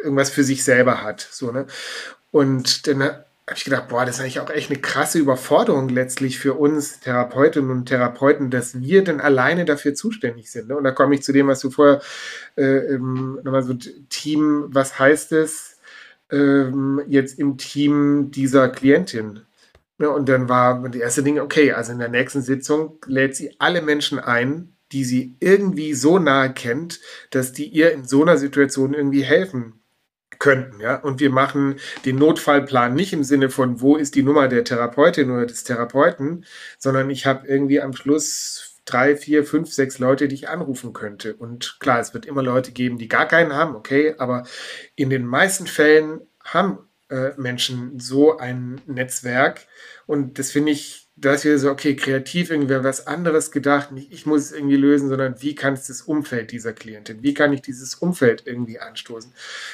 irgendwas 0.03 0.31
für 0.31 0.45
sich 0.45 0.63
selber 0.63 1.03
hat, 1.03 1.27
so, 1.31 1.51
ne? 1.53 1.67
Und 2.31 2.87
dann 2.87 3.11
habe 3.49 3.59
ich 3.59 3.65
gedacht, 3.65 3.89
boah, 3.89 4.05
das 4.05 4.17
ist 4.17 4.21
eigentlich 4.21 4.41
auch 4.41 4.51
echt 4.51 4.71
eine 4.71 4.81
krasse 4.81 5.21
Überforderung 5.21 5.89
letztlich 5.89 6.39
für 6.39 6.55
uns 6.55 6.99
Therapeutinnen 6.99 7.71
und 7.71 7.87
Therapeuten, 7.87 8.51
dass 8.51 8.81
wir 8.81 9.05
denn 9.05 9.21
alleine 9.21 9.65
dafür 9.65 9.95
zuständig 9.95 10.51
sind. 10.51 10.69
Ne? 10.69 10.77
Und 10.77 10.83
da 10.83 10.91
komme 10.91 11.15
ich 11.15 11.23
zu 11.23 11.33
dem, 11.33 11.47
was 11.47 11.61
du 11.61 11.71
vorher 11.71 12.03
äh, 12.57 12.99
nochmal 12.99 13.63
so 13.63 13.75
Team, 14.09 14.67
was 14.71 14.99
heißt 14.99 15.31
es 15.31 15.79
ähm, 16.33 17.01
jetzt 17.07 17.39
im 17.39 17.57
Team 17.57 18.33
dieser 18.33 18.69
Klientin? 18.69 19.43
Ja, 19.99 20.09
und 20.09 20.29
dann 20.29 20.49
war 20.49 20.89
die 20.89 21.01
erste 21.01 21.23
Ding, 21.23 21.39
okay, 21.39 21.73
also 21.73 21.93
in 21.93 22.01
der 22.01 22.09
nächsten 22.09 22.43
Sitzung 22.43 22.99
lädt 23.07 23.37
sie 23.37 23.55
alle 23.61 23.81
Menschen 23.81 24.19
ein, 24.19 24.77
die 24.91 25.05
sie 25.05 25.37
irgendwie 25.39 25.95
so 25.95 26.19
nahe 26.19 26.53
kennt, 26.53 27.01
dass 27.31 27.53
die 27.53 27.67
ihr 27.67 27.93
in 27.93 28.05
so 28.05 28.23
einer 28.23 28.39
Situation 28.39 28.93
irgendwie 28.93 29.23
helfen 29.23 29.81
könnten. 30.39 30.81
Ja? 30.81 30.97
Und 30.97 31.21
wir 31.21 31.31
machen 31.31 31.77
den 32.05 32.17
Notfallplan 32.17 32.95
nicht 32.95 33.13
im 33.13 33.25
Sinne 33.25 33.51
von, 33.51 33.81
wo 33.81 33.97
ist 33.97 34.15
die 34.15 34.23
Nummer 34.23 34.49
der 34.49 34.65
Therapeutin 34.65 35.31
oder 35.31 35.47
des 35.47 35.65
Therapeuten, 35.65 36.45
sondern 36.79 37.11
ich 37.11 37.27
habe 37.27 37.47
irgendwie 37.47 37.81
am 37.81 37.93
Schluss 37.93 38.77
drei, 38.85 39.17
vier, 39.17 39.45
fünf, 39.45 39.73
sechs 39.73 39.99
Leute, 39.99 40.29
die 40.29 40.37
ich 40.37 40.49
anrufen 40.49 40.93
könnte. 40.93 41.35
Und 41.35 41.79
klar, 41.81 42.01
es 42.01 42.15
wird 42.15 42.25
immer 42.25 42.43
Leute 42.43 42.73
geben, 42.73 42.99
die 42.99 43.09
gar 43.09 43.27
keinen 43.27 43.53
haben, 43.53 43.75
okay, 43.75 44.15
aber 44.19 44.45
in 44.95 45.11
den 45.11 45.27
meisten 45.27 45.67
Fällen 45.67 46.21
haben 46.43 46.79
äh, 47.11 47.31
Menschen 47.37 47.99
so 47.99 48.39
ein 48.39 48.81
Netzwerk. 48.87 49.67
Und 50.07 50.39
das 50.39 50.53
finde 50.53 50.73
ich 50.73 51.06
da 51.17 51.33
ist 51.33 51.45
wieder 51.45 51.59
so, 51.59 51.71
okay, 51.71 51.97
kreativ 51.97 52.51
irgendwie 52.51 52.85
was 52.85 53.07
anderes 53.07 53.51
gedacht, 53.51 53.91
nicht 53.91 54.13
ich 54.13 54.27
muss 54.27 54.43
es 54.43 54.53
irgendwie 54.53 54.77
lösen, 54.77 55.09
sondern 55.09 55.41
wie 55.41 55.55
kann 55.55 55.73
es 55.73 55.87
das 55.87 56.03
Umfeld 56.03 56.53
dieser 56.53 56.75
Klientin, 56.75 57.23
wie 57.23 57.35
kann 57.35 57.53
ich 57.53 57.63
dieses 57.63 57.95
Umfeld 57.95 58.43
irgendwie 58.47 58.79
anstoßen? 58.79 59.33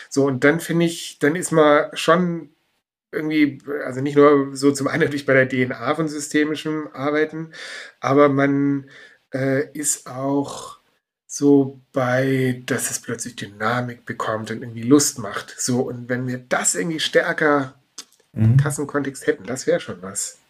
So, 0.09 0.27
und 0.27 0.45
dann 0.45 0.61
finde 0.61 0.87
ich, 0.87 1.19
dann 1.19 1.35
ist 1.35 1.51
man 1.51 1.91
schon 1.95 2.51
irgendwie, 3.11 3.59
also 3.85 4.01
nicht 4.01 4.17
nur 4.17 4.57
so 4.57 4.73
zum 4.73 4.87
einen 4.87 5.03
natürlich 5.03 5.27
bei 5.27 5.45
der 5.45 5.49
DNA 5.49 5.95
von 5.95 6.09
systemischem 6.09 6.89
Arbeiten, 6.93 7.51
aber 8.01 8.29
man 8.29 8.89
äh, 9.35 9.69
ist 9.73 10.07
auch 10.07 10.79
so 11.27 11.81
bei, 11.93 12.63
dass 12.67 12.91
es 12.91 13.01
plötzlich 13.01 13.37
Dynamik 13.37 14.05
bekommt 14.05 14.51
und 14.51 14.63
irgendwie 14.63 14.83
Lust 14.83 15.19
macht. 15.19 15.55
So, 15.59 15.81
und 15.81 16.09
wenn 16.09 16.27
wir 16.27 16.39
das 16.39 16.75
irgendwie 16.75 17.01
stärker 17.01 17.75
mhm. 18.33 18.45
im 18.45 18.57
Kassenkontext 18.59 19.27
hätten, 19.27 19.45
das 19.45 19.67
wäre 19.67 19.81
schon 19.81 20.03
was. 20.03 20.42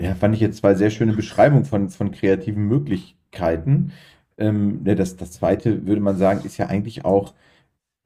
Ja, 0.00 0.14
fand 0.14 0.34
ich 0.34 0.40
jetzt 0.40 0.58
zwei 0.58 0.74
sehr 0.74 0.90
schöne 0.90 1.12
Beschreibungen 1.12 1.64
von, 1.64 1.90
von 1.90 2.10
kreativen 2.10 2.64
Möglichkeiten. 2.66 3.92
Ähm, 4.38 4.82
ne, 4.82 4.94
das, 4.94 5.16
das 5.16 5.32
zweite, 5.32 5.86
würde 5.86 6.00
man 6.00 6.16
sagen, 6.16 6.44
ist 6.44 6.56
ja 6.56 6.66
eigentlich 6.66 7.04
auch 7.04 7.34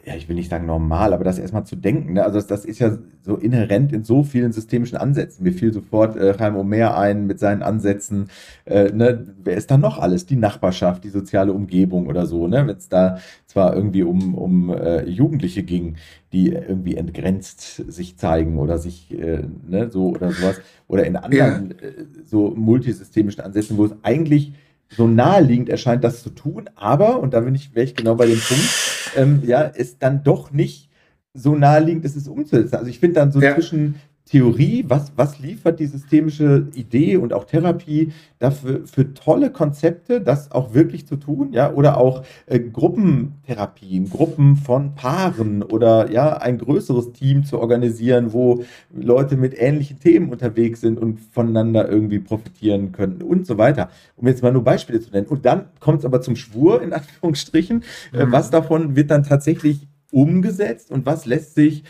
ja, 0.07 0.14
ich 0.14 0.28
will 0.28 0.36
nicht 0.36 0.50
sagen 0.50 0.66
normal, 0.66 1.14
aber 1.14 1.24
das 1.24 1.38
erstmal 1.38 1.64
zu 1.64 1.76
denken. 1.76 2.14
Ne? 2.14 2.24
Also 2.24 2.36
das, 2.36 2.46
das, 2.46 2.64
ist 2.66 2.78
ja 2.78 2.98
so 3.22 3.36
inhärent 3.36 3.92
in 3.92 4.05
so 4.05 4.22
vielen 4.22 4.52
systemischen 4.52 4.98
Ansätzen. 4.98 5.44
Mir 5.44 5.52
fiel 5.52 5.72
sofort 5.72 6.16
äh, 6.16 6.34
Chaim 6.36 6.57
Omer 6.57 6.96
ein 6.96 7.26
mit 7.26 7.38
seinen 7.38 7.62
Ansätzen. 7.62 8.28
Äh, 8.66 8.92
ne? 8.92 9.26
Wer 9.42 9.57
ist 9.57 9.70
da 9.70 9.78
noch 9.78 9.98
alles? 9.98 10.26
Die 10.26 10.36
Nachbarschaft, 10.36 11.05
die 11.05 11.09
soziale 11.09 11.55
Umgebung 11.55 12.07
oder 12.07 12.26
so. 12.26 12.46
Ne? 12.46 12.66
Wenn 12.66 12.76
es 12.76 12.90
da 12.90 13.18
zwar 13.46 13.74
irgendwie 13.74 14.02
um, 14.02 14.34
um 14.34 14.70
äh, 14.70 15.05
Jugendliche 15.05 15.62
ging, 15.62 15.96
die 16.32 16.52
irgendwie 16.52 16.96
entgrenzt 16.96 17.90
sich 17.90 18.18
zeigen 18.18 18.59
oder 18.59 18.78
sich 18.78 19.11
äh, 19.18 19.44
ne, 19.66 19.90
so 19.90 20.09
oder 20.09 20.32
sowas. 20.32 20.61
Oder 20.86 21.07
in 21.07 21.16
anderen 21.16 21.74
ja. 21.80 21.88
Äh, 21.88 22.05
so 22.26 22.50
multisystemischen 22.50 23.42
Ansätzen, 23.42 23.78
wo 23.78 23.86
es 23.86 23.94
eigentlich 24.02 24.52
so 24.90 25.07
naheliegend 25.07 25.68
erscheint, 25.68 26.05
das 26.05 26.22
zu 26.22 26.30
tun, 26.30 26.70
aber, 26.76 27.20
und 27.20 27.34
da 27.34 27.40
bin 27.40 27.55
ich, 27.55 27.74
wäre 27.74 27.84
ich 27.84 27.94
genau 27.94 28.14
bei 28.14 28.26
dem 28.26 28.38
Punkt, 28.38 28.84
ähm, 29.16 29.42
ja, 29.44 29.62
ist 29.62 30.02
dann 30.02 30.22
doch 30.22 30.50
nicht 30.52 30.90
so 31.32 31.54
naheliegend 31.56 32.04
ist, 32.04 32.16
es 32.16 32.28
umzusetzen. 32.28 32.76
Also 32.76 32.88
ich 32.88 33.00
finde 33.00 33.14
dann 33.16 33.32
so 33.32 33.40
Ja. 33.40 33.54
zwischen 33.54 33.96
Theorie, 34.26 34.84
was, 34.88 35.12
was 35.16 35.38
liefert 35.38 35.80
die 35.80 35.86
systemische 35.86 36.68
Idee 36.74 37.18
und 37.18 37.34
auch 37.34 37.44
Therapie 37.44 38.12
dafür 38.38 38.86
für 38.86 39.12
tolle 39.12 39.50
Konzepte, 39.50 40.22
das 40.22 40.50
auch 40.50 40.72
wirklich 40.72 41.06
zu 41.06 41.16
tun, 41.16 41.52
ja, 41.52 41.70
oder 41.72 41.98
auch 41.98 42.24
äh, 42.46 42.58
Gruppentherapien, 42.58 44.08
Gruppen 44.08 44.56
von 44.56 44.94
Paaren 44.94 45.62
oder 45.62 46.10
ja, 46.10 46.38
ein 46.38 46.56
größeres 46.56 47.12
Team 47.12 47.44
zu 47.44 47.60
organisieren, 47.60 48.32
wo 48.32 48.64
Leute 48.94 49.36
mit 49.36 49.54
ähnlichen 49.60 50.00
Themen 50.00 50.30
unterwegs 50.30 50.80
sind 50.80 50.98
und 50.98 51.20
voneinander 51.20 51.86
irgendwie 51.88 52.18
profitieren 52.18 52.92
können 52.92 53.20
und 53.22 53.46
so 53.46 53.58
weiter. 53.58 53.90
Um 54.16 54.26
jetzt 54.26 54.42
mal 54.42 54.52
nur 54.52 54.64
Beispiele 54.64 55.00
zu 55.00 55.10
nennen. 55.10 55.26
Und 55.26 55.44
dann 55.44 55.66
kommt 55.80 55.98
es 55.98 56.04
aber 56.06 56.22
zum 56.22 56.36
Schwur, 56.36 56.80
in 56.82 56.92
Anführungsstrichen. 56.94 57.84
Äh, 58.12 58.24
Mhm. 58.24 58.32
was 58.32 58.50
davon 58.50 58.96
wird 58.96 59.10
dann 59.10 59.22
tatsächlich 59.22 59.86
umgesetzt 60.10 60.90
und 60.90 61.04
was 61.06 61.26
lässt 61.26 61.54
sich 61.54 61.82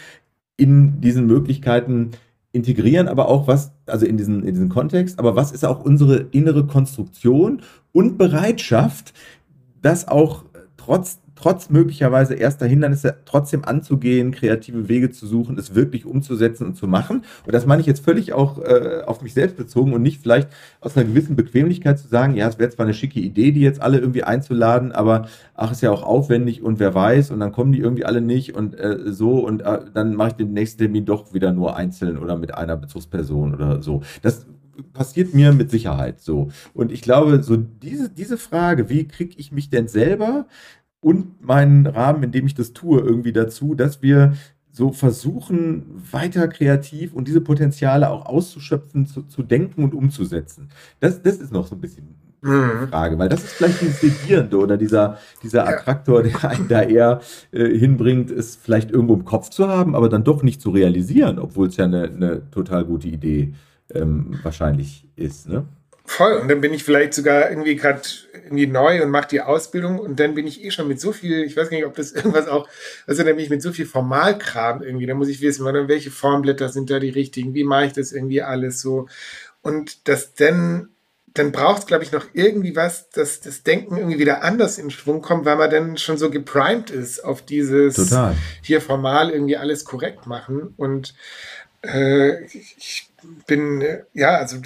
in 0.57 1.01
diesen 1.01 1.27
Möglichkeiten 1.27 2.13
integrieren, 2.53 3.09
aber 3.09 3.29
auch 3.29 3.49
was, 3.49 3.73
also 3.87 4.07
in 4.07 4.17
diesen, 4.17 4.45
in 4.45 4.55
diesen 4.55 4.69
Kontext, 4.69 5.19
aber 5.19 5.35
was 5.35 5.51
ist 5.53 5.65
auch 5.65 5.85
unsere 5.85 6.17
innere 6.31 6.67
Konstruktion 6.67 7.63
und 7.93 8.17
Bereitschaft, 8.17 9.13
das 9.83 10.07
auch 10.07 10.45
trotz, 10.77 11.19
trotz 11.37 11.71
möglicherweise 11.71 12.35
erster 12.35 12.67
Hindernisse 12.67 13.17
trotzdem 13.25 13.65
anzugehen, 13.65 14.31
kreative 14.31 14.89
Wege 14.89 15.11
zu 15.11 15.27
suchen, 15.27 15.59
es 15.59 15.75
wirklich 15.75 16.07
umzusetzen 16.07 16.67
und 16.67 16.77
zu 16.77 16.87
machen. 16.87 17.25
Und 17.45 17.55
das 17.55 17.67
meine 17.67 17.81
ich 17.81 17.87
jetzt 17.87 18.05
völlig 18.05 18.33
auch 18.33 18.59
äh, 18.59 19.03
auf 19.07 19.23
mich 19.23 19.35
selbst 19.35 19.57
bezogen 19.57 19.93
und 19.93 20.03
nicht 20.03 20.23
vielleicht 20.23 20.49
aus 20.81 20.97
einer 20.97 21.07
gewissen 21.07 21.37
Bequemlichkeit 21.37 21.99
zu 21.99 22.09
sagen, 22.09 22.35
ja, 22.37 22.49
es 22.49 22.59
wäre 22.59 22.71
zwar 22.71 22.87
eine 22.87 22.95
schicke 22.95 23.21
Idee, 23.21 23.53
die 23.53 23.61
jetzt 23.61 23.83
alle 23.83 23.99
irgendwie 23.99 24.23
einzuladen, 24.23 24.93
aber 24.93 25.27
ach, 25.55 25.73
ist 25.73 25.83
ja 25.83 25.91
auch 25.91 26.03
aufwendig 26.03 26.63
und 26.63 26.79
wer 26.79 26.95
weiß 26.95 27.31
und 27.31 27.41
dann 27.41 27.53
kommen 27.53 27.73
die 27.73 27.81
irgendwie 27.81 28.05
alle 28.05 28.21
nicht 28.21 28.55
und 28.55 28.79
äh, 28.79 28.99
so 29.07 29.45
und 29.45 29.63
äh, 29.63 29.81
dann 29.93 30.15
mache 30.15 30.29
ich 30.29 30.35
den 30.35 30.53
nächsten 30.53 30.79
Termin 30.79 31.05
doch 31.05 31.35
wieder 31.35 31.53
nur 31.53 31.77
einzeln 31.77 32.19
oder 32.19 32.37
mit 32.37 32.55
einer 32.55 32.77
Bezugsperson 32.77 33.55
oder 33.55 33.83
so. 33.83 34.03
Das 34.23 34.47
passiert 34.93 35.35
mir 35.35 35.53
mit 35.53 35.71
Sicherheit 35.71 36.21
so. 36.21 36.49
Und 36.73 36.93
ich 36.93 37.03
glaube, 37.03 37.43
so 37.43 37.57
diese, 37.57 38.11
diese 38.11 38.39
Frage, 38.39 38.89
wie 38.89 39.07
kriege 39.07 39.35
ich 39.37 39.53
mich 39.53 39.71
denn 39.71 39.89
selber 39.89 40.47
und 41.05 41.45
meinen 41.45 41.87
Rahmen, 41.87 42.23
in 42.23 42.33
dem 42.33 42.47
ich 42.47 42.55
das 42.55 42.73
tue, 42.73 43.01
irgendwie 43.01 43.33
dazu, 43.33 43.75
dass 43.75 44.01
wir 44.01 44.35
so 44.73 44.91
versuchen, 44.91 45.85
weiter 46.11 46.49
kreativ 46.49 47.13
und 47.13 47.29
diese 47.29 47.43
Potenziale 47.43 48.11
auch 48.11 48.27
auszuschöpfen, 48.27 49.07
zu, 49.07 49.23
zu 49.23 49.43
denken 49.43 49.85
und 49.85 49.95
umzusetzen. 49.95 50.71
Das, 51.01 51.23
das 51.23 51.37
ist 51.37 51.53
noch 51.53 51.67
so 51.67 51.77
ein 51.77 51.81
bisschen 51.81 52.17
Mhm. 52.45 52.89
Frage, 52.89 53.19
weil 53.19 53.31
das 53.31 53.43
ist 53.43 53.53
vielleicht 53.55 53.81
dieses 53.81 54.01
Sedierende 54.03 54.59
oder 54.59 54.77
dieser, 54.77 55.17
dieser. 55.43 55.67
Attraktor, 55.67 56.23
der 56.23 56.45
einen 56.45 56.69
da 56.69 56.83
eher 56.83 57.23
äh, 57.53 57.71
hinbringt, 57.71 58.31
es 58.31 58.55
vielleicht 58.55 58.91
irgendwo 58.91 59.15
im 59.15 59.25
Kopf 59.25 59.49
zu 59.49 59.67
haben, 59.67 59.97
aber 59.97 60.11
dann 60.11 60.25
doch 60.25 60.43
nicht 60.43 60.61
zu 60.61 60.69
realisieren, 60.69 61.39
obwohl 61.39 61.69
es 61.69 61.79
ja 61.79 61.87
eine, 61.87 62.03
eine 62.03 62.51
total 62.51 62.85
gute 62.85 63.09
Idee 63.09 63.55
ähm, 63.95 64.39
wahrscheinlich 64.43 65.09
ist. 65.17 65.49
Ne? 65.49 65.65
Voll. 66.07 66.35
Und 66.35 66.49
dann 66.49 66.61
bin 66.61 66.75
ich 66.75 66.85
vielleicht 66.85 67.15
sogar 67.15 67.49
irgendwie 67.49 67.77
gerade 67.77 68.03
irgendwie 68.35 68.67
neu 68.67 69.03
und 69.03 69.11
mache 69.11 69.29
die 69.29 69.41
Ausbildung 69.41 69.99
und 69.99 70.21
dann 70.21 70.35
bin 70.35 70.47
ich 70.47 70.63
eh 70.63 70.71
schon 70.71 70.87
mit 70.87 71.01
so 71.01 71.13
viel, 71.13 71.45
ich 71.45 71.57
weiß 71.57 71.71
gar 71.71 71.77
nicht, 71.77 71.87
ob 71.87 71.95
das 71.95 72.13
irgendwas 72.15 72.47
auch, 72.47 72.69
also 73.07 73.23
dann 73.23 73.37
bin 73.37 73.45
ich 73.45 73.51
mit 73.51 73.63
so 73.63 73.73
viel 73.73 73.87
Formalkram 73.87 74.83
irgendwie, 74.83 75.07
da 75.07 75.15
muss 75.15 75.29
ich 75.29 75.41
wissen, 75.41 75.65
welche 75.65 76.11
Formblätter 76.11 76.69
sind 76.69 76.91
da 76.91 76.99
die 76.99 77.09
richtigen, 77.11 77.55
wie 77.55 77.65
mache 77.65 77.87
ich 77.87 77.93
das 77.95 78.13
irgendwie 78.13 78.43
alles 78.43 78.81
so. 78.83 79.09
Und 79.63 80.07
das 80.07 80.35
dann, 80.35 80.91
dann 81.33 81.53
braucht 81.53 81.81
es, 81.81 81.87
glaube 81.87 82.05
ich, 82.05 82.13
noch 82.13 82.27
irgendwie 82.35 82.77
was, 82.77 83.09
dass 83.09 83.41
das 83.41 83.63
Denken 83.63 83.97
irgendwie 83.97 84.19
wieder 84.19 84.45
anders 84.45 84.77
in 84.77 84.91
Schwung 84.91 85.23
kommt, 85.23 85.47
weil 85.47 85.57
man 85.57 85.71
dann 85.71 85.97
schon 85.97 86.19
so 86.19 86.31
geprimed 86.31 86.91
ist 86.91 87.25
auf 87.25 87.41
dieses 87.41 87.95
Total. 87.95 88.37
hier 88.63 88.83
formal 88.83 89.31
irgendwie 89.31 89.57
alles 89.57 89.87
korrekt 89.87 90.27
machen. 90.27 90.75
Und 90.77 91.15
äh, 91.83 92.45
ich 92.45 93.09
bin, 93.47 93.85
ja, 94.13 94.37
also 94.37 94.57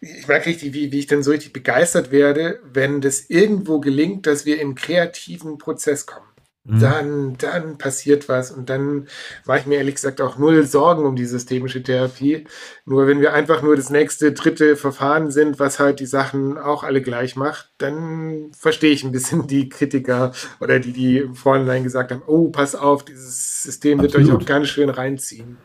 ich 0.00 0.28
merke 0.28 0.46
richtig, 0.46 0.72
wie, 0.74 0.92
wie 0.92 0.98
ich 0.98 1.06
dann 1.06 1.22
so 1.22 1.30
richtig 1.30 1.52
begeistert 1.52 2.10
werde, 2.10 2.60
wenn 2.64 3.00
das 3.00 3.28
irgendwo 3.28 3.80
gelingt, 3.80 4.26
dass 4.26 4.46
wir 4.46 4.56
in 4.56 4.68
einen 4.68 4.74
kreativen 4.74 5.58
Prozess 5.58 6.06
kommen. 6.06 6.28
Mhm. 6.68 6.80
Dann, 6.80 7.38
dann 7.38 7.78
passiert 7.78 8.28
was 8.28 8.50
und 8.50 8.68
dann 8.68 9.08
mache 9.46 9.60
ich 9.60 9.66
mir 9.66 9.78
ehrlich 9.78 9.94
gesagt 9.94 10.20
auch 10.20 10.36
null 10.36 10.66
Sorgen 10.66 11.06
um 11.06 11.16
die 11.16 11.24
systemische 11.24 11.82
Therapie. 11.82 12.44
Nur 12.84 13.06
wenn 13.06 13.22
wir 13.22 13.32
einfach 13.32 13.62
nur 13.62 13.74
das 13.74 13.88
nächste, 13.88 14.32
dritte 14.32 14.76
Verfahren 14.76 15.30
sind, 15.30 15.58
was 15.58 15.78
halt 15.78 15.98
die 15.98 16.06
Sachen 16.06 16.58
auch 16.58 16.84
alle 16.84 17.00
gleich 17.00 17.36
macht, 17.36 17.72
dann 17.78 18.50
verstehe 18.52 18.92
ich 18.92 19.02
ein 19.02 19.12
bisschen 19.12 19.46
die 19.46 19.70
Kritiker 19.70 20.32
oder 20.60 20.78
die, 20.78 20.92
die 20.92 21.18
im 21.18 21.34
Vorhinein 21.34 21.84
gesagt 21.84 22.12
haben, 22.12 22.22
oh, 22.26 22.50
pass 22.50 22.74
auf, 22.74 23.02
dieses 23.02 23.62
System 23.62 24.02
wird 24.02 24.14
euch 24.14 24.22
Absolut. 24.22 24.42
auch 24.42 24.46
ganz 24.46 24.68
schön 24.68 24.90
reinziehen. 24.90 25.56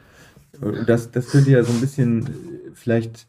Das, 0.85 1.11
das 1.11 1.29
könnte 1.29 1.51
ja 1.51 1.63
so 1.63 1.73
ein 1.73 1.81
bisschen 1.81 2.27
äh, 2.27 2.29
vielleicht 2.73 3.27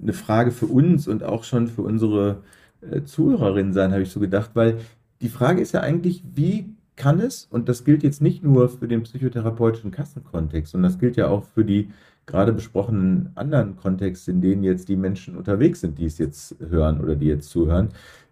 eine 0.00 0.12
Frage 0.12 0.50
für 0.50 0.66
uns 0.66 1.06
und 1.06 1.22
auch 1.22 1.44
schon 1.44 1.68
für 1.68 1.82
unsere 1.82 2.42
äh, 2.80 3.02
Zuhörerinnen 3.02 3.72
sein, 3.72 3.92
habe 3.92 4.02
ich 4.02 4.10
so 4.10 4.20
gedacht, 4.20 4.50
weil 4.54 4.78
die 5.20 5.28
Frage 5.28 5.60
ist 5.60 5.72
ja 5.72 5.80
eigentlich, 5.80 6.22
wie 6.34 6.74
kann 6.96 7.20
es, 7.20 7.46
und 7.50 7.68
das 7.68 7.84
gilt 7.84 8.02
jetzt 8.02 8.20
nicht 8.20 8.42
nur 8.42 8.68
für 8.68 8.88
den 8.88 9.02
psychotherapeutischen 9.02 9.90
Kassenkontext, 9.90 10.72
sondern 10.72 10.90
das 10.90 10.98
gilt 10.98 11.16
ja 11.16 11.28
auch 11.28 11.44
für 11.44 11.64
die 11.64 11.90
gerade 12.26 12.52
besprochenen 12.52 13.30
anderen 13.34 13.76
Kontexte, 13.76 14.30
in 14.30 14.40
denen 14.40 14.62
jetzt 14.62 14.88
die 14.88 14.96
Menschen 14.96 15.36
unterwegs 15.36 15.80
sind, 15.80 15.98
die 15.98 16.06
es 16.06 16.18
jetzt 16.18 16.56
hören 16.60 17.00
oder 17.00 17.16
die 17.16 17.26
jetzt 17.26 17.50
zuhören. 17.50 17.88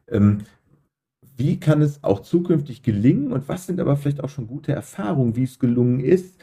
Ähm, 0.08 0.38
wie 1.36 1.58
kann 1.58 1.80
es 1.80 2.04
auch 2.04 2.20
zukünftig 2.20 2.82
gelingen 2.82 3.32
und 3.32 3.48
was 3.48 3.66
sind 3.66 3.80
aber 3.80 3.96
vielleicht 3.96 4.22
auch 4.22 4.28
schon 4.28 4.46
gute 4.46 4.72
Erfahrungen, 4.72 5.36
wie 5.36 5.44
es 5.44 5.58
gelungen 5.58 6.00
ist, 6.00 6.38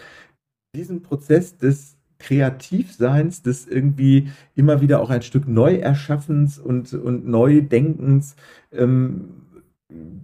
diesen 0.75 1.01
Prozess 1.01 1.57
des 1.57 1.97
Kreativseins, 2.19 3.41
des 3.43 3.67
irgendwie 3.67 4.29
immer 4.55 4.81
wieder 4.81 5.01
auch 5.01 5.09
ein 5.09 5.21
Stück 5.21 5.47
Neuerschaffens 5.47 6.57
und, 6.57 6.93
und 6.93 7.27
Neudenkens 7.27 8.35
ähm, 8.71 9.43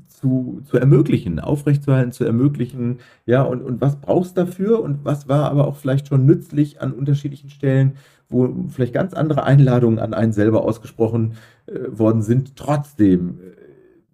zu, 0.07 0.61
zu 0.65 0.77
ermöglichen, 0.77 1.39
aufrechtzuerhalten, 1.39 2.11
zu 2.11 2.25
ermöglichen. 2.25 2.99
Ja, 3.25 3.43
und, 3.43 3.61
und 3.61 3.81
was 3.81 3.97
brauchst 3.97 4.37
du 4.37 4.45
dafür 4.45 4.81
und 4.81 5.05
was 5.05 5.27
war 5.27 5.49
aber 5.51 5.67
auch 5.67 5.77
vielleicht 5.77 6.07
schon 6.07 6.25
nützlich 6.25 6.81
an 6.81 6.91
unterschiedlichen 6.93 7.49
Stellen, 7.49 7.93
wo 8.29 8.67
vielleicht 8.69 8.93
ganz 8.93 9.13
andere 9.13 9.43
Einladungen 9.43 9.99
an 9.99 10.13
einen 10.13 10.33
selber 10.33 10.63
ausgesprochen 10.63 11.35
äh, 11.67 11.79
worden 11.91 12.21
sind, 12.23 12.55
trotzdem 12.55 13.39
äh, 13.39 13.62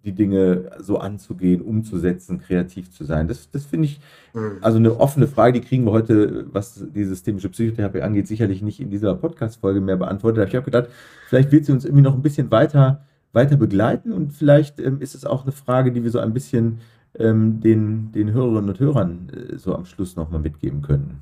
die 0.04 0.12
Dinge 0.12 0.70
so 0.80 0.98
anzugehen, 0.98 1.60
umzusetzen, 1.60 2.40
kreativ 2.40 2.90
zu 2.90 3.04
sein. 3.04 3.28
Das, 3.28 3.50
das 3.50 3.66
finde 3.66 3.86
ich 3.86 4.00
Hm. 4.32 4.58
also 4.60 4.78
eine 4.78 4.98
offene 5.00 5.26
Frage, 5.26 5.60
die 5.60 5.66
kriegen 5.66 5.84
wir 5.84 5.92
heute, 5.92 6.46
was 6.52 6.84
die 6.94 7.04
systemische 7.04 7.48
Psychotherapie 7.48 8.02
angeht, 8.02 8.28
sicherlich 8.28 8.62
nicht 8.62 8.80
in 8.80 8.90
dieser 8.90 9.14
Podcast-Folge 9.14 9.80
mehr 9.80 9.96
beantwortet. 9.96 10.48
Ich 10.48 10.54
habe 10.54 10.64
gedacht, 10.64 10.88
vielleicht 11.28 11.50
wird 11.50 11.64
sie 11.64 11.72
uns 11.72 11.84
irgendwie 11.84 12.02
noch 12.02 12.14
ein 12.14 12.22
bisschen 12.22 12.50
weiter, 12.50 13.04
weiter 13.32 13.56
begleiten 13.56 14.12
und 14.12 14.32
vielleicht 14.32 14.78
ähm, 14.78 15.00
ist 15.00 15.14
es 15.14 15.24
auch 15.24 15.42
eine 15.42 15.52
Frage, 15.52 15.92
die 15.92 16.04
wir 16.04 16.10
so 16.10 16.20
ein 16.20 16.32
bisschen 16.32 16.78
ähm, 17.18 17.60
den, 17.60 18.12
den 18.12 18.32
Hörerinnen 18.32 18.70
und 18.70 18.78
Hörern 18.78 19.28
äh, 19.30 19.58
so 19.58 19.74
am 19.74 19.84
Schluss 19.84 20.14
nochmal 20.14 20.40
mitgeben 20.40 20.82
können. 20.82 21.18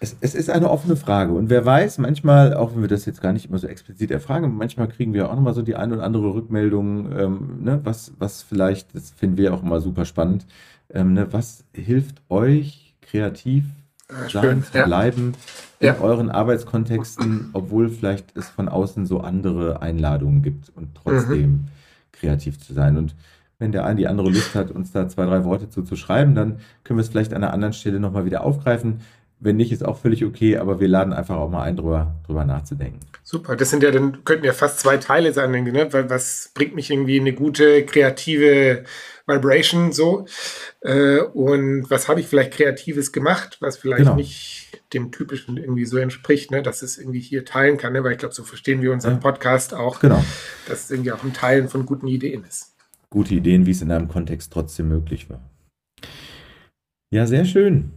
Es, 0.00 0.16
es 0.20 0.34
ist 0.36 0.48
eine 0.48 0.70
offene 0.70 0.94
Frage 0.94 1.32
und 1.32 1.50
wer 1.50 1.64
weiß, 1.64 1.98
manchmal, 1.98 2.54
auch 2.54 2.72
wenn 2.74 2.82
wir 2.82 2.88
das 2.88 3.04
jetzt 3.04 3.20
gar 3.20 3.32
nicht 3.32 3.46
immer 3.48 3.58
so 3.58 3.66
explizit 3.66 4.12
erfragen, 4.12 4.56
manchmal 4.56 4.86
kriegen 4.88 5.12
wir 5.12 5.28
auch 5.28 5.34
nochmal 5.34 5.54
so 5.54 5.62
die 5.62 5.74
eine 5.74 5.94
oder 5.94 6.04
andere 6.04 6.34
Rückmeldung, 6.34 7.10
ähm, 7.18 7.58
ne, 7.64 7.80
was, 7.82 8.12
was 8.18 8.42
vielleicht, 8.42 8.94
das 8.94 9.10
finden 9.10 9.36
wir 9.38 9.52
auch 9.52 9.62
immer 9.62 9.80
super 9.80 10.04
spannend, 10.04 10.46
ähm, 10.94 11.14
ne, 11.14 11.32
was 11.32 11.64
hilft 11.74 12.22
euch 12.28 12.94
kreativ 13.00 13.64
Ah, 14.10 14.26
sein, 14.26 14.62
zu 14.62 14.78
Ja. 14.78 14.84
bleiben 14.86 15.34
in 15.80 15.86
Ja. 15.88 15.98
euren 15.98 16.30
Arbeitskontexten, 16.30 17.50
obwohl 17.52 17.90
vielleicht 17.90 18.34
es 18.38 18.48
von 18.48 18.68
außen 18.68 19.04
so 19.04 19.20
andere 19.20 19.82
Einladungen 19.82 20.40
gibt 20.42 20.70
und 20.74 20.94
trotzdem 20.94 21.66
kreativ 22.12 22.58
zu 22.58 22.72
sein. 22.72 22.96
Und 22.96 23.14
wenn 23.58 23.70
der 23.72 23.84
eine 23.84 23.96
die 23.96 24.08
andere 24.08 24.30
Lust 24.30 24.54
hat, 24.54 24.70
uns 24.70 24.92
da 24.92 25.08
zwei, 25.08 25.26
drei 25.26 25.44
Worte 25.44 25.68
zu, 25.68 25.82
zu 25.82 25.94
schreiben, 25.96 26.34
dann 26.34 26.56
können 26.84 26.98
wir 26.98 27.02
es 27.02 27.08
vielleicht 27.10 27.34
an 27.34 27.42
einer 27.44 27.52
anderen 27.52 27.74
Stelle 27.74 28.00
nochmal 28.00 28.24
wieder 28.24 28.44
aufgreifen. 28.44 29.00
Wenn 29.40 29.56
nicht, 29.56 29.70
ist 29.70 29.84
auch 29.84 29.98
völlig 29.98 30.24
okay, 30.24 30.56
aber 30.56 30.80
wir 30.80 30.88
laden 30.88 31.12
einfach 31.12 31.36
auch 31.36 31.48
mal 31.48 31.62
ein, 31.62 31.76
drüber, 31.76 32.16
drüber 32.26 32.44
nachzudenken. 32.44 32.98
Super, 33.22 33.54
das 33.54 33.70
sind 33.70 33.84
ja 33.84 33.92
dann, 33.92 34.24
könnten 34.24 34.44
ja 34.44 34.52
fast 34.52 34.80
zwei 34.80 34.96
Teile 34.96 35.32
sein, 35.32 35.52
ne? 35.52 35.92
Weil 35.92 36.10
was 36.10 36.50
bringt 36.54 36.74
mich 36.74 36.90
irgendwie 36.90 37.18
in 37.18 37.22
eine 37.22 37.34
gute 37.34 37.84
kreative 37.86 38.82
Vibration 39.28 39.92
so? 39.92 40.26
Äh, 40.80 41.20
und 41.20 41.88
was 41.88 42.08
habe 42.08 42.18
ich 42.18 42.26
vielleicht 42.26 42.54
Kreatives 42.54 43.12
gemacht, 43.12 43.58
was 43.60 43.76
vielleicht 43.76 43.98
Genau. 44.04 44.16
nicht 44.16 44.82
dem 44.92 45.12
Typischen 45.12 45.56
irgendwie 45.56 45.84
so 45.84 45.98
entspricht, 45.98 46.50
ne? 46.50 46.62
Dass 46.62 46.82
es 46.82 46.98
irgendwie 46.98 47.20
hier 47.20 47.44
teilen 47.44 47.76
kann, 47.76 47.92
ne? 47.92 48.02
Weil 48.02 48.12
ich 48.12 48.18
glaube, 48.18 48.34
so 48.34 48.42
verstehen 48.42 48.82
wir 48.82 48.90
unseren 48.92 49.14
Ja. 49.14 49.20
Podcast 49.20 49.72
auch, 49.72 50.00
Genau. 50.00 50.24
dass 50.66 50.84
es 50.84 50.90
irgendwie 50.90 51.12
auch 51.12 51.22
ein 51.22 51.32
Teilen 51.32 51.68
von 51.68 51.86
guten 51.86 52.08
Ideen 52.08 52.42
ist. 52.44 52.74
gute 53.10 53.34
Ideen, 53.34 53.66
wie 53.66 53.70
es 53.70 53.80
in 53.82 53.90
einem 53.92 54.08
Kontext 54.08 54.52
trotzdem 54.52 54.88
möglich 54.88 55.30
war. 55.30 55.40
Ja, 57.10 57.26
sehr 57.26 57.44
schön. 57.46 57.92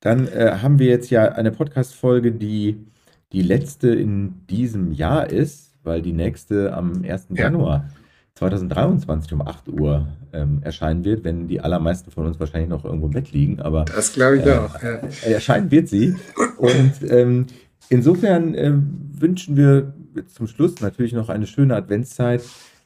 Dann 0.00 0.28
äh, 0.28 0.58
haben 0.62 0.78
wir 0.78 0.86
jetzt 0.86 1.10
ja 1.10 1.24
eine 1.32 1.50
Podcast-Folge, 1.50 2.32
die 2.32 2.86
die 3.32 3.42
letzte 3.42 3.88
in 3.88 4.46
diesem 4.46 4.92
Jahr 4.92 5.28
ist, 5.28 5.72
weil 5.82 6.02
die 6.02 6.12
nächste 6.12 6.72
am 6.72 7.02
1. 7.04 7.28
Ja. 7.30 7.44
Januar 7.44 7.88
2023 8.34 9.32
um 9.32 9.42
8 9.42 9.68
Uhr 9.68 10.08
ähm, 10.32 10.60
erscheinen 10.62 11.04
wird, 11.04 11.24
wenn 11.24 11.48
die 11.48 11.60
allermeisten 11.60 12.10
von 12.10 12.26
uns 12.26 12.38
wahrscheinlich 12.38 12.68
noch 12.68 12.84
irgendwo 12.84 13.06
im 13.06 13.12
Bett 13.12 13.32
liegen. 13.32 13.60
Aber 13.60 13.86
Das 13.86 14.12
glaube 14.12 14.38
ich 14.38 14.46
äh, 14.46 14.52
auch. 14.52 14.82
Ja. 14.82 15.00
erscheinen 15.32 15.70
wird 15.70 15.88
sie. 15.88 16.14
Und 16.58 16.92
ähm, 17.08 17.46
insofern 17.88 18.54
ähm, 18.54 19.10
wünschen 19.12 19.56
wir 19.56 19.94
zum 20.28 20.46
Schluss 20.46 20.80
natürlich 20.80 21.14
noch 21.14 21.30
eine 21.30 21.46
schöne 21.46 21.74
Adventszeit 21.74 22.42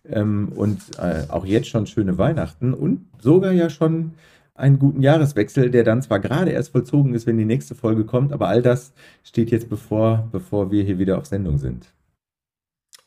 ähm, 0.08 0.52
und 0.54 0.80
äh, 0.98 1.24
auch 1.28 1.44
jetzt 1.44 1.68
schon 1.68 1.86
schöne 1.86 2.16
Weihnachten 2.16 2.72
und 2.72 3.06
sogar 3.20 3.52
ja 3.52 3.70
schon 3.70 4.12
einen 4.60 4.78
guten 4.78 5.02
Jahreswechsel, 5.02 5.70
der 5.70 5.84
dann 5.84 6.02
zwar 6.02 6.20
gerade 6.20 6.50
erst 6.50 6.72
vollzogen 6.72 7.14
ist, 7.14 7.26
wenn 7.26 7.38
die 7.38 7.44
nächste 7.44 7.74
Folge 7.74 8.04
kommt, 8.04 8.32
aber 8.32 8.48
all 8.48 8.62
das 8.62 8.92
steht 9.24 9.50
jetzt 9.50 9.68
bevor, 9.68 10.28
bevor 10.30 10.70
wir 10.70 10.84
hier 10.84 10.98
wieder 10.98 11.18
auf 11.18 11.26
Sendung 11.26 11.58
sind. 11.58 11.92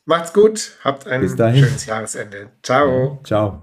Macht's 0.06 0.32
gut, 0.32 0.78
habt 0.84 1.06
ein 1.06 1.26
schönes 1.26 1.86
Jahresende. 1.86 2.50
Ciao. 2.62 3.20
Ciao. 3.24 3.62